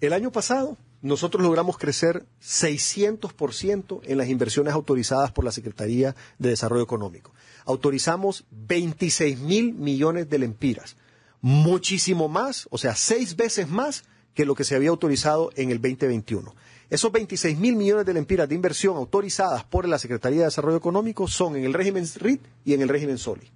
el 0.00 0.12
año 0.12 0.30
pasado 0.30 0.76
nosotros 1.02 1.42
logramos 1.42 1.78
crecer 1.78 2.26
600% 2.42 4.00
en 4.04 4.18
las 4.18 4.28
inversiones 4.28 4.74
autorizadas 4.74 5.32
por 5.32 5.44
la 5.44 5.52
Secretaría 5.52 6.14
de 6.38 6.50
Desarrollo 6.50 6.84
Económico. 6.84 7.32
Autorizamos 7.64 8.44
26 8.50 9.38
mil 9.40 9.72
millones 9.72 10.28
de 10.28 10.38
lempiras, 10.38 10.96
muchísimo 11.40 12.28
más, 12.28 12.68
o 12.70 12.76
sea, 12.76 12.94
seis 12.94 13.36
veces 13.36 13.68
más 13.68 14.04
que 14.34 14.44
lo 14.44 14.54
que 14.54 14.64
se 14.64 14.76
había 14.76 14.90
autorizado 14.90 15.50
en 15.56 15.70
el 15.70 15.80
2021. 15.80 16.54
Esos 16.90 17.12
26 17.12 17.58
mil 17.58 17.76
millones 17.76 18.04
de 18.04 18.12
lempiras 18.12 18.48
de 18.48 18.54
inversión 18.54 18.96
autorizadas 18.96 19.64
por 19.64 19.88
la 19.88 19.98
Secretaría 19.98 20.40
de 20.40 20.44
Desarrollo 20.46 20.76
Económico 20.76 21.28
son 21.28 21.56
en 21.56 21.64
el 21.64 21.72
régimen 21.72 22.06
RIT 22.16 22.42
y 22.64 22.74
en 22.74 22.82
el 22.82 22.88
régimen 22.88 23.16
SOLI 23.16 23.50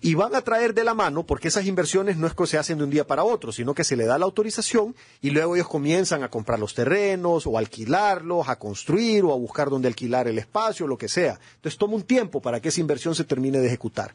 y 0.00 0.14
van 0.14 0.34
a 0.34 0.42
traer 0.42 0.74
de 0.74 0.84
la 0.84 0.92
mano, 0.92 1.24
porque 1.24 1.48
esas 1.48 1.64
inversiones 1.64 2.18
no 2.18 2.26
es 2.26 2.34
que 2.34 2.46
se 2.46 2.58
hacen 2.58 2.76
de 2.76 2.84
un 2.84 2.90
día 2.90 3.06
para 3.06 3.24
otro, 3.24 3.52
sino 3.52 3.74
que 3.74 3.84
se 3.84 3.96
le 3.96 4.04
da 4.04 4.18
la 4.18 4.26
autorización 4.26 4.94
y 5.22 5.30
luego 5.30 5.54
ellos 5.54 5.68
comienzan 5.68 6.22
a 6.22 6.30
comprar 6.30 6.58
los 6.58 6.74
terrenos 6.74 7.46
o 7.46 7.56
alquilarlos, 7.56 8.48
a 8.48 8.58
construir 8.58 9.24
o 9.24 9.32
a 9.32 9.36
buscar 9.36 9.70
dónde 9.70 9.88
alquilar 9.88 10.28
el 10.28 10.38
espacio, 10.38 10.86
lo 10.86 10.98
que 10.98 11.08
sea. 11.08 11.40
Entonces 11.56 11.78
toma 11.78 11.94
un 11.94 12.02
tiempo 12.02 12.42
para 12.42 12.60
que 12.60 12.68
esa 12.68 12.80
inversión 12.80 13.14
se 13.14 13.24
termine 13.24 13.60
de 13.60 13.66
ejecutar. 13.66 14.12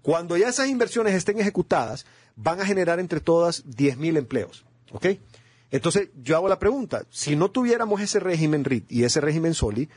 Cuando 0.00 0.38
ya 0.38 0.48
esas 0.48 0.68
inversiones 0.68 1.14
estén 1.14 1.38
ejecutadas, 1.38 2.06
van 2.36 2.60
a 2.60 2.64
generar 2.64 2.98
entre 2.98 3.20
todas 3.20 3.64
10.000 3.66 4.16
empleos. 4.16 4.64
¿Ok? 4.92 5.06
Entonces 5.76 6.08
yo 6.22 6.36
hago 6.36 6.48
la 6.48 6.58
pregunta, 6.58 7.04
si 7.10 7.36
no 7.36 7.50
tuviéramos 7.50 8.00
ese 8.00 8.18
régimen 8.18 8.64
RIT 8.64 8.90
y 8.90 9.04
ese 9.04 9.20
régimen 9.20 9.52
SOLI, 9.52 9.88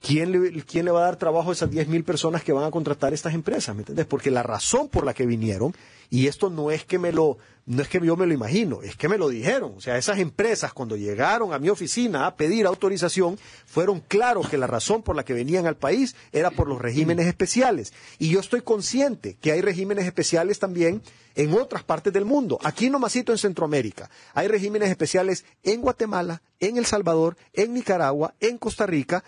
¿quién 0.00 0.32
le, 0.32 0.90
va 0.90 1.00
a 1.00 1.04
dar 1.04 1.16
trabajo 1.16 1.50
a 1.50 1.52
esas 1.52 1.70
10.000 1.70 2.04
personas 2.04 2.42
que 2.42 2.52
van 2.52 2.64
a 2.64 2.70
contratar 2.70 3.12
estas 3.12 3.34
empresas? 3.34 3.74
¿Me 3.74 3.82
entiendes? 3.82 4.06
Porque 4.06 4.30
la 4.30 4.42
razón 4.42 4.88
por 4.88 5.04
la 5.04 5.14
que 5.14 5.26
vinieron, 5.26 5.74
y 6.08 6.26
esto 6.26 6.50
no 6.50 6.70
es 6.70 6.84
que 6.84 6.98
me 6.98 7.12
lo, 7.12 7.38
no 7.66 7.82
es 7.82 7.88
que 7.88 8.00
yo 8.00 8.16
me 8.16 8.26
lo 8.26 8.32
imagino, 8.32 8.82
es 8.82 8.96
que 8.96 9.08
me 9.08 9.18
lo 9.18 9.28
dijeron. 9.28 9.74
O 9.76 9.80
sea, 9.80 9.98
esas 9.98 10.18
empresas 10.18 10.72
cuando 10.72 10.96
llegaron 10.96 11.52
a 11.52 11.58
mi 11.58 11.68
oficina 11.68 12.26
a 12.26 12.34
pedir 12.34 12.66
autorización, 12.66 13.38
fueron 13.66 14.00
claros 14.00 14.48
que 14.48 14.58
la 14.58 14.66
razón 14.66 15.02
por 15.02 15.14
la 15.14 15.24
que 15.24 15.34
venían 15.34 15.66
al 15.66 15.76
país 15.76 16.16
era 16.32 16.50
por 16.50 16.66
los 16.66 16.80
regímenes 16.80 17.26
especiales. 17.26 17.92
Y 18.18 18.30
yo 18.30 18.40
estoy 18.40 18.62
consciente 18.62 19.36
que 19.40 19.52
hay 19.52 19.60
regímenes 19.60 20.06
especiales 20.06 20.58
también 20.58 21.02
en 21.36 21.52
otras 21.54 21.84
partes 21.84 22.12
del 22.12 22.24
mundo. 22.24 22.58
Aquí 22.64 22.90
nomasito 22.90 23.32
en 23.32 23.38
Centroamérica. 23.38 24.10
Hay 24.34 24.48
regímenes 24.48 24.88
especiales 24.88 25.44
en 25.62 25.82
Guatemala, 25.82 26.42
en 26.58 26.78
El 26.78 26.86
Salvador, 26.86 27.36
en 27.52 27.74
Nicaragua, 27.74 28.34
en 28.40 28.58
Costa 28.58 28.86
Rica 28.86 29.22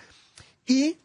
y 0.66 0.96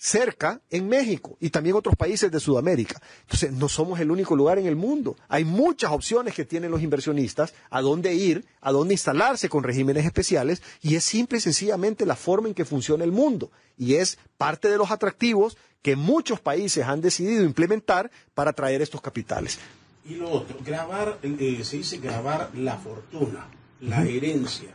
cerca 0.00 0.62
en 0.70 0.88
México 0.88 1.36
y 1.40 1.50
también 1.50 1.76
otros 1.76 1.94
países 1.94 2.32
de 2.32 2.40
Sudamérica. 2.40 3.02
Entonces, 3.20 3.52
no 3.52 3.68
somos 3.68 4.00
el 4.00 4.10
único 4.10 4.34
lugar 4.34 4.58
en 4.58 4.66
el 4.66 4.74
mundo. 4.74 5.14
Hay 5.28 5.44
muchas 5.44 5.92
opciones 5.92 6.34
que 6.34 6.46
tienen 6.46 6.70
los 6.70 6.80
inversionistas 6.80 7.52
a 7.68 7.82
dónde 7.82 8.14
ir, 8.14 8.46
a 8.62 8.72
dónde 8.72 8.94
instalarse 8.94 9.50
con 9.50 9.62
regímenes 9.62 10.06
especiales 10.06 10.62
y 10.80 10.94
es 10.96 11.04
simple 11.04 11.36
y 11.36 11.42
sencillamente 11.42 12.06
la 12.06 12.16
forma 12.16 12.48
en 12.48 12.54
que 12.54 12.64
funciona 12.64 13.04
el 13.04 13.12
mundo 13.12 13.50
y 13.76 13.96
es 13.96 14.18
parte 14.38 14.68
de 14.70 14.78
los 14.78 14.90
atractivos 14.90 15.58
que 15.82 15.96
muchos 15.96 16.40
países 16.40 16.86
han 16.86 17.02
decidido 17.02 17.44
implementar 17.44 18.10
para 18.32 18.54
traer 18.54 18.80
estos 18.80 19.02
capitales. 19.02 19.58
Y 20.06 20.14
lo 20.14 20.30
otro, 20.30 20.56
grabar, 20.64 21.18
eh, 21.22 21.60
se 21.62 21.76
dice 21.76 21.98
grabar 21.98 22.50
la 22.54 22.78
fortuna, 22.78 23.48
la 23.80 24.02
herencia, 24.02 24.70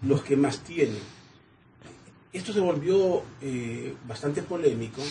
los 0.00 0.22
que 0.22 0.36
más 0.36 0.60
tienen 0.60 1.19
esto 2.32 2.52
se 2.52 2.60
volvió 2.60 3.22
eh, 3.42 3.94
bastante 4.06 4.42
polémico 4.42 5.02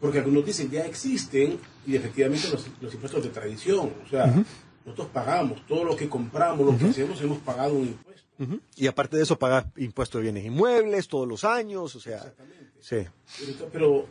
porque 0.00 0.18
algunos 0.18 0.44
dicen 0.44 0.70
ya 0.70 0.86
existen 0.86 1.58
y 1.86 1.96
efectivamente 1.96 2.48
los, 2.50 2.94
impuestos 2.94 3.22
de 3.22 3.28
tradición, 3.28 3.92
o 4.04 4.08
sea, 4.08 4.26
nosotros 4.84 5.08
pagamos 5.12 5.64
todo 5.66 5.84
lo 5.84 5.94
que 5.94 6.08
compramos, 6.08 6.66
lo 6.66 6.78
que 6.78 6.86
hacemos, 6.86 7.20
hemos 7.20 7.38
pagado 7.38 7.74
un 7.74 7.88
impuesto. 7.88 8.20
Y 8.76 8.86
aparte 8.86 9.18
de 9.18 9.24
eso, 9.24 9.38
pagas 9.38 9.66
impuestos 9.76 10.18
de 10.18 10.22
bienes 10.22 10.46
inmuebles 10.46 11.08
todos 11.08 11.28
los 11.28 11.44
años, 11.44 11.94
o 11.94 12.00
sea. 12.00 12.16
Exactamente. 12.16 12.70
Sí. 12.80 13.06
pero 13.70 14.06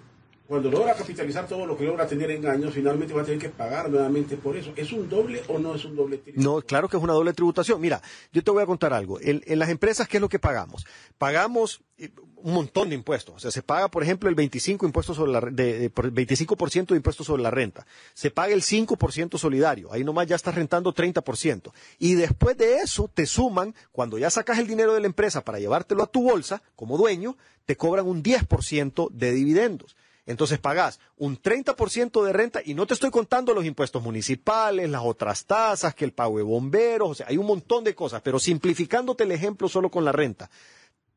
cuando 0.49 0.71
logra 0.71 0.95
capitalizar 0.95 1.47
todo 1.47 1.67
lo 1.67 1.77
que 1.77 1.83
logra 1.83 2.07
tener 2.07 2.31
en 2.31 2.47
años, 2.47 2.73
finalmente 2.73 3.13
va 3.13 3.21
a 3.21 3.23
tener 3.23 3.39
que 3.39 3.49
pagar 3.49 3.87
nuevamente 3.87 4.35
por 4.35 4.57
eso. 4.57 4.73
¿Es 4.75 4.91
un 4.91 5.07
doble 5.07 5.43
o 5.47 5.59
no 5.59 5.75
es 5.75 5.85
un 5.85 5.95
doble 5.95 6.17
tributación? 6.17 6.55
No, 6.55 6.59
claro 6.63 6.89
que 6.89 6.97
es 6.97 7.03
una 7.03 7.13
doble 7.13 7.33
tributación. 7.33 7.79
Mira, 7.79 8.01
yo 8.33 8.43
te 8.43 8.49
voy 8.49 8.63
a 8.63 8.65
contar 8.65 8.91
algo. 8.91 9.19
En, 9.21 9.43
las 9.59 9.69
empresas, 9.69 10.07
¿qué 10.07 10.17
es 10.17 10.21
lo 10.21 10.27
que 10.27 10.39
pagamos? 10.39 10.87
Pagamos 11.19 11.81
eh, 11.99 12.09
un 12.37 12.55
montón 12.55 12.89
de 12.89 12.95
impuestos. 12.95 13.35
O 13.35 13.39
sea, 13.39 13.51
se 13.51 13.61
paga, 13.61 13.89
por 13.89 14.01
ejemplo, 14.01 14.27
el 14.27 14.35
25%, 14.35 14.85
impuestos 14.85 15.17
sobre 15.17 15.33
la, 15.33 15.41
de, 15.41 15.91
25 15.95 16.57
de 16.89 16.95
impuestos 16.95 17.27
sobre 17.27 17.43
la 17.43 17.51
renta. 17.51 17.85
Se 18.15 18.31
paga 18.31 18.51
el 18.51 18.63
5% 18.63 19.37
solidario. 19.37 19.93
Ahí 19.93 20.03
nomás 20.03 20.25
ya 20.25 20.35
estás 20.35 20.55
rentando 20.55 20.95
30%. 20.95 21.71
Y 21.99 22.15
después 22.15 22.57
de 22.57 22.77
eso, 22.77 23.07
te 23.13 23.27
suman, 23.27 23.75
cuando 23.91 24.17
ya 24.17 24.31
sacas 24.31 24.57
el 24.57 24.65
dinero 24.65 24.95
de 24.95 25.01
la 25.01 25.05
empresa 25.05 25.45
para 25.45 25.59
llevártelo 25.59 26.01
a 26.01 26.07
tu 26.07 26.23
bolsa, 26.23 26.63
como 26.75 26.97
dueño, 26.97 27.37
te 27.67 27.77
cobran 27.77 28.07
un 28.07 28.23
10% 28.23 29.11
de 29.11 29.31
dividendos. 29.31 29.95
Entonces 30.29 30.59
pagás 30.59 30.99
un 31.17 31.41
30% 31.41 32.23
de 32.23 32.33
renta 32.33 32.61
y 32.63 32.75
no 32.75 32.85
te 32.85 32.93
estoy 32.93 33.09
contando 33.09 33.51
los 33.55 33.65
impuestos 33.65 34.03
municipales, 34.03 34.87
las 34.87 35.01
otras 35.03 35.43
tasas, 35.43 35.95
que 35.95 36.05
el 36.05 36.13
pago 36.13 36.37
de 36.37 36.43
bomberos, 36.43 37.09
o 37.09 37.15
sea, 37.15 37.25
hay 37.29 37.37
un 37.37 37.47
montón 37.47 37.83
de 37.83 37.95
cosas, 37.95 38.21
pero 38.21 38.37
simplificándote 38.37 39.23
el 39.23 39.31
ejemplo 39.31 39.67
solo 39.67 39.89
con 39.89 40.05
la 40.05 40.11
renta. 40.11 40.51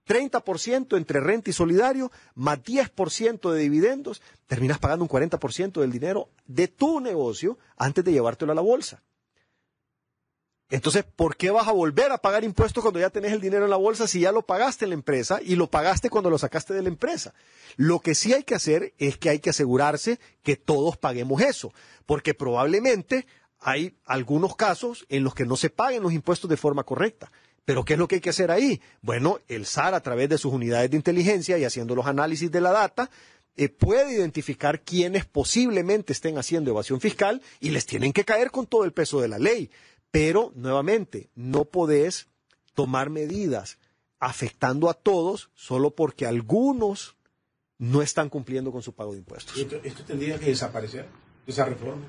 30% 0.09 0.97
entre 0.97 1.21
renta 1.21 1.51
y 1.51 1.53
solidario, 1.53 2.11
más 2.35 2.63
10% 2.63 3.51
de 3.53 3.61
dividendos, 3.61 4.23
terminas 4.47 4.79
pagando 4.79 5.05
un 5.05 5.11
40% 5.11 5.83
del 5.83 5.93
dinero 5.93 6.31
de 6.47 6.69
tu 6.69 6.99
negocio 7.01 7.59
antes 7.77 8.03
de 8.07 8.13
llevártelo 8.13 8.53
a 8.53 8.55
la 8.55 8.63
bolsa. 8.63 9.03
Entonces, 10.73 11.05
¿por 11.05 11.37
qué 11.37 11.51
vas 11.51 11.69
a 11.69 11.73
volver 11.73 12.13
a 12.13 12.17
pagar 12.17 12.45
impuestos 12.45 12.83
cuando 12.83 12.99
ya 12.99 13.11
tenés 13.11 13.33
el 13.33 13.43
dinero 13.43 13.65
en 13.65 13.71
la 13.71 13.77
bolsa 13.77 14.09
si 14.09 14.21
ya 14.21 14.33
lo 14.33 14.41
pagaste 14.41 14.87
en 14.87 14.89
la 14.89 14.95
empresa 14.95 15.39
y 15.43 15.55
lo 15.55 15.71
pagaste 15.71 16.09
cuando 16.09 16.31
lo 16.31 16.39
sacaste 16.39 16.73
de 16.73 16.81
la 16.81 16.89
empresa? 16.89 17.35
Lo 17.77 18.01
que 18.01 18.15
sí 18.15 18.33
hay 18.33 18.43
que 18.43 18.55
hacer 18.55 18.95
es 18.97 19.19
que 19.19 19.29
hay 19.29 19.39
que 19.39 19.51
asegurarse 19.51 20.19
que 20.43 20.57
todos 20.57 20.97
paguemos 20.97 21.43
eso, 21.43 21.75
porque 22.07 22.33
probablemente 22.33 23.27
hay 23.61 23.99
algunos 24.07 24.57
casos 24.57 25.05
en 25.11 25.25
los 25.25 25.35
que 25.35 25.45
no 25.45 25.57
se 25.57 25.69
paguen 25.69 26.03
los 26.03 26.15
impuestos 26.15 26.49
de 26.49 26.57
forma 26.57 26.85
correcta. 26.85 27.31
Pero 27.67 27.85
¿qué 27.85 27.93
es 27.93 27.99
lo 27.99 28.09
que 28.09 28.15
hay 28.15 28.21
que 28.23 28.31
hacer 28.31 28.51
ahí? 28.51 28.81
Bueno, 29.03 29.41
el 29.49 29.67
SAR 29.67 29.93
a 29.93 30.03
través 30.03 30.31
de 30.31 30.39
sus 30.39 30.55
unidades 30.55 30.91
de 30.91 30.97
inteligencia 30.97 31.59
y 31.59 31.65
haciendo 31.65 31.95
los 31.95 32.07
análisis 32.07 32.51
de 32.51 32.63
la 32.63 32.73
data, 32.73 33.11
eh, 33.55 33.69
puede 33.69 34.15
identificar 34.15 34.81
quienes 34.81 35.27
posiblemente 35.27 36.15
estén 36.15 36.39
haciendo 36.39 36.71
evasión 36.71 37.03
fiscal 37.03 37.43
y 37.61 37.69
les 37.69 37.85
tienen 37.85 38.15
que 38.15 38.25
caer 38.25 38.51
con 38.51 38.67
todo 38.67 38.85
el 38.85 38.95
peso 38.95 39.21
de 39.21 39.29
la 39.29 39.39
ley. 39.39 39.71
Pero, 40.13 40.53
nuevamente, 40.55 41.31
no 41.35 41.65
podés 41.65 42.29
tomar 42.75 43.11
medidas 43.11 43.79
afectando 44.21 44.89
a 44.89 44.95
todos 44.95 45.51
solo 45.55 45.91
porque 45.97 46.27
algunos 46.27 47.17
no 47.79 48.03
están 48.03 48.29
cumpliendo 48.29 48.71
con 48.71 48.83
su 48.83 48.95
pago 48.95 49.13
de 49.13 49.19
impuestos. 49.19 49.59
Esto, 49.59 49.81
esto 49.83 50.05
tendría 50.05 50.39
que 50.39 50.47
desaparecer, 50.47 51.09
esa 51.47 51.65
reforma. 51.65 52.07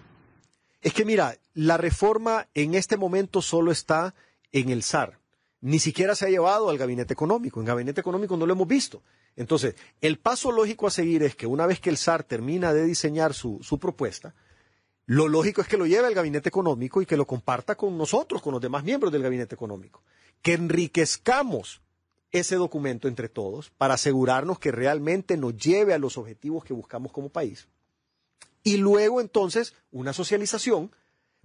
Es 0.81 0.93
que 0.93 1.05
mira, 1.05 1.35
la 1.53 1.77
reforma 1.77 2.47
en 2.53 2.75
este 2.75 2.97
momento 2.97 3.41
solo 3.41 3.71
está 3.71 4.13
en 4.51 4.69
el 4.69 4.83
SAR. 4.83 5.17
Ni 5.61 5.79
siquiera 5.79 6.13
se 6.13 6.25
ha 6.25 6.29
llevado 6.29 6.69
al 6.69 6.77
gabinete 6.77 7.13
económico. 7.13 7.61
En 7.61 7.65
gabinete 7.65 8.01
económico 8.01 8.35
no 8.35 8.45
lo 8.45 8.51
hemos 8.51 8.67
visto. 8.67 9.01
Entonces, 9.37 9.75
el 10.01 10.19
paso 10.19 10.51
lógico 10.51 10.87
a 10.87 10.91
seguir 10.91 11.23
es 11.23 11.35
que 11.35 11.47
una 11.47 11.65
vez 11.65 11.79
que 11.79 11.89
el 11.89 11.97
SAR 11.97 12.23
termina 12.23 12.73
de 12.73 12.83
diseñar 12.83 13.33
su, 13.33 13.59
su 13.63 13.79
propuesta, 13.79 14.35
lo 15.05 15.27
lógico 15.27 15.61
es 15.61 15.67
que 15.67 15.77
lo 15.77 15.85
lleve 15.85 16.07
al 16.07 16.13
gabinete 16.13 16.49
económico 16.49 17.01
y 17.01 17.05
que 17.05 17.17
lo 17.17 17.27
comparta 17.27 17.75
con 17.75 17.97
nosotros, 17.97 18.41
con 18.41 18.53
los 18.53 18.61
demás 18.61 18.83
miembros 18.83 19.11
del 19.11 19.23
gabinete 19.23 19.55
económico. 19.55 20.01
Que 20.41 20.53
enriquezcamos 20.53 21.81
ese 22.31 22.55
documento 22.55 23.07
entre 23.07 23.29
todos 23.29 23.71
para 23.77 23.93
asegurarnos 23.93 24.59
que 24.59 24.71
realmente 24.71 25.37
nos 25.37 25.55
lleve 25.57 25.93
a 25.93 25.99
los 25.99 26.17
objetivos 26.17 26.63
que 26.63 26.73
buscamos 26.73 27.11
como 27.11 27.29
país. 27.29 27.67
Y 28.63 28.77
luego 28.77 29.21
entonces 29.21 29.75
una 29.91 30.13
socialización 30.13 30.91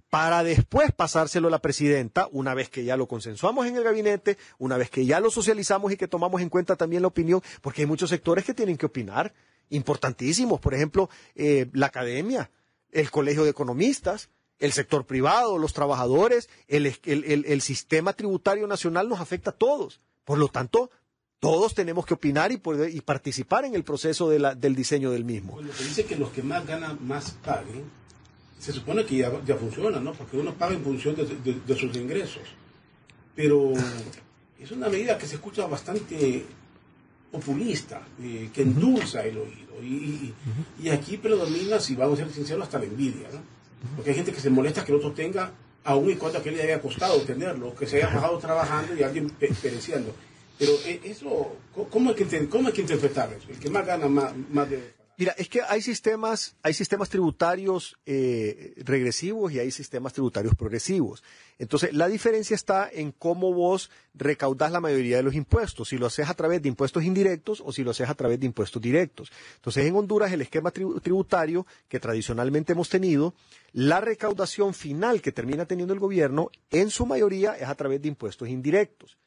para 0.09 0.43
después 0.43 0.91
pasárselo 0.91 1.49
a 1.49 1.51
la 1.51 1.61
presidenta, 1.61 2.27
una 2.31 2.55
vez 2.55 2.69
que 2.69 2.83
ya 2.83 2.97
lo 2.97 3.07
consensuamos 3.07 3.67
en 3.67 3.75
el 3.75 3.83
gabinete, 3.83 4.37
una 4.57 4.77
vez 4.77 4.89
que 4.89 5.05
ya 5.05 5.19
lo 5.19 5.29
socializamos 5.29 5.91
y 5.91 5.97
que 5.97 6.07
tomamos 6.07 6.41
en 6.41 6.49
cuenta 6.49 6.75
también 6.75 7.03
la 7.03 7.09
opinión, 7.09 7.41
porque 7.61 7.83
hay 7.83 7.87
muchos 7.87 8.09
sectores 8.09 8.43
que 8.43 8.55
tienen 8.55 8.77
que 8.77 8.87
opinar, 8.87 9.33
importantísimos, 9.69 10.59
por 10.59 10.73
ejemplo, 10.73 11.09
eh, 11.35 11.69
la 11.73 11.87
academia, 11.87 12.49
el 12.91 13.11
colegio 13.11 13.43
de 13.43 13.51
economistas, 13.51 14.29
el 14.59 14.73
sector 14.73 15.05
privado, 15.05 15.57
los 15.57 15.73
trabajadores, 15.73 16.49
el, 16.67 16.85
el, 17.05 17.45
el, 17.45 17.61
sistema 17.61 18.13
tributario 18.13 18.67
nacional 18.67 19.07
nos 19.07 19.19
afecta 19.19 19.51
a 19.51 19.55
todos. 19.55 20.01
Por 20.25 20.37
lo 20.37 20.49
tanto, 20.49 20.91
todos 21.39 21.73
tenemos 21.73 22.05
que 22.05 22.13
opinar 22.13 22.51
y, 22.51 22.57
poder, 22.57 22.93
y 22.93 23.01
participar 23.01 23.63
en 23.65 23.73
el 23.73 23.83
proceso 23.83 24.29
de 24.29 24.39
la, 24.39 24.55
del 24.55 24.75
diseño 24.75 25.11
del 25.11 25.23
mismo. 25.23 25.53
Cuando 25.53 25.73
se 25.73 25.85
dice 25.85 26.05
que 26.05 26.17
los 26.17 26.31
que 26.31 26.43
más 26.43 26.65
ganan 26.67 26.99
más 27.07 27.31
paguen, 27.43 27.85
se 28.59 28.73
supone 28.73 29.05
que 29.05 29.17
ya, 29.17 29.31
funciona, 29.55 29.99
¿no? 30.01 30.11
Porque 30.11 30.37
uno 30.37 30.53
paga 30.53 30.73
en 30.73 30.83
función 30.83 31.15
de, 31.15 31.25
de, 31.25 31.75
sus 31.75 31.95
ingresos. 31.95 32.43
Pero 33.33 33.71
es 34.59 34.71
una 34.71 34.89
medida 34.89 35.17
que 35.17 35.25
se 35.25 35.35
escucha 35.35 35.65
bastante 35.65 36.45
populista, 37.31 38.01
eh, 38.21 38.49
que 38.53 38.61
endulza 38.61 39.23
el 39.23 39.37
oído. 39.37 39.81
Y, 39.81 39.85
y, 39.85 40.33
y, 40.83 40.89
aquí 40.89 41.17
predomina, 41.17 41.79
si 41.79 41.95
vamos 41.95 42.19
a 42.19 42.23
ser 42.23 42.33
sinceros, 42.33 42.63
hasta 42.63 42.79
la 42.79 42.85
envidia, 42.85 43.29
¿no? 43.31 43.39
Porque 43.95 44.09
hay 44.11 44.15
gente 44.17 44.33
que 44.33 44.41
se 44.41 44.49
molesta 44.49 44.83
que 44.83 44.91
el 44.91 44.97
otro 44.97 45.13
tenga, 45.13 45.51
aún 45.85 46.09
y 46.09 46.15
cuando 46.15 46.37
a 46.37 46.41
aquel 46.41 46.55
le 46.55 46.63
haya 46.63 46.81
costado 46.81 47.21
tenerlo, 47.21 47.73
que 47.75 47.87
se 47.87 47.97
haya 47.97 48.13
bajado 48.13 48.37
trabajando 48.39 48.95
y 48.95 49.03
alguien 49.03 49.29
pe 49.29 49.49
pereciendo. 49.61 50.13
Pero 50.57 50.73
eso, 51.05 51.55
¿cómo 51.89 52.09
hay 52.09 52.15
que, 52.15 52.49
cómo 52.49 52.67
hay 52.67 52.73
que 52.73 52.81
interpretar 52.81 53.31
eso? 53.31 53.49
El 53.49 53.59
que 53.59 53.69
más 53.69 53.85
gana, 53.85 54.09
más, 54.09 54.33
más 54.51 54.69
debe 54.69 54.98
Mira, 55.19 55.35
es 55.37 55.49
que 55.49 55.61
hay 55.67 55.81
sistemas, 55.81 56.55
hay 56.63 56.73
sistemas 56.73 57.09
tributarios 57.09 57.97
eh, 58.05 58.73
regresivos 58.77 59.51
y 59.51 59.59
hay 59.59 59.69
sistemas 59.69 60.13
tributarios 60.13 60.55
progresivos. 60.55 61.25
Entonces, 61.57 61.93
la 61.93 62.07
diferencia 62.07 62.55
está 62.55 62.89
en 62.89 63.11
cómo 63.11 63.53
vos 63.53 63.91
recaudás 64.13 64.71
la 64.71 64.79
mayoría 64.79 65.17
de 65.17 65.23
los 65.23 65.35
impuestos, 65.35 65.89
si 65.89 65.97
lo 65.97 66.05
haces 66.05 66.29
a 66.29 66.33
través 66.35 66.61
de 66.61 66.69
impuestos 66.69 67.03
indirectos 67.03 67.61
o 67.65 67.73
si 67.73 67.83
lo 67.83 67.91
haces 67.91 68.07
a 68.07 68.15
través 68.15 68.39
de 68.39 68.45
impuestos 68.45 68.81
directos. 68.81 69.29
Entonces, 69.55 69.85
en 69.85 69.93
Honduras, 69.97 70.31
el 70.31 70.41
esquema 70.41 70.71
tributario 70.71 71.67
que 71.89 71.99
tradicionalmente 71.99 72.71
hemos 72.71 72.87
tenido, 72.87 73.33
la 73.73 73.99
recaudación 73.99 74.73
final 74.73 75.21
que 75.21 75.33
termina 75.33 75.65
teniendo 75.65 75.93
el 75.93 75.99
gobierno, 75.99 76.49
en 76.69 76.89
su 76.89 77.05
mayoría, 77.05 77.57
es 77.57 77.67
a 77.67 77.75
través 77.75 78.01
de 78.01 78.07
impuestos 78.07 78.47
indirectos, 78.47 79.17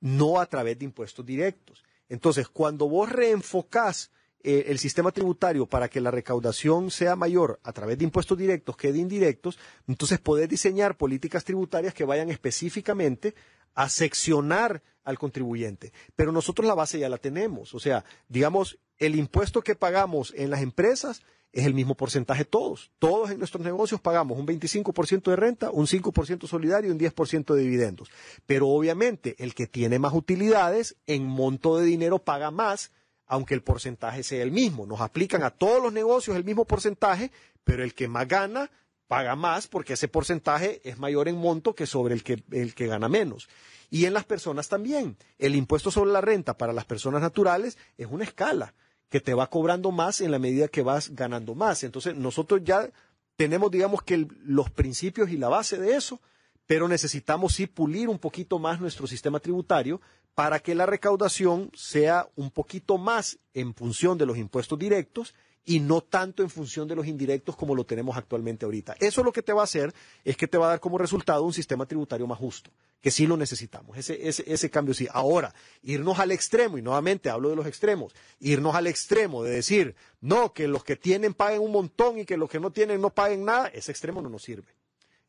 no 0.00 0.40
a 0.40 0.46
través 0.46 0.78
de 0.78 0.86
impuestos 0.86 1.26
directos. 1.26 1.84
Entonces, 2.08 2.48
cuando 2.48 2.88
vos 2.88 3.12
reenfocás 3.12 4.10
eh, 4.44 4.64
el 4.68 4.78
sistema 4.78 5.12
tributario 5.12 5.66
para 5.66 5.88
que 5.88 6.00
la 6.00 6.10
recaudación 6.10 6.90
sea 6.90 7.16
mayor 7.16 7.60
a 7.62 7.72
través 7.72 7.98
de 7.98 8.04
impuestos 8.04 8.36
directos 8.36 8.76
que 8.76 8.92
de 8.92 8.98
indirectos, 8.98 9.58
entonces 9.86 10.18
poder 10.18 10.48
diseñar 10.48 10.96
políticas 10.96 11.44
tributarias 11.44 11.94
que 11.94 12.04
vayan 12.04 12.28
específicamente 12.30 13.34
a 13.74 13.88
seccionar 13.88 14.82
al 15.04 15.18
contribuyente. 15.18 15.92
Pero 16.16 16.32
nosotros 16.32 16.66
la 16.66 16.74
base 16.74 16.98
ya 16.98 17.08
la 17.08 17.18
tenemos. 17.18 17.74
O 17.74 17.80
sea, 17.80 18.04
digamos, 18.28 18.78
el 18.98 19.16
impuesto 19.16 19.62
que 19.62 19.74
pagamos 19.74 20.32
en 20.36 20.50
las 20.50 20.62
empresas 20.62 21.22
es 21.52 21.66
el 21.66 21.74
mismo 21.74 21.94
porcentaje 21.94 22.44
todos. 22.44 22.90
Todos 22.98 23.30
en 23.30 23.38
nuestros 23.38 23.64
negocios 23.64 24.00
pagamos 24.00 24.38
un 24.38 24.46
25% 24.46 25.22
de 25.22 25.36
renta, 25.36 25.70
un 25.70 25.86
5% 25.86 26.46
solidario 26.46 26.90
y 26.90 26.92
un 26.92 26.98
10% 26.98 27.54
de 27.54 27.60
dividendos. 27.60 28.10
Pero 28.46 28.68
obviamente 28.68 29.36
el 29.38 29.54
que 29.54 29.66
tiene 29.66 29.98
más 29.98 30.14
utilidades 30.14 30.96
en 31.06 31.26
monto 31.26 31.76
de 31.76 31.84
dinero 31.84 32.18
paga 32.18 32.50
más 32.50 32.90
aunque 33.32 33.54
el 33.54 33.62
porcentaje 33.62 34.22
sea 34.22 34.42
el 34.42 34.50
mismo. 34.50 34.84
Nos 34.84 35.00
aplican 35.00 35.42
a 35.42 35.48
todos 35.48 35.82
los 35.82 35.90
negocios 35.90 36.36
el 36.36 36.44
mismo 36.44 36.66
porcentaje, 36.66 37.30
pero 37.64 37.82
el 37.82 37.94
que 37.94 38.06
más 38.06 38.28
gana 38.28 38.70
paga 39.08 39.36
más 39.36 39.68
porque 39.68 39.94
ese 39.94 40.06
porcentaje 40.06 40.82
es 40.84 40.98
mayor 40.98 41.28
en 41.28 41.38
monto 41.38 41.74
que 41.74 41.86
sobre 41.86 42.12
el 42.12 42.22
que, 42.22 42.42
el 42.50 42.74
que 42.74 42.88
gana 42.88 43.08
menos. 43.08 43.48
Y 43.88 44.04
en 44.04 44.12
las 44.12 44.26
personas 44.26 44.68
también. 44.68 45.16
El 45.38 45.54
impuesto 45.54 45.90
sobre 45.90 46.12
la 46.12 46.20
renta 46.20 46.58
para 46.58 46.74
las 46.74 46.84
personas 46.84 47.22
naturales 47.22 47.78
es 47.96 48.06
una 48.10 48.24
escala 48.24 48.74
que 49.08 49.22
te 49.22 49.32
va 49.32 49.48
cobrando 49.48 49.92
más 49.92 50.20
en 50.20 50.30
la 50.30 50.38
medida 50.38 50.68
que 50.68 50.82
vas 50.82 51.14
ganando 51.14 51.54
más. 51.54 51.84
Entonces 51.84 52.14
nosotros 52.14 52.60
ya 52.62 52.90
tenemos, 53.36 53.70
digamos 53.70 54.02
que 54.02 54.26
los 54.44 54.68
principios 54.68 55.30
y 55.30 55.38
la 55.38 55.48
base 55.48 55.78
de 55.78 55.96
eso, 55.96 56.20
pero 56.66 56.86
necesitamos 56.86 57.54
sí 57.54 57.66
pulir 57.66 58.10
un 58.10 58.18
poquito 58.18 58.58
más 58.58 58.78
nuestro 58.78 59.06
sistema 59.06 59.40
tributario 59.40 60.02
para 60.34 60.60
que 60.60 60.74
la 60.74 60.86
recaudación 60.86 61.70
sea 61.74 62.28
un 62.36 62.50
poquito 62.50 62.98
más 62.98 63.38
en 63.54 63.74
función 63.74 64.16
de 64.18 64.26
los 64.26 64.38
impuestos 64.38 64.78
directos 64.78 65.34
y 65.64 65.80
no 65.80 66.00
tanto 66.00 66.42
en 66.42 66.50
función 66.50 66.88
de 66.88 66.96
los 66.96 67.06
indirectos 67.06 67.56
como 67.56 67.74
lo 67.74 67.84
tenemos 67.84 68.16
actualmente 68.16 68.64
ahorita. 68.64 68.96
Eso 68.98 69.22
lo 69.22 69.32
que 69.32 69.42
te 69.42 69.52
va 69.52 69.60
a 69.60 69.64
hacer 69.64 69.94
es 70.24 70.36
que 70.36 70.48
te 70.48 70.58
va 70.58 70.66
a 70.66 70.70
dar 70.70 70.80
como 70.80 70.98
resultado 70.98 71.44
un 71.44 71.52
sistema 71.52 71.86
tributario 71.86 72.26
más 72.26 72.38
justo, 72.38 72.70
que 73.00 73.10
sí 73.10 73.26
lo 73.26 73.36
necesitamos, 73.36 73.96
ese, 73.96 74.28
ese, 74.28 74.44
ese 74.46 74.70
cambio 74.70 74.94
sí. 74.94 75.06
Ahora, 75.12 75.54
irnos 75.82 76.18
al 76.18 76.32
extremo, 76.32 76.78
y 76.78 76.82
nuevamente 76.82 77.30
hablo 77.30 77.50
de 77.50 77.56
los 77.56 77.66
extremos, 77.66 78.12
irnos 78.40 78.74
al 78.74 78.86
extremo 78.86 79.44
de 79.44 79.52
decir, 79.52 79.94
no, 80.20 80.52
que 80.52 80.66
los 80.66 80.82
que 80.82 80.96
tienen 80.96 81.34
paguen 81.34 81.60
un 81.60 81.72
montón 81.72 82.18
y 82.18 82.24
que 82.24 82.36
los 82.36 82.50
que 82.50 82.58
no 82.58 82.72
tienen 82.72 83.00
no 83.00 83.10
paguen 83.10 83.44
nada, 83.44 83.68
ese 83.68 83.92
extremo 83.92 84.20
no 84.20 84.28
nos 84.28 84.42
sirve. 84.42 84.81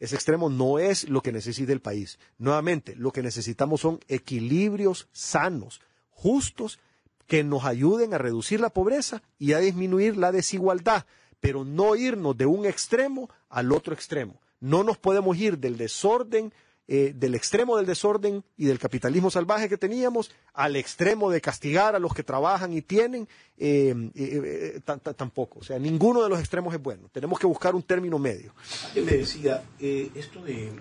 Ese 0.04 0.16
extremo 0.16 0.50
no 0.50 0.80
es 0.80 1.08
lo 1.08 1.22
que 1.22 1.32
necesita 1.32 1.72
el 1.72 1.80
país. 1.80 2.20
Nuevamente, 2.38 2.94
lo 2.98 3.14
que 3.14 3.24
necesitamos 3.24 3.80
son 3.80 4.02
equilibrios 4.10 5.08
sanos, 5.14 5.80
justos, 6.10 6.78
que 7.26 7.46
nos 7.46 7.64
ayuden 7.64 8.14
a 8.14 8.18
reducir 8.18 8.60
la 8.60 8.70
pobreza 8.70 9.24
y 9.40 9.54
a 9.54 9.60
disminuir 9.60 10.18
la 10.18 10.34
desigualdad, 10.34 11.06
pero 11.40 11.64
no 11.64 11.96
irnos 11.96 12.38
de 12.38 12.46
un 12.46 12.66
extremo 12.66 13.30
al 13.48 13.72
otro 13.72 13.94
extremo. 13.94 14.42
No 14.60 14.84
nos 14.84 14.98
podemos 14.98 15.38
ir 15.38 15.58
del 15.58 15.78
desorden 15.78 16.54
eh, 16.96 17.12
del 17.16 17.34
extremo 17.34 17.76
del 17.76 17.88
desorden 17.88 18.44
y 18.56 18.66
del 18.66 18.78
capitalismo 18.78 19.32
salvaje 19.32 19.68
que 19.68 19.80
teníamos 19.80 20.30
al 20.54 20.76
extremo 20.76 21.32
de 21.32 21.42
castigar 21.42 21.96
a 21.96 22.00
los 22.00 22.14
que 22.14 22.22
trabajan 22.22 22.72
y 22.72 22.84
tienen, 22.84 23.28
eh, 23.58 24.12
eh, 24.14 24.80
tampoco. 25.18 25.58
O 25.58 25.64
sea, 25.64 25.80
ninguno 25.80 26.22
de 26.22 26.30
los 26.30 26.40
extremos 26.40 26.72
es 26.72 26.80
bueno. 26.80 27.10
Tenemos 27.12 27.40
que 27.40 27.48
buscar 27.48 27.74
un 27.74 27.82
término 27.82 28.20
medio. 28.20 28.54
Alguien 28.86 29.06
me 29.08 29.14
decía, 29.14 29.64
esto 29.80 30.44
de, 30.44 30.72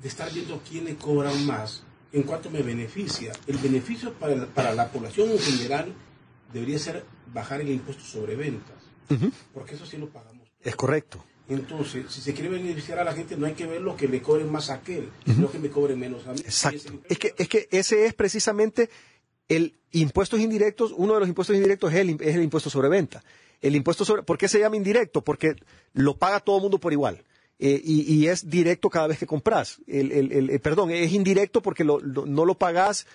de, 0.00 0.08
estar 0.08 0.32
viendo 0.32 0.58
quiénes 0.66 0.94
cobran 0.94 1.44
más, 1.44 1.82
en 2.12 2.22
cuanto 2.22 2.48
me 2.48 2.62
beneficia. 2.62 3.34
El 3.46 3.58
beneficio 3.58 4.14
para, 4.14 4.46
para 4.46 4.72
la 4.72 4.90
población 4.90 5.32
en 5.32 5.38
general 5.38 5.92
debería 6.50 6.78
ser 6.78 7.04
bajar 7.30 7.60
el 7.60 7.68
impuesto 7.68 8.04
sobre 8.04 8.36
ventas, 8.36 8.78
uh 9.10 9.14
-huh. 9.16 9.32
porque 9.52 9.74
eso 9.74 9.84
sí 9.84 9.98
lo 9.98 10.08
pagamos. 10.08 10.48
Es 10.62 10.76
correcto. 10.76 11.22
Entonces, 11.50 12.06
si 12.08 12.20
se 12.20 12.32
quiere 12.32 12.48
beneficiar 12.48 12.98
a 13.00 13.04
la 13.04 13.12
gente, 13.12 13.36
no 13.36 13.46
hay 13.46 13.54
que 13.54 13.66
ver 13.66 13.80
lo 13.80 13.96
que 13.96 14.08
le 14.08 14.22
cobren 14.22 14.50
más 14.50 14.70
a 14.70 14.74
aquel, 14.74 15.04
uh 15.04 15.30
-huh. 15.30 15.34
sino 15.34 15.50
que 15.50 15.58
me 15.58 15.68
cobren 15.68 15.98
menos 15.98 16.26
a 16.26 16.32
mí. 16.32 16.40
Exacto. 16.40 16.92
Es 17.08 17.18
que, 17.18 17.34
es 17.36 17.48
que 17.48 17.68
ese 17.70 18.06
es 18.06 18.14
precisamente 18.14 18.88
el 19.48 19.74
impuestos 19.92 20.38
indirectos, 20.40 20.92
uno 20.96 21.14
de 21.14 21.20
los 21.20 21.28
impuestos 21.28 21.56
indirectos 21.56 21.92
es 21.92 21.98
el, 21.98 22.10
es 22.20 22.36
el 22.36 22.42
impuesto 22.42 22.70
sobre 22.70 22.88
venta. 22.88 23.22
El 23.60 23.74
impuesto 23.74 24.04
sobre, 24.04 24.22
¿por 24.22 24.38
qué 24.38 24.48
se 24.48 24.58
llama 24.60 24.76
indirecto? 24.76 25.22
Porque 25.22 25.54
lo 25.92 26.16
paga 26.16 26.40
todo 26.40 26.56
el 26.56 26.62
mundo 26.62 26.78
por 26.78 26.92
igual. 26.92 27.22
Eh, 27.58 27.78
y, 27.84 28.14
y, 28.14 28.28
es 28.28 28.48
directo 28.48 28.88
cada 28.88 29.08
vez 29.08 29.18
que 29.18 29.26
compras. 29.26 29.80
El, 29.86 30.12
el, 30.12 30.50
el, 30.50 30.60
perdón, 30.60 30.90
es 30.92 31.12
indirecto 31.12 31.60
porque 31.60 31.84
lo, 31.84 32.00
lo, 32.00 32.24
no 32.24 32.46
lo 32.46 32.54
pagas 32.54 33.06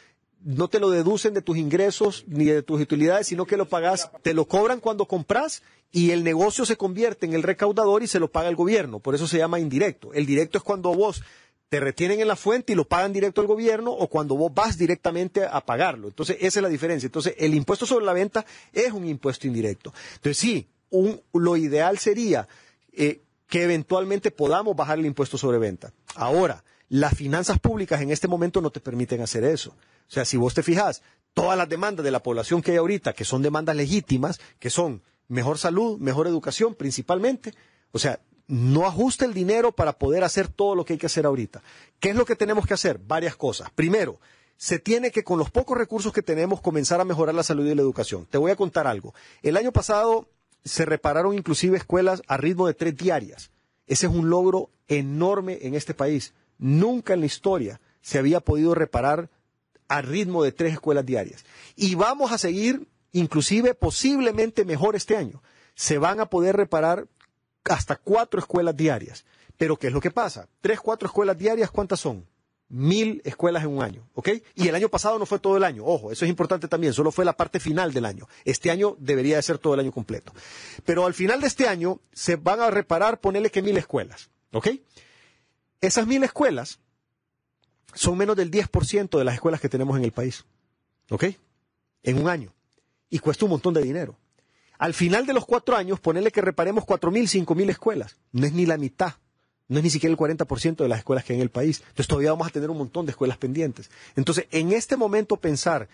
no 0.46 0.68
te 0.68 0.80
lo 0.80 0.92
deducen 0.92 1.34
de 1.34 1.42
tus 1.42 1.58
ingresos 1.58 2.24
ni 2.28 2.46
de 2.46 2.62
tus 2.62 2.80
utilidades, 2.80 3.28
sino 3.28 3.46
que 3.46 3.58
lo 3.58 3.66
pagas, 3.66 4.12
te 4.22 4.36
lo 4.36 4.46
cobran 4.46 4.80
cuando 4.80 5.08
compras 5.08 5.64
y 5.92 6.12
el 6.12 6.24
negocio 6.24 6.66
se 6.66 6.78
convierte 6.78 7.26
en 7.26 7.34
el 7.34 7.42
recaudador 7.42 8.04
y 8.04 8.08
se 8.08 8.20
lo 8.20 8.32
paga 8.32 8.48
el 8.48 8.56
gobierno. 8.56 9.00
Por 9.00 9.16
eso 9.16 9.28
se 9.28 9.40
llama 9.40 9.60
indirecto. 9.60 10.14
El 10.14 10.28
directo 10.28 10.60
es 10.60 10.64
cuando 10.64 10.94
vos 10.94 11.24
te 11.70 11.80
retienen 11.80 12.20
en 12.22 12.28
la 12.28 12.36
fuente 12.36 12.74
y 12.74 12.76
lo 12.76 12.88
pagan 12.88 13.12
directo 13.12 13.42
al 13.42 13.48
gobierno 13.48 13.92
o 13.92 14.08
cuando 14.08 14.36
vos 14.36 14.54
vas 14.54 14.78
directamente 14.78 15.44
a 15.44 15.66
pagarlo. 15.66 16.10
Entonces, 16.10 16.38
esa 16.40 16.60
es 16.60 16.64
la 16.64 16.70
diferencia. 16.70 17.08
Entonces, 17.08 17.34
el 17.40 17.56
impuesto 17.56 17.88
sobre 17.88 18.06
la 18.06 18.14
venta 18.14 18.46
es 18.72 18.92
un 18.92 19.08
impuesto 19.08 19.48
indirecto. 19.48 19.94
Entonces, 20.18 20.38
sí, 20.38 20.68
lo 21.34 21.58
ideal 21.58 21.98
sería 21.98 22.48
eh, 22.94 23.22
que 23.48 23.64
eventualmente 23.64 24.30
podamos 24.30 24.76
bajar 24.76 25.00
el 25.00 25.08
impuesto 25.08 25.40
sobre 25.40 25.58
venta. 25.58 25.92
Ahora, 26.14 26.64
las 26.90 27.16
finanzas 27.16 27.60
públicas 27.60 28.02
en 28.02 28.12
este 28.12 28.28
momento 28.28 28.62
no 28.62 28.70
te 28.70 28.80
permiten 28.80 29.22
hacer 29.22 29.44
eso. 29.44 29.72
O 29.72 30.12
sea, 30.12 30.26
si 30.26 30.38
vos 30.38 30.54
te 30.54 30.64
fijas, 30.64 31.02
todas 31.34 31.58
las 31.58 31.70
demandas 31.70 32.04
de 32.04 32.12
la 32.12 32.22
población 32.22 32.62
que 32.62 32.72
hay 32.72 32.78
ahorita, 32.78 33.14
que 33.14 33.26
son 33.26 33.42
demandas 33.42 33.76
legítimas, 33.76 34.40
que 34.60 34.70
son 34.70 35.02
mejor 35.28 35.58
salud, 35.58 35.98
mejor 36.00 36.28
educación 36.28 36.76
principalmente, 36.76 37.54
o 37.92 38.00
sea, 38.00 38.20
no 38.48 38.86
ajusta 38.86 39.26
el 39.26 39.34
dinero 39.34 39.72
para 39.72 39.94
poder 39.94 40.24
hacer 40.24 40.48
todo 40.48 40.76
lo 40.76 40.86
que 40.86 40.94
hay 40.94 41.00
que 41.00 41.08
hacer 41.08 41.26
ahorita. 41.26 41.64
¿Qué 42.00 42.10
es 42.12 42.16
lo 42.16 42.26
que 42.26 42.36
tenemos 42.36 42.68
que 42.68 42.76
hacer? 42.76 43.00
Varias 43.00 43.36
cosas. 43.36 43.70
Primero, 43.74 44.20
se 44.58 44.80
tiene 44.80 45.12
que 45.12 45.24
con 45.24 45.40
los 45.40 45.50
pocos 45.50 45.78
recursos 45.78 46.14
que 46.14 46.22
tenemos 46.22 46.62
comenzar 46.62 47.02
a 47.02 47.06
mejorar 47.06 47.36
la 47.36 47.44
salud 47.44 47.66
y 47.66 47.76
la 47.76 47.82
educación. 47.82 48.28
Te 48.30 48.38
voy 48.38 48.52
a 48.52 48.56
contar 48.56 48.88
algo. 48.88 49.14
El 49.42 49.58
año 49.58 49.72
pasado 49.72 50.30
se 50.64 50.86
repararon 50.86 51.36
inclusive 51.36 51.78
escuelas 51.78 52.22
a 52.28 52.38
ritmo 52.38 52.68
de 52.68 52.74
tres 52.74 52.96
diarias. 52.96 53.52
Ese 53.88 54.08
es 54.08 54.14
un 54.14 54.30
logro 54.30 54.70
enorme 54.88 55.60
en 55.62 55.76
este 55.76 55.94
país. 55.94 56.34
Nunca 56.58 57.14
en 57.14 57.22
la 57.22 57.26
historia 57.26 57.82
se 58.02 58.18
había 58.20 58.40
podido 58.40 58.76
reparar 58.76 59.30
a 59.88 60.02
ritmo 60.02 60.44
de 60.44 60.52
tres 60.52 60.74
escuelas 60.74 61.06
diarias. 61.06 61.46
Y 61.76 61.96
vamos 61.96 62.32
a 62.32 62.38
seguir 62.38 62.88
inclusive 63.12 63.74
posiblemente 63.74 64.66
mejor 64.66 64.96
este 64.96 65.16
año. 65.16 65.42
Se 65.76 65.98
van 65.98 66.20
a 66.20 66.28
poder 66.28 66.56
reparar 66.56 67.08
hasta 67.64 67.96
cuatro 67.96 68.40
escuelas 68.40 68.76
diarias. 68.76 69.26
Pero 69.58 69.78
¿qué 69.78 69.88
es 69.88 69.94
lo 69.94 70.02
que 70.02 70.12
pasa? 70.12 70.48
Tres, 70.62 70.80
cuatro 70.80 71.08
escuelas 71.08 71.38
diarias, 71.38 71.72
¿cuántas 71.72 72.00
son? 72.00 72.26
Mil 72.68 73.22
escuelas 73.24 73.64
en 73.64 73.70
un 73.70 73.84
año, 73.84 74.08
¿ok? 74.16 74.30
Y 74.56 74.68
el 74.68 74.76
año 74.76 74.90
pasado 74.90 75.20
no 75.20 75.26
fue 75.26 75.40
todo 75.40 75.56
el 75.56 75.64
año, 75.64 75.86
ojo, 75.86 76.12
eso 76.12 76.26
es 76.26 76.30
importante 76.30 76.68
también, 76.68 76.94
solo 76.94 77.12
fue 77.12 77.24
la 77.24 77.38
parte 77.38 77.60
final 77.60 77.94
del 77.94 78.06
año. 78.06 78.28
Este 78.44 78.72
año 78.72 78.98
debería 79.00 79.36
de 79.36 79.44
ser 79.44 79.60
todo 79.60 79.76
el 79.76 79.80
año 79.80 79.92
completo. 79.92 80.34
Pero 80.84 81.06
al 81.06 81.14
final 81.14 81.40
de 81.42 81.48
este 81.48 81.68
año 81.68 82.02
se 82.12 82.36
van 82.38 82.60
a 82.62 82.72
reparar, 82.72 83.22
ponerle 83.22 83.52
que 83.52 83.62
mil 83.62 83.78
escuelas, 83.78 84.30
¿ok? 84.52 84.68
Esas 85.82 86.08
mil 86.08 86.24
escuelas 86.24 86.80
son 87.94 88.18
menos 88.18 88.36
del 88.36 88.52
10% 88.52 89.18
de 89.18 89.24
las 89.24 89.36
escuelas 89.36 89.62
que 89.62 89.70
tenemos 89.70 89.98
en 89.98 90.04
el 90.04 90.12
país, 90.12 90.46
¿ok? 91.10 91.26
En 92.04 92.22
un 92.22 92.30
año. 92.30 92.54
Y 93.10 93.20
cuesta 93.20 93.46
un 93.46 93.52
montón 93.52 93.74
de 93.74 93.82
dinero. 93.82 94.18
Al 94.78 94.94
final 94.94 95.26
de 95.26 95.34
los 95.34 95.46
cuatro 95.46 95.76
años, 95.76 96.00
ponerle 96.00 96.32
que 96.32 96.42
reparemos 96.42 96.86
cuatro 96.86 97.12
mil, 97.12 97.28
cinco 97.28 97.56
mil 97.56 97.70
escuelas. 97.70 98.18
No 98.32 98.46
es 98.46 98.54
ni 98.54 98.66
la 98.66 98.78
mitad. 98.78 99.14
No 99.68 99.78
es 99.78 99.84
ni 99.84 99.90
siquiera 99.90 100.12
el 100.12 100.18
40% 100.18 100.76
de 100.76 100.88
las 100.88 101.00
escuelas 101.00 101.24
que 101.24 101.34
hay 101.34 101.38
en 101.38 101.44
el 101.44 101.50
país. 101.50 101.80
Entonces 101.80 102.08
todavía 102.08 102.32
vamos 102.32 102.48
a 102.48 102.52
tener 102.52 102.70
un 102.70 102.78
montón 102.78 103.06
de 103.06 103.12
escuelas 103.12 103.38
pendientes. 103.38 103.90
Entonces, 104.16 104.48
en 104.52 104.74
este 104.74 104.96
momento 104.96 105.38
pensar, 105.38 105.88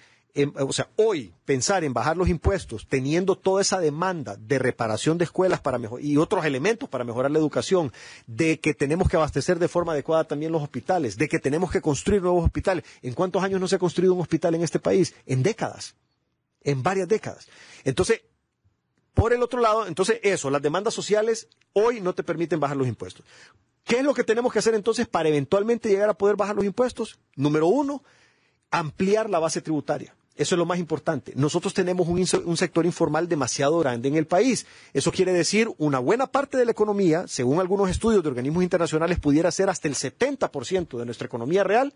o 0.59 0.73
sea, 0.73 0.89
hoy 0.95 1.33
pensar 1.45 1.83
en 1.83 1.93
bajar 1.93 2.17
los 2.17 2.29
impuestos, 2.29 2.87
teniendo 2.87 3.37
toda 3.37 3.61
esa 3.61 3.79
demanda 3.79 4.35
de 4.37 4.59
reparación 4.59 5.17
de 5.17 5.25
escuelas 5.25 5.59
para 5.59 5.79
y 5.99 6.17
otros 6.17 6.45
elementos 6.45 6.89
para 6.89 7.03
mejorar 7.03 7.31
la 7.31 7.39
educación, 7.39 7.91
de 8.27 8.59
que 8.59 8.73
tenemos 8.73 9.09
que 9.09 9.17
abastecer 9.17 9.59
de 9.59 9.67
forma 9.67 9.93
adecuada 9.93 10.23
también 10.23 10.51
los 10.51 10.63
hospitales, 10.63 11.17
de 11.17 11.27
que 11.27 11.39
tenemos 11.39 11.71
que 11.71 11.81
construir 11.81 12.21
nuevos 12.21 12.45
hospitales. 12.45 12.85
¿En 13.01 13.13
cuántos 13.13 13.43
años 13.43 13.59
no 13.59 13.67
se 13.67 13.75
ha 13.75 13.79
construido 13.79 14.13
un 14.13 14.21
hospital 14.21 14.55
en 14.55 14.63
este 14.63 14.79
país? 14.79 15.13
En 15.25 15.43
décadas. 15.43 15.95
En 16.63 16.83
varias 16.83 17.07
décadas. 17.07 17.47
Entonces, 17.83 18.21
por 19.13 19.33
el 19.33 19.43
otro 19.43 19.59
lado, 19.59 19.87
entonces 19.87 20.19
eso, 20.23 20.49
las 20.49 20.61
demandas 20.61 20.93
sociales 20.93 21.47
hoy 21.73 21.99
no 21.99 22.13
te 22.13 22.23
permiten 22.23 22.59
bajar 22.59 22.77
los 22.77 22.87
impuestos. 22.87 23.25
¿Qué 23.83 23.97
es 23.97 24.03
lo 24.03 24.13
que 24.13 24.23
tenemos 24.23 24.53
que 24.53 24.59
hacer 24.59 24.75
entonces 24.75 25.07
para 25.07 25.29
eventualmente 25.29 25.89
llegar 25.89 26.09
a 26.09 26.13
poder 26.13 26.35
bajar 26.35 26.55
los 26.55 26.65
impuestos? 26.65 27.19
Número 27.35 27.67
uno, 27.67 28.03
ampliar 28.69 29.29
la 29.29 29.39
base 29.39 29.61
tributaria. 29.61 30.15
Eso 30.35 30.55
es 30.55 30.59
lo 30.59 30.65
más 30.65 30.79
importante. 30.79 31.33
Nosotros 31.35 31.73
tenemos 31.73 32.07
un, 32.07 32.57
sector 32.57 32.85
informal 32.85 33.27
demasiado 33.27 33.79
grande 33.79 34.07
en 34.07 34.15
el 34.15 34.27
país. 34.27 34.65
Eso 34.93 35.11
quiere 35.11 35.33
decir 35.33 35.69
una 35.77 35.99
buena 35.99 36.27
parte 36.27 36.57
de 36.57 36.65
la 36.65 36.71
economía, 36.71 37.25
según 37.27 37.59
algunos 37.59 37.89
estudios 37.89 38.23
de 38.23 38.29
organismos 38.29 38.63
internacionales, 38.63 39.19
pudiera 39.19 39.51
ser 39.51 39.69
hasta 39.69 39.87
el 39.87 39.95
70% 39.95 40.97
de 40.97 41.05
nuestra 41.05 41.27
economía 41.27 41.63
real, 41.63 41.93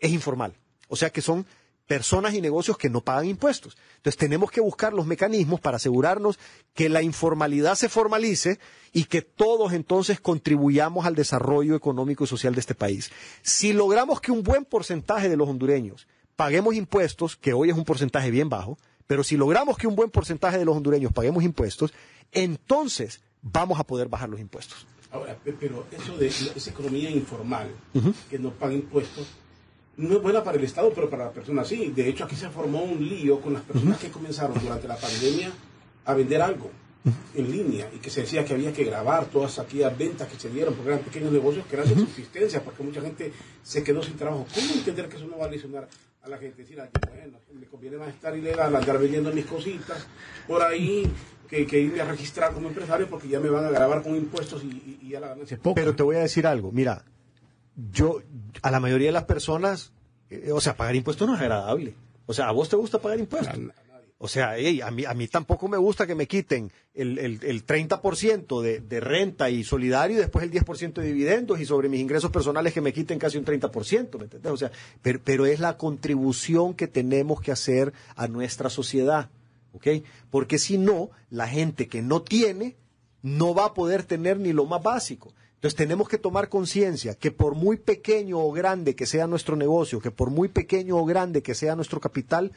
es 0.00 0.10
informal. 0.10 0.54
O 0.88 0.96
sea 0.96 1.10
que 1.10 1.22
son 1.22 1.46
personas 1.86 2.34
y 2.34 2.40
negocios 2.40 2.76
que 2.76 2.90
no 2.90 3.00
pagan 3.00 3.26
impuestos. 3.26 3.76
Entonces 3.98 4.18
tenemos 4.18 4.50
que 4.50 4.60
buscar 4.60 4.92
los 4.92 5.06
mecanismos 5.06 5.60
para 5.60 5.76
asegurarnos 5.76 6.38
que 6.74 6.88
la 6.88 7.02
informalidad 7.02 7.76
se 7.76 7.88
formalice 7.88 8.58
y 8.92 9.04
que 9.04 9.22
todos 9.22 9.72
entonces 9.72 10.20
contribuyamos 10.20 11.06
al 11.06 11.14
desarrollo 11.14 11.76
económico 11.76 12.24
y 12.24 12.26
social 12.26 12.54
de 12.54 12.60
este 12.60 12.74
país. 12.74 13.10
Si 13.42 13.72
logramos 13.72 14.20
que 14.20 14.32
un 14.32 14.42
buen 14.42 14.64
porcentaje 14.64 15.28
de 15.28 15.36
los 15.36 15.48
hondureños 15.48 16.08
paguemos 16.36 16.74
impuestos, 16.74 17.36
que 17.36 17.52
hoy 17.52 17.70
es 17.70 17.76
un 17.76 17.84
porcentaje 17.84 18.30
bien 18.30 18.48
bajo, 18.48 18.78
pero 19.06 19.24
si 19.24 19.36
logramos 19.36 19.76
que 19.76 19.86
un 19.86 19.96
buen 19.96 20.10
porcentaje 20.10 20.58
de 20.58 20.64
los 20.64 20.76
hondureños 20.76 21.12
paguemos 21.12 21.42
impuestos, 21.42 21.92
entonces 22.32 23.20
vamos 23.42 23.80
a 23.80 23.84
poder 23.84 24.08
bajar 24.08 24.28
los 24.28 24.40
impuestos. 24.40 24.86
Ahora, 25.10 25.36
pero 25.58 25.86
eso 25.90 26.16
de 26.18 26.26
esa 26.26 26.70
economía 26.70 27.10
informal, 27.10 27.70
que 28.28 28.38
no 28.38 28.50
paga 28.50 28.74
impuestos, 28.74 29.26
no 29.96 30.16
es 30.16 30.22
buena 30.22 30.44
para 30.44 30.58
el 30.58 30.64
Estado, 30.64 30.92
pero 30.94 31.08
para 31.08 31.26
la 31.26 31.30
persona 31.30 31.64
sí. 31.64 31.90
De 31.94 32.08
hecho, 32.08 32.24
aquí 32.24 32.36
se 32.36 32.50
formó 32.50 32.82
un 32.82 33.08
lío 33.08 33.40
con 33.40 33.54
las 33.54 33.62
personas 33.62 33.98
que 33.98 34.10
comenzaron 34.10 34.58
durante 34.60 34.86
la 34.86 34.96
pandemia 34.96 35.50
a 36.04 36.14
vender 36.14 36.42
algo 36.42 36.70
en 37.34 37.50
línea 37.50 37.88
y 37.94 37.98
que 37.98 38.10
se 38.10 38.22
decía 38.22 38.44
que 38.44 38.52
había 38.52 38.72
que 38.72 38.84
grabar 38.84 39.26
todas 39.26 39.58
aquellas 39.58 39.96
ventas 39.96 40.28
que 40.28 40.38
se 40.38 40.50
dieron 40.50 40.74
porque 40.74 40.90
eran 40.90 41.04
pequeños 41.04 41.32
negocios 41.32 41.64
que 41.66 41.76
eran 41.76 41.88
de 41.88 41.94
subsistencia 41.94 42.62
porque 42.62 42.82
mucha 42.82 43.00
gente 43.00 43.32
se 43.62 43.82
quedó 43.84 44.02
sin 44.02 44.16
trabajo. 44.16 44.44
¿Cómo 44.52 44.74
entender 44.74 45.08
que 45.08 45.16
eso 45.16 45.26
no 45.26 45.38
va 45.38 45.46
a 45.46 45.50
lesionar 45.50 45.88
a 46.26 46.28
la 46.28 46.38
gente? 46.38 46.62
Decir, 46.62 46.78
bueno, 47.08 47.38
me 47.52 47.66
conviene 47.66 47.96
más 47.96 48.08
estar 48.08 48.36
ilegal, 48.36 48.74
andar 48.74 48.98
vendiendo 48.98 49.32
mis 49.32 49.46
cositas 49.46 50.06
por 50.46 50.62
ahí 50.62 51.10
que, 51.48 51.62
irme 51.80 52.00
a 52.00 52.04
registrar 52.04 52.52
como 52.52 52.68
empresario 52.68 53.08
porque 53.08 53.28
ya 53.28 53.40
me 53.40 53.48
van 53.48 53.64
a 53.64 53.70
grabar 53.70 54.02
con 54.02 54.16
impuestos 54.16 54.62
y, 54.64 54.98
y 55.02 55.10
ya 55.10 55.20
la 55.20 55.28
ganancia 55.28 55.54
es 55.54 55.60
poco. 55.60 55.76
Pero 55.76 55.94
te 55.94 56.02
voy 56.02 56.16
a 56.16 56.20
decir 56.20 56.46
algo, 56.46 56.72
mira, 56.72 57.04
yo, 57.92 58.22
a 58.62 58.70
la 58.70 58.80
mayoría 58.80 59.08
de 59.08 59.12
las 59.12 59.24
personas, 59.24 59.92
eh, 60.30 60.50
o 60.52 60.60
sea, 60.60 60.76
pagar 60.76 60.96
impuestos 60.96 61.28
no 61.28 61.34
es 61.34 61.40
agradable. 61.40 61.94
O 62.26 62.32
sea, 62.32 62.48
¿a 62.48 62.52
vos 62.52 62.68
te 62.68 62.76
gusta 62.76 62.98
pagar 62.98 63.20
impuestos? 63.20 63.58
O 64.18 64.28
sea, 64.28 64.52
a, 64.52 64.90
mí, 64.90 65.04
a 65.04 65.14
tampoco 65.30 65.68
me 65.68 65.76
gusta 65.76 66.06
que 66.06 66.14
me 66.14 66.26
quiten 66.26 66.72
el, 66.94 67.18
el, 67.18 67.38
el 67.42 67.66
30% 67.66 68.62
de, 68.62 68.80
de 68.80 69.00
renta 69.00 69.50
y 69.50 69.62
solidario 69.62 70.16
después 70.16 70.42
el 70.42 70.50
10% 70.50 70.94
de 70.94 71.06
dividendos 71.06 71.60
y 71.60 71.66
sobre 71.66 71.90
mis 71.90 72.00
ingresos 72.00 72.30
personales 72.30 72.72
que 72.72 72.80
me 72.80 72.94
quiten 72.94 73.18
casi 73.18 73.36
un 73.36 73.44
30%, 73.44 74.16
¿me 74.16 74.24
entiendes? 74.24 74.52
O 74.52 74.56
sea, 74.56 74.70
pero, 75.02 75.20
pero 75.22 75.44
es 75.44 75.60
la 75.60 75.76
contribución 75.76 76.72
que 76.72 76.88
tenemos 76.88 77.42
que 77.42 77.52
hacer 77.52 77.92
a 78.14 78.26
nuestra 78.26 78.70
sociedad, 78.70 79.28
¿ok? 79.74 79.86
Porque 80.30 80.58
si 80.58 80.78
no, 80.78 81.10
la 81.28 81.46
gente 81.46 81.86
que 81.86 82.00
no 82.00 82.22
tiene 82.22 82.74
no 83.20 83.54
va 83.54 83.66
a 83.66 83.74
poder 83.74 84.02
tener 84.04 84.38
ni 84.38 84.54
lo 84.54 84.64
más 84.64 84.82
básico. 84.82 85.34
Entonces 85.56 85.76
tenemos 85.76 86.08
que 86.08 86.18
tomar 86.18 86.48
conciencia 86.48 87.14
que 87.14 87.32
por 87.32 87.54
muy 87.54 87.76
pequeño 87.76 88.38
o 88.38 88.52
grande 88.52 88.94
que 88.94 89.04
sea 89.04 89.26
nuestro 89.26 89.56
negocio, 89.56 90.00
que 90.00 90.10
por 90.10 90.30
muy 90.30 90.48
pequeño 90.48 90.96
o 90.96 91.04
grande 91.04 91.42
que 91.42 91.54
sea 91.54 91.74
nuestro 91.74 91.98
capital, 91.98 92.52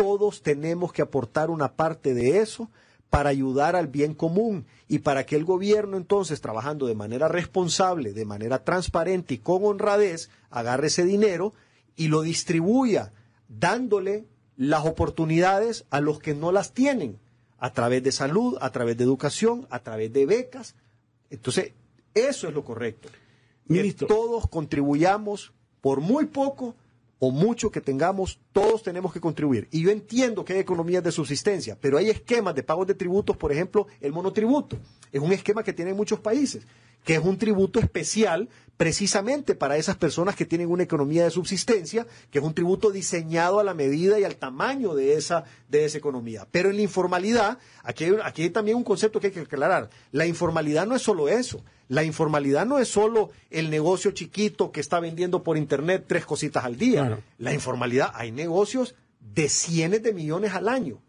todos 0.00 0.40
tenemos 0.40 0.94
que 0.94 1.02
aportar 1.02 1.50
una 1.50 1.74
parte 1.74 2.14
de 2.14 2.38
eso 2.38 2.70
para 3.10 3.28
ayudar 3.28 3.76
al 3.76 3.86
bien 3.86 4.14
común 4.14 4.64
y 4.88 5.00
para 5.00 5.26
que 5.26 5.36
el 5.36 5.44
gobierno 5.44 5.98
entonces, 5.98 6.40
trabajando 6.40 6.86
de 6.86 6.94
manera 6.94 7.28
responsable, 7.28 8.14
de 8.14 8.24
manera 8.24 8.64
transparente 8.64 9.34
y 9.34 9.38
con 9.38 9.62
honradez, 9.62 10.30
agarre 10.48 10.86
ese 10.86 11.04
dinero 11.04 11.52
y 11.96 12.08
lo 12.08 12.22
distribuya, 12.22 13.12
dándole 13.50 14.24
las 14.56 14.86
oportunidades 14.86 15.84
a 15.90 16.00
los 16.00 16.18
que 16.18 16.34
no 16.34 16.50
las 16.50 16.72
tienen, 16.72 17.18
a 17.58 17.74
través 17.74 18.02
de 18.02 18.12
salud, 18.12 18.56
a 18.62 18.70
través 18.70 18.96
de 18.96 19.04
educación, 19.04 19.66
a 19.68 19.80
través 19.80 20.10
de 20.14 20.24
becas. 20.24 20.76
Entonces, 21.28 21.74
eso 22.14 22.48
es 22.48 22.54
lo 22.54 22.64
correcto. 22.64 23.10
Que 23.68 23.92
todos 23.92 24.48
contribuyamos 24.48 25.52
por 25.82 26.00
muy 26.00 26.24
poco 26.24 26.74
o 27.20 27.30
mucho 27.30 27.70
que 27.70 27.80
tengamos, 27.80 28.40
todos 28.52 28.82
tenemos 28.82 29.12
que 29.12 29.20
contribuir. 29.20 29.68
Y 29.70 29.82
yo 29.82 29.90
entiendo 29.90 30.44
que 30.44 30.54
hay 30.54 30.58
economías 30.58 31.04
de 31.04 31.12
subsistencia, 31.12 31.76
pero 31.80 31.98
hay 31.98 32.08
esquemas 32.08 32.54
de 32.54 32.62
pagos 32.62 32.86
de 32.86 32.94
tributos, 32.94 33.36
por 33.36 33.52
ejemplo, 33.52 33.86
el 34.00 34.12
monotributo. 34.12 34.78
Es 35.12 35.20
un 35.20 35.32
esquema 35.32 35.62
que 35.62 35.74
tienen 35.74 35.94
muchos 35.94 36.18
países, 36.18 36.66
que 37.04 37.14
es 37.14 37.20
un 37.20 37.36
tributo 37.36 37.78
especial 37.78 38.48
precisamente 38.80 39.54
para 39.54 39.76
esas 39.76 39.98
personas 39.98 40.34
que 40.34 40.46
tienen 40.46 40.70
una 40.70 40.84
economía 40.84 41.24
de 41.24 41.30
subsistencia, 41.30 42.06
que 42.30 42.38
es 42.38 42.44
un 42.46 42.54
tributo 42.54 42.90
diseñado 42.90 43.60
a 43.60 43.62
la 43.62 43.74
medida 43.74 44.18
y 44.18 44.24
al 44.24 44.36
tamaño 44.36 44.94
de 44.94 45.18
esa, 45.18 45.44
de 45.68 45.84
esa 45.84 45.98
economía. 45.98 46.48
Pero 46.50 46.70
en 46.70 46.76
la 46.76 46.82
informalidad, 46.82 47.58
aquí 47.82 48.06
aquí 48.24 48.44
hay 48.44 48.48
también 48.48 48.78
un 48.78 48.82
concepto 48.82 49.20
que 49.20 49.26
hay 49.26 49.32
que 49.34 49.40
aclarar. 49.40 49.90
La 50.12 50.24
informalidad 50.24 50.86
no 50.86 50.96
es 50.96 51.02
solo 51.02 51.28
eso. 51.28 51.62
La 51.88 52.04
informalidad 52.04 52.64
no 52.64 52.78
es 52.78 52.88
solo 52.88 53.32
el 53.50 53.68
negocio 53.68 54.12
chiquito 54.12 54.72
que 54.72 54.80
está 54.80 54.98
vendiendo 54.98 55.42
por 55.42 55.58
internet 55.58 56.06
tres 56.08 56.24
cositas 56.24 56.64
al 56.64 56.78
día. 56.78 57.22
La 57.36 57.52
informalidad, 57.52 58.12
hay 58.14 58.32
negocios 58.32 58.94
de 59.20 59.50
cientos 59.50 60.02
de 60.02 60.14
millones 60.14 60.54
al 60.54 60.70
año 60.70 61.02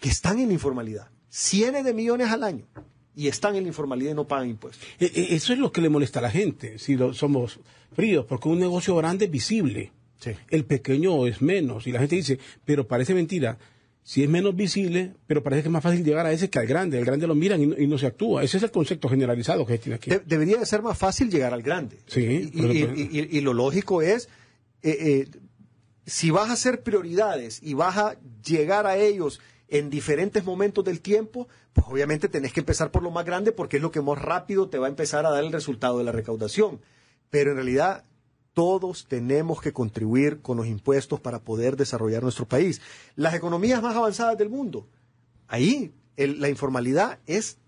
que 0.00 0.10
están 0.10 0.38
en 0.38 0.48
la 0.48 0.52
informalidad. 0.52 1.08
Cientos 1.30 1.82
de 1.82 1.94
millones 1.94 2.30
al 2.30 2.44
año. 2.44 2.66
Y 3.16 3.28
están 3.28 3.56
en 3.56 3.64
la 3.64 3.68
informalidad 3.68 4.12
y 4.12 4.14
no 4.14 4.28
pagan 4.28 4.50
impuestos. 4.50 4.86
E, 5.00 5.06
e, 5.06 5.34
eso 5.34 5.52
es 5.54 5.58
lo 5.58 5.72
que 5.72 5.80
le 5.80 5.88
molesta 5.88 6.20
a 6.20 6.22
la 6.22 6.30
gente, 6.30 6.78
si 6.78 6.96
lo, 6.96 7.14
somos 7.14 7.58
fríos, 7.94 8.26
porque 8.26 8.48
un 8.48 8.60
negocio 8.60 8.94
grande 8.94 9.24
es 9.24 9.30
visible. 9.30 9.90
El 10.50 10.64
pequeño 10.64 11.26
es 11.26 11.40
menos. 11.40 11.86
Y 11.86 11.92
la 11.92 12.00
gente 12.00 12.16
dice, 12.16 12.38
pero 12.64 12.86
parece 12.86 13.14
mentira. 13.14 13.58
Si 14.02 14.22
es 14.22 14.28
menos 14.28 14.54
visible, 14.54 15.14
pero 15.26 15.42
parece 15.42 15.62
que 15.62 15.68
es 15.68 15.72
más 15.72 15.82
fácil 15.82 16.04
llegar 16.04 16.26
a 16.26 16.32
ese 16.32 16.48
que 16.48 16.58
al 16.58 16.66
grande. 16.66 16.98
El 16.98 17.04
grande 17.04 17.26
lo 17.26 17.34
miran 17.34 17.62
y 17.62 17.86
no, 17.86 17.98
se 17.98 18.06
actúa. 18.06 18.42
Ese 18.42 18.58
es 18.58 18.62
el 18.62 18.70
concepto 18.70 19.08
generalizado 19.08 19.66
que 19.66 19.78
tiene 19.78 19.96
aquí. 19.96 20.10
debería 20.24 20.58
de 20.58 20.66
ser 20.66 20.82
más 20.82 20.96
fácil 20.96 21.30
llegar 21.30 21.52
al 21.52 21.62
grande. 21.62 21.98
Sí. 22.06 22.50
Y, 22.52 23.40
lo 23.40 23.52
lógico 23.52 24.02
es, 24.02 24.28
eh, 24.82 24.96
eh, 25.00 25.28
si 26.06 26.30
vas 26.30 26.50
a 26.50 26.52
hacer 26.52 26.82
prioridades 26.82 27.60
y 27.62 27.74
vas 27.74 27.96
a 27.96 28.16
llegar 28.44 28.86
a 28.86 28.96
ellos 28.96 29.40
en 29.68 29.90
diferentes 29.90 30.44
momentos 30.44 30.84
del 30.84 31.00
tiempo, 31.00 31.48
pues 31.72 31.86
obviamente 31.88 32.28
tenés 32.28 32.52
que 32.52 32.60
empezar 32.60 32.90
por 32.90 33.02
lo 33.02 33.10
más 33.10 33.24
grande 33.24 33.52
porque 33.52 33.76
es 33.76 33.82
lo 33.82 33.90
que 33.90 34.00
más 34.00 34.18
rápido 34.18 34.68
te 34.68 34.78
va 34.78 34.86
a 34.86 34.90
empezar 34.90 35.26
a 35.26 35.30
dar 35.30 35.44
el 35.44 35.52
resultado 35.52 35.98
de 35.98 36.04
la 36.04 36.12
recaudación. 36.12 36.80
Pero 37.30 37.50
en 37.50 37.56
realidad 37.56 38.04
todos 38.54 39.06
tenemos 39.06 39.60
que 39.60 39.72
contribuir 39.72 40.40
con 40.40 40.56
los 40.56 40.66
impuestos 40.66 41.20
para 41.20 41.40
poder 41.40 41.76
desarrollar 41.76 42.22
nuestro 42.22 42.46
país. 42.46 42.80
Las 43.14 43.34
economías 43.34 43.82
más 43.82 43.96
avanzadas 43.96 44.38
del 44.38 44.48
mundo, 44.48 44.88
ahí 45.48 45.92
la 46.16 46.48
informalidad 46.48 47.18
es 47.26 47.58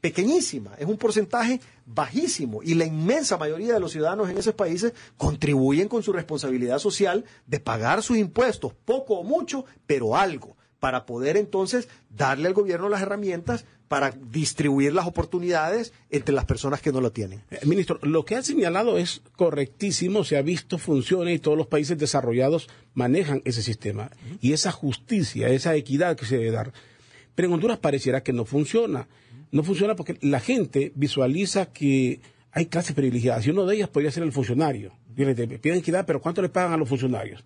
pequeñísima, 0.00 0.74
es 0.78 0.86
un 0.86 0.96
porcentaje 0.96 1.60
bajísimo 1.86 2.60
y 2.64 2.74
la 2.74 2.84
inmensa 2.84 3.36
mayoría 3.36 3.74
de 3.74 3.78
los 3.78 3.92
ciudadanos 3.92 4.28
en 4.28 4.36
esos 4.36 4.54
países 4.54 4.92
contribuyen 5.16 5.86
con 5.86 6.02
su 6.02 6.12
responsabilidad 6.12 6.80
social 6.80 7.24
de 7.46 7.60
pagar 7.60 8.02
sus 8.02 8.16
impuestos, 8.16 8.72
poco 8.84 9.14
o 9.14 9.22
mucho, 9.22 9.64
pero 9.86 10.16
algo 10.16 10.56
para 10.82 11.06
poder 11.06 11.36
entonces 11.36 11.88
darle 12.10 12.48
al 12.48 12.54
gobierno 12.54 12.88
las 12.88 13.02
herramientas 13.02 13.64
para 13.86 14.10
distribuir 14.10 14.92
las 14.92 15.06
oportunidades 15.06 15.92
entre 16.10 16.34
las 16.34 16.44
personas 16.44 16.82
que 16.82 16.90
no 16.90 17.00
lo 17.00 17.12
tienen. 17.12 17.44
Eh, 17.52 17.60
ministro, 17.66 18.00
lo 18.02 18.24
que 18.24 18.34
ha 18.34 18.42
señalado 18.42 18.98
es 18.98 19.22
correctísimo, 19.36 20.24
se 20.24 20.36
ha 20.36 20.42
visto, 20.42 20.78
funciona 20.78 21.30
y 21.30 21.38
todos 21.38 21.56
los 21.56 21.68
países 21.68 21.98
desarrollados 21.98 22.68
manejan 22.94 23.42
ese 23.44 23.62
sistema. 23.62 24.10
Y 24.40 24.54
esa 24.54 24.72
justicia, 24.72 25.50
esa 25.50 25.76
equidad 25.76 26.16
que 26.16 26.26
se 26.26 26.38
debe 26.38 26.50
dar. 26.50 26.72
Pero 27.36 27.46
en 27.46 27.54
Honduras 27.54 27.78
pareciera 27.78 28.24
que 28.24 28.32
no 28.32 28.44
funciona. 28.44 29.06
No 29.52 29.62
funciona 29.62 29.94
porque 29.94 30.18
la 30.20 30.40
gente 30.40 30.90
visualiza 30.96 31.66
que 31.66 32.20
hay 32.50 32.66
clases 32.66 32.96
privilegiadas 32.96 33.46
y 33.46 33.50
uno 33.50 33.66
de 33.66 33.76
ellas 33.76 33.88
podría 33.88 34.10
ser 34.10 34.24
el 34.24 34.32
funcionario. 34.32 34.92
Piden 35.14 35.78
equidad, 35.78 36.06
pero 36.06 36.20
¿cuánto 36.20 36.42
le 36.42 36.48
pagan 36.48 36.72
a 36.72 36.76
los 36.76 36.88
funcionarios? 36.88 37.44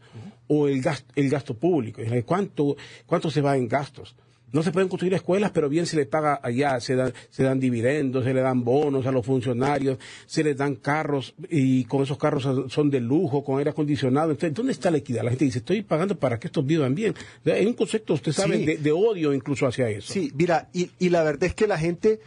O 0.48 0.68
el 0.68 0.80
gasto, 0.80 1.12
el 1.16 1.28
gasto 1.28 1.54
público. 1.54 2.02
¿Cuánto, 2.24 2.76
¿Cuánto 3.06 3.30
se 3.30 3.40
va 3.40 3.56
en 3.56 3.68
gastos? 3.68 4.14
No 4.52 4.62
se 4.62 4.70
pueden 4.70 4.88
construir 4.88 5.12
escuelas, 5.12 5.50
pero 5.50 5.68
bien 5.68 5.86
se 5.86 5.96
le 5.96 6.06
paga 6.06 6.40
allá, 6.42 6.80
se 6.80 6.94
dan, 6.94 7.12
se 7.30 7.42
dan 7.42 7.58
dividendos, 7.58 8.24
se 8.24 8.32
le 8.32 8.40
dan 8.40 8.64
bonos 8.64 9.04
a 9.04 9.10
los 9.10 9.26
funcionarios, 9.26 9.98
se 10.24 10.44
les 10.44 10.56
dan 10.56 10.76
carros 10.76 11.34
y 11.50 11.84
con 11.84 12.04
esos 12.04 12.16
carros 12.16 12.72
son 12.72 12.88
de 12.88 13.00
lujo, 13.00 13.42
con 13.42 13.58
aire 13.58 13.70
acondicionado. 13.70 14.30
Entonces, 14.30 14.54
¿dónde 14.54 14.72
está 14.72 14.90
la 14.90 14.98
equidad? 14.98 15.24
La 15.24 15.30
gente 15.30 15.46
dice, 15.46 15.58
estoy 15.58 15.82
pagando 15.82 16.16
para 16.16 16.38
que 16.38 16.46
estos 16.46 16.64
vivan 16.64 16.94
bien. 16.94 17.14
hay 17.44 17.66
un 17.66 17.74
concepto, 17.74 18.14
usted 18.14 18.32
sabe, 18.32 18.78
de, 18.78 18.92
odio 18.92 19.34
incluso 19.34 19.66
hacia 19.66 19.90
eso. 19.90 20.12
Sí, 20.12 20.30
mira, 20.34 20.68
y, 20.72 20.90
y 21.00 21.10
la 21.10 21.24
verdad 21.24 21.44
es 21.44 21.54
que 21.54 21.66
la 21.66 21.76
gente 21.76 22.20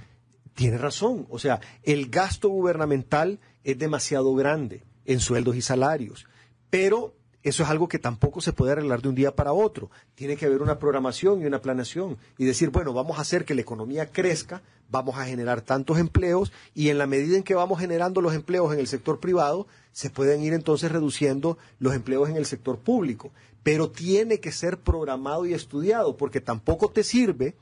tiene 0.56 0.78
razón. 0.78 1.26
O 1.30 1.40
sea, 1.40 1.62
el 1.84 2.10
gasto 2.10 2.50
gubernamental 2.50 3.40
es 3.64 3.80
demasiado 3.80 4.36
grande 4.36 4.84
en 5.06 5.22
sueldos 5.22 5.56
y 5.56 5.62
salarios. 5.62 6.28
Pero 6.70 7.16
eso 7.42 7.64
es 7.64 7.70
algo 7.70 7.88
que 7.88 8.00
tampoco 8.00 8.42
se 8.42 8.52
puede 8.52 8.74
arreglar 8.74 9.02
de 9.02 9.10
un 9.10 9.16
día 9.16 9.34
para 9.34 9.54
otro. 9.54 9.90
Tiene 10.16 10.36
que 10.36 10.46
haber 10.46 10.62
una 10.62 10.78
programación 10.78 11.42
y 11.42 11.46
una 11.46 11.62
planeación 11.62 12.18
y 12.38 12.46
decir, 12.46 12.70
bueno, 12.70 12.94
vamos 12.94 13.18
a 13.18 13.22
hacer 13.22 13.46
que 13.46 13.56
la 13.56 13.62
economía 13.62 14.12
crezca, 14.12 14.62
vamos 14.90 15.18
a 15.18 15.26
generar 15.26 15.62
tantos 15.62 16.00
empleos 16.00 16.52
y 16.76 16.90
en 16.90 16.98
la 16.98 17.08
medida 17.08 17.38
en 17.38 17.44
que 17.44 17.56
vamos 17.56 17.80
generando 17.80 18.20
los 18.20 18.34
empleos 18.34 18.74
en 18.74 18.80
el 18.80 18.88
sector 18.88 19.20
privado, 19.20 19.68
se 19.94 20.10
pueden 20.10 20.42
ir 20.44 20.54
entonces 20.54 20.92
reduciendo 20.92 21.58
los 21.80 21.94
empleos 21.94 22.30
en 22.30 22.36
el 22.36 22.46
sector 22.46 22.78
público. 22.78 23.32
Pero 23.64 23.90
tiene 23.90 24.40
que 24.40 24.52
ser 24.52 24.78
programado 24.78 25.46
y 25.46 25.54
estudiado 25.54 26.18
porque 26.18 26.42
tampoco 26.42 26.90
te 26.90 27.04
sirve 27.04 27.56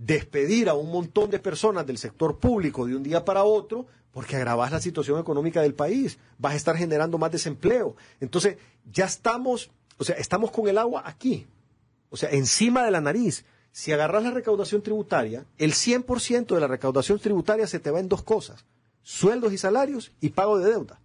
despedir 0.00 0.70
a 0.70 0.74
un 0.74 0.90
montón 0.90 1.28
de 1.30 1.38
personas 1.38 1.86
del 1.86 1.98
sector 1.98 2.38
público 2.38 2.86
de 2.86 2.96
un 2.96 3.02
día 3.02 3.22
para 3.22 3.44
otro 3.44 3.86
porque 4.12 4.34
agravas 4.34 4.72
la 4.72 4.80
situación 4.80 5.20
económica 5.20 5.60
del 5.60 5.74
país, 5.74 6.18
vas 6.38 6.54
a 6.54 6.56
estar 6.56 6.76
generando 6.76 7.18
más 7.18 7.30
desempleo. 7.30 7.94
Entonces, 8.18 8.56
ya 8.90 9.04
estamos, 9.04 9.70
o 9.98 10.04
sea, 10.04 10.16
estamos 10.16 10.50
con 10.50 10.66
el 10.68 10.78
agua 10.78 11.02
aquí, 11.04 11.46
o 12.08 12.16
sea, 12.16 12.30
encima 12.30 12.84
de 12.84 12.90
la 12.90 13.00
nariz. 13.00 13.44
Si 13.72 13.92
agarras 13.92 14.24
la 14.24 14.32
recaudación 14.32 14.82
tributaria, 14.82 15.44
el 15.58 15.74
100% 15.74 16.54
de 16.54 16.60
la 16.60 16.66
recaudación 16.66 17.20
tributaria 17.20 17.68
se 17.68 17.78
te 17.78 17.92
va 17.92 18.00
en 18.00 18.08
dos 18.08 18.24
cosas, 18.24 18.64
sueldos 19.02 19.52
y 19.52 19.58
salarios 19.58 20.10
y 20.20 20.30
pago 20.30 20.58
de 20.58 20.70
deuda. 20.70 20.98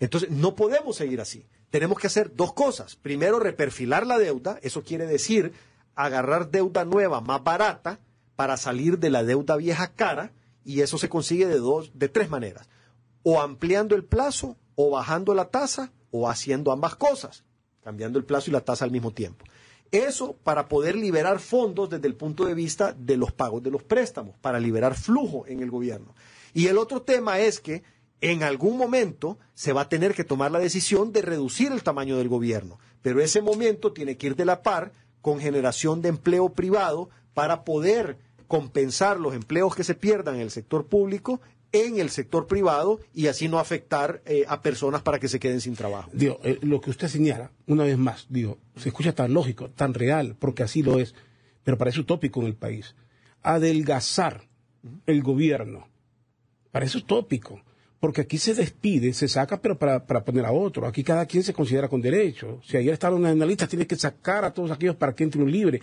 Entonces, 0.00 0.30
no 0.30 0.54
podemos 0.54 0.96
seguir 0.96 1.20
así. 1.20 1.44
Tenemos 1.68 1.98
que 1.98 2.06
hacer 2.06 2.34
dos 2.34 2.54
cosas. 2.54 2.96
Primero, 2.96 3.40
reperfilar 3.40 4.06
la 4.06 4.18
deuda, 4.18 4.58
eso 4.62 4.82
quiere 4.82 5.06
decir 5.06 5.52
agarrar 5.94 6.50
deuda 6.50 6.86
nueva 6.86 7.20
más 7.20 7.44
barata 7.44 8.00
para 8.42 8.56
salir 8.56 8.98
de 8.98 9.08
la 9.08 9.22
deuda 9.22 9.54
vieja 9.56 9.92
cara, 9.94 10.32
y 10.64 10.80
eso 10.80 10.98
se 10.98 11.08
consigue 11.08 11.46
de 11.46 11.58
dos, 11.58 11.92
de 11.94 12.08
tres 12.08 12.28
maneras. 12.28 12.68
O 13.22 13.40
ampliando 13.40 13.94
el 13.94 14.02
plazo, 14.02 14.56
o 14.74 14.90
bajando 14.90 15.32
la 15.32 15.44
tasa, 15.44 15.92
o 16.10 16.28
haciendo 16.28 16.72
ambas 16.72 16.96
cosas, 16.96 17.44
cambiando 17.84 18.18
el 18.18 18.24
plazo 18.24 18.50
y 18.50 18.52
la 18.52 18.62
tasa 18.62 18.84
al 18.84 18.90
mismo 18.90 19.12
tiempo. 19.12 19.44
Eso 19.92 20.36
para 20.42 20.66
poder 20.68 20.96
liberar 20.96 21.38
fondos 21.38 21.88
desde 21.88 22.08
el 22.08 22.16
punto 22.16 22.44
de 22.44 22.54
vista 22.54 22.92
de 22.92 23.16
los 23.16 23.30
pagos 23.30 23.62
de 23.62 23.70
los 23.70 23.84
préstamos, 23.84 24.34
para 24.40 24.58
liberar 24.58 24.96
flujo 24.96 25.46
en 25.46 25.62
el 25.62 25.70
gobierno. 25.70 26.12
Y 26.52 26.66
el 26.66 26.78
otro 26.78 27.02
tema 27.02 27.38
es 27.38 27.60
que 27.60 27.84
en 28.20 28.42
algún 28.42 28.76
momento 28.76 29.38
se 29.54 29.72
va 29.72 29.82
a 29.82 29.88
tener 29.88 30.14
que 30.14 30.24
tomar 30.24 30.50
la 30.50 30.58
decisión 30.58 31.12
de 31.12 31.22
reducir 31.22 31.70
el 31.70 31.84
tamaño 31.84 32.18
del 32.18 32.28
gobierno, 32.28 32.80
pero 33.02 33.20
ese 33.20 33.40
momento 33.40 33.92
tiene 33.92 34.16
que 34.16 34.26
ir 34.26 34.34
de 34.34 34.46
la 34.46 34.64
par 34.64 34.90
con 35.20 35.38
generación 35.38 36.02
de 36.02 36.08
empleo 36.08 36.48
privado 36.48 37.08
para 37.34 37.64
poder 37.64 38.18
compensar 38.52 39.18
los 39.18 39.34
empleos 39.34 39.74
que 39.74 39.82
se 39.82 39.94
pierdan 39.94 40.34
en 40.34 40.42
el 40.42 40.50
sector 40.50 40.84
público 40.84 41.40
en 41.72 41.98
el 41.98 42.10
sector 42.10 42.46
privado 42.46 43.00
y 43.14 43.28
así 43.28 43.48
no 43.48 43.58
afectar 43.58 44.20
eh, 44.26 44.44
a 44.46 44.60
personas 44.60 45.00
para 45.00 45.18
que 45.18 45.26
se 45.26 45.40
queden 45.40 45.62
sin 45.62 45.74
trabajo. 45.74 46.10
Digo, 46.12 46.38
eh, 46.44 46.58
lo 46.60 46.78
que 46.82 46.90
usted 46.90 47.08
señala, 47.08 47.50
una 47.66 47.84
vez 47.84 47.96
más, 47.96 48.26
digo, 48.28 48.58
se 48.76 48.90
escucha 48.90 49.14
tan 49.14 49.32
lógico, 49.32 49.70
tan 49.70 49.94
real, 49.94 50.36
porque 50.38 50.62
así 50.62 50.82
lo 50.82 50.98
es, 50.98 51.14
pero 51.64 51.78
parece 51.78 52.00
utópico 52.00 52.42
en 52.42 52.48
el 52.48 52.54
país. 52.54 52.94
Adelgazar 53.42 54.42
el 55.06 55.22
gobierno, 55.22 55.88
parece 56.72 56.98
utópico, 56.98 57.62
porque 58.00 58.20
aquí 58.20 58.36
se 58.36 58.52
despide, 58.52 59.14
se 59.14 59.28
saca, 59.28 59.62
pero 59.62 59.78
para, 59.78 60.04
para 60.04 60.22
poner 60.26 60.44
a 60.44 60.52
otro. 60.52 60.86
Aquí 60.86 61.02
cada 61.02 61.24
quien 61.24 61.42
se 61.42 61.54
considera 61.54 61.88
con 61.88 62.02
derecho. 62.02 62.60
Si 62.66 62.76
ayer 62.76 62.92
estaban 62.92 63.24
analistas, 63.24 63.70
tiene 63.70 63.86
que 63.86 63.96
sacar 63.96 64.44
a 64.44 64.52
todos 64.52 64.70
aquellos 64.70 64.96
para 64.96 65.14
que 65.14 65.24
entren 65.24 65.50
libre 65.50 65.80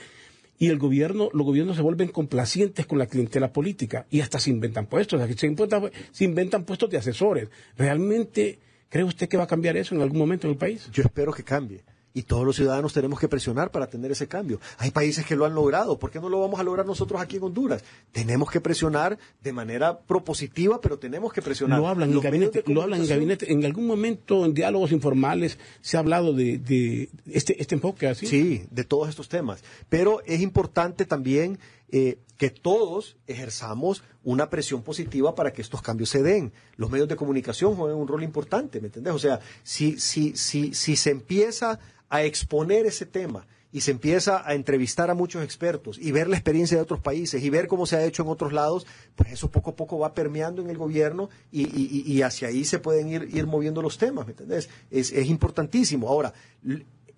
y 0.60 0.68
el 0.68 0.78
gobierno, 0.78 1.30
los 1.34 1.45
gobiernos 1.45 1.78
se 1.78 1.82
vuelven 1.82 2.10
complacientes 2.10 2.86
con 2.86 2.99
la 2.99 3.07
clientela 3.07 3.53
política 3.53 4.05
y 4.12 4.20
hasta 4.20 4.39
se 4.39 4.49
inventan 4.49 4.86
puestos, 4.86 5.22
se, 5.38 5.47
inventan, 5.47 5.89
se 6.12 6.26
inventan 6.26 6.66
puestos 6.66 6.89
de 6.89 6.97
asesores. 6.97 7.47
¿Realmente 7.78 8.60
cree 8.89 9.05
usted 9.05 9.30
que 9.30 9.38
va 9.38 9.45
a 9.45 9.47
cambiar 9.47 9.78
eso 9.78 9.95
en 9.95 10.01
algún 10.01 10.20
momento 10.20 10.47
en 10.47 10.51
el 10.51 10.57
país? 10.57 10.89
Yo 10.91 11.01
espero 11.03 11.32
que 11.32 11.43
cambie 11.43 11.82
y 12.14 12.24
todos 12.24 12.45
los 12.45 12.55
ciudadanos 12.55 12.93
tenemos 12.93 13.20
que 13.20 13.28
presionar 13.28 13.72
para 13.72 13.88
tener 13.88 14.12
ese 14.12 14.28
cambio. 14.28 14.60
Hay 14.78 14.91
países 14.91 15.26
que 15.26 15.36
lo 15.36 15.45
han 15.45 15.53
logrado, 15.53 15.99
¿por 15.99 16.12
qué 16.12 16.20
no 16.20 16.30
lo 16.30 16.39
vamos 16.39 16.60
a 16.60 16.64
lograr 16.64 16.86
nosotros 16.86 17.22
aquí 17.22 17.38
en 17.38 17.43
Honduras? 17.43 17.84
Tenemos 18.12 18.49
que 18.49 18.62
presionar 18.62 19.18
de 19.41 19.53
manera 19.53 19.99
propositiva, 19.99 20.82
pero 20.82 20.97
tenemos 20.97 21.32
que 21.34 21.41
presionar. 21.41 21.80
Lo 21.80 21.88
hablan, 21.88 22.12
en 22.12 22.20
gabinete, 22.20 22.64
lo 22.68 22.82
hablan 22.82 23.01
en 23.01 23.07
gabinete, 23.07 23.51
en 23.51 23.64
algún 23.66 23.88
momento 23.88 24.45
en 24.45 24.53
diálogos 24.53 24.91
informales 24.91 25.60
se 25.82 25.97
ha 25.97 25.99
hablado 25.99 26.34
de, 26.34 27.10
este, 27.28 27.62
este 27.62 27.76
enfoque 27.76 28.07
así. 28.07 28.28
Sí, 28.28 28.66
de 28.72 28.84
todos 28.84 29.10
estos 29.10 29.30
temas, 29.30 29.64
pero 29.89 30.22
es 30.26 30.41
importante 30.41 31.05
también 31.05 31.60
eh, 31.92 32.20
que 32.38 32.50
todos 32.50 33.18
ejerzamos 33.28 34.04
una 34.24 34.50
presión 34.50 34.82
positiva 34.82 35.36
para 35.36 35.52
que 35.52 35.62
estos 35.62 35.82
cambios 35.82 36.10
se 36.10 36.24
den. 36.24 36.54
Los 36.78 36.90
medios 36.90 37.10
de 37.10 37.18
comunicación 37.18 37.76
juegan 37.76 37.98
un 37.98 38.08
rol 38.08 38.24
importante, 38.24 38.80
¿me 38.80 38.88
entendés? 38.88 39.14
O 39.14 39.20
sea, 39.20 39.42
si, 39.64 40.00
si, 40.00 40.36
si, 40.38 40.74
si 40.74 40.96
se 40.96 41.12
empieza 41.12 41.80
a 42.08 42.24
exponer 42.24 42.86
ese 42.86 43.06
tema 43.06 43.46
y 43.72 43.82
se 43.82 43.92
empieza 43.92 44.48
a 44.48 44.56
entrevistar 44.56 45.10
a 45.12 45.16
muchos 45.16 45.44
expertos 45.44 46.00
y 46.00 46.12
ver 46.12 46.28
la 46.28 46.38
experiencia 46.38 46.78
de 46.78 46.84
otros 46.84 47.02
países 47.02 47.44
y 47.44 47.50
ver 47.50 47.68
cómo 47.68 47.86
se 47.86 47.98
ha 47.98 48.06
hecho 48.06 48.24
en 48.24 48.30
otros 48.30 48.54
lados, 48.54 48.88
pues 49.16 49.32
eso 49.32 49.52
poco 49.52 49.72
a 49.72 49.76
poco 49.76 50.00
va 50.00 50.14
permeando 50.14 50.62
en 50.62 50.70
el 50.70 50.78
gobierno 50.78 51.30
y, 51.52 52.22
hacia 52.22 52.48
ahí 52.48 52.66
se 52.66 52.80
pueden 52.80 53.10
ir, 53.10 53.30
ir 53.34 53.48
moviendo 53.48 53.82
los 53.82 53.98
temas, 53.98 54.26
¿me 54.26 54.32
entendés? 54.32 54.70
Es, 54.90 55.12
es 55.12 55.28
importantísimo. 55.28 56.08
Ahora, 56.08 56.34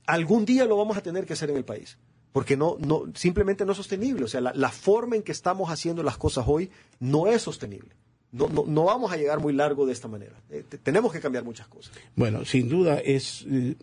algún 0.06 0.46
día 0.46 0.66
lo 0.66 0.78
vamos 0.78 0.98
a 0.98 1.02
tener 1.02 1.26
que 1.26 1.34
hacer 1.34 1.52
en 1.52 1.58
el 1.58 1.66
país 1.66 1.98
porque 2.32 2.58
no, 2.58 2.78
no, 2.80 3.04
simplemente 3.14 3.66
no 3.66 3.72
es 3.72 3.78
sostenible. 3.78 4.24
O 4.26 4.28
sea, 4.28 4.42
la, 4.42 4.70
forma 4.70 5.16
en 5.16 5.24
que 5.24 5.32
estamos 5.32 5.70
haciendo 5.70 6.04
las 6.04 6.18
cosas 6.18 6.46
hoy 6.48 6.70
no 7.00 7.28
es 7.28 7.42
sostenible. 7.42 7.90
No, 8.32 8.48
no, 8.48 8.64
no 8.66 8.86
vamos 8.86 9.12
a 9.12 9.18
llegar 9.18 9.40
muy 9.40 9.54
largo 9.54 9.86
de 9.86 9.94
esta 9.94 10.08
manera. 10.08 10.36
Eh, 10.50 10.64
tenemos 10.84 11.12
que 11.12 11.20
cambiar 11.20 11.44
muchas 11.44 11.68
cosas. 11.68 11.92
Bueno, 12.16 12.46
sin 12.46 12.70
duda 12.70 13.00
es, 13.00 13.46
eh, 13.50 13.76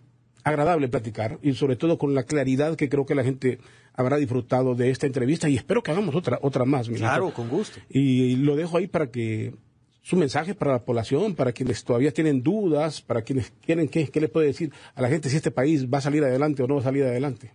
agradable 0.49 0.89
platicar 0.89 1.39
y 1.43 1.53
sobre 1.55 1.77
todo 1.77 1.99
con 1.99 2.15
la 2.15 2.25
claridad 2.25 2.77
que 2.77 2.89
creo 2.89 3.07
que 3.07 3.15
la 3.15 3.25
gente 3.25 3.59
habrá 3.95 4.17
disfrutado 4.17 4.75
de 4.75 4.91
esta 4.91 5.07
entrevista 5.07 5.49
y 5.49 5.57
espero 5.57 5.83
que 5.83 5.91
hagamos 5.91 6.15
otra, 6.15 6.39
otra 6.43 6.65
más. 6.65 6.89
Claro, 6.89 7.33
con 7.33 7.49
gusto. 7.49 7.81
Y 7.89 8.37
lo 8.37 8.57
dejo 8.57 8.79
ahí 8.79 8.87
para 8.87 9.11
que 9.11 9.55
su 10.03 10.17
mensaje 10.17 10.55
para 10.55 10.73
la 10.73 10.85
población, 10.85 11.35
para 11.35 11.53
quienes 11.53 11.85
todavía 11.85 12.13
tienen 12.13 12.43
dudas, 12.43 13.03
para 13.03 13.23
quienes 13.23 13.53
quieren, 13.65 13.89
¿qué, 13.89 14.09
qué 14.09 14.21
le 14.21 14.29
puede 14.29 14.47
decir 14.47 14.73
a 14.95 15.03
la 15.03 15.09
gente 15.09 15.29
si 15.29 15.37
este 15.37 15.51
país 15.51 15.87
va 15.93 15.99
a 15.99 16.03
salir 16.03 16.25
adelante 16.25 16.63
o 16.63 16.67
no 16.67 16.77
va 16.77 16.81
a 16.81 16.85
salir 16.85 17.05
adelante? 17.05 17.53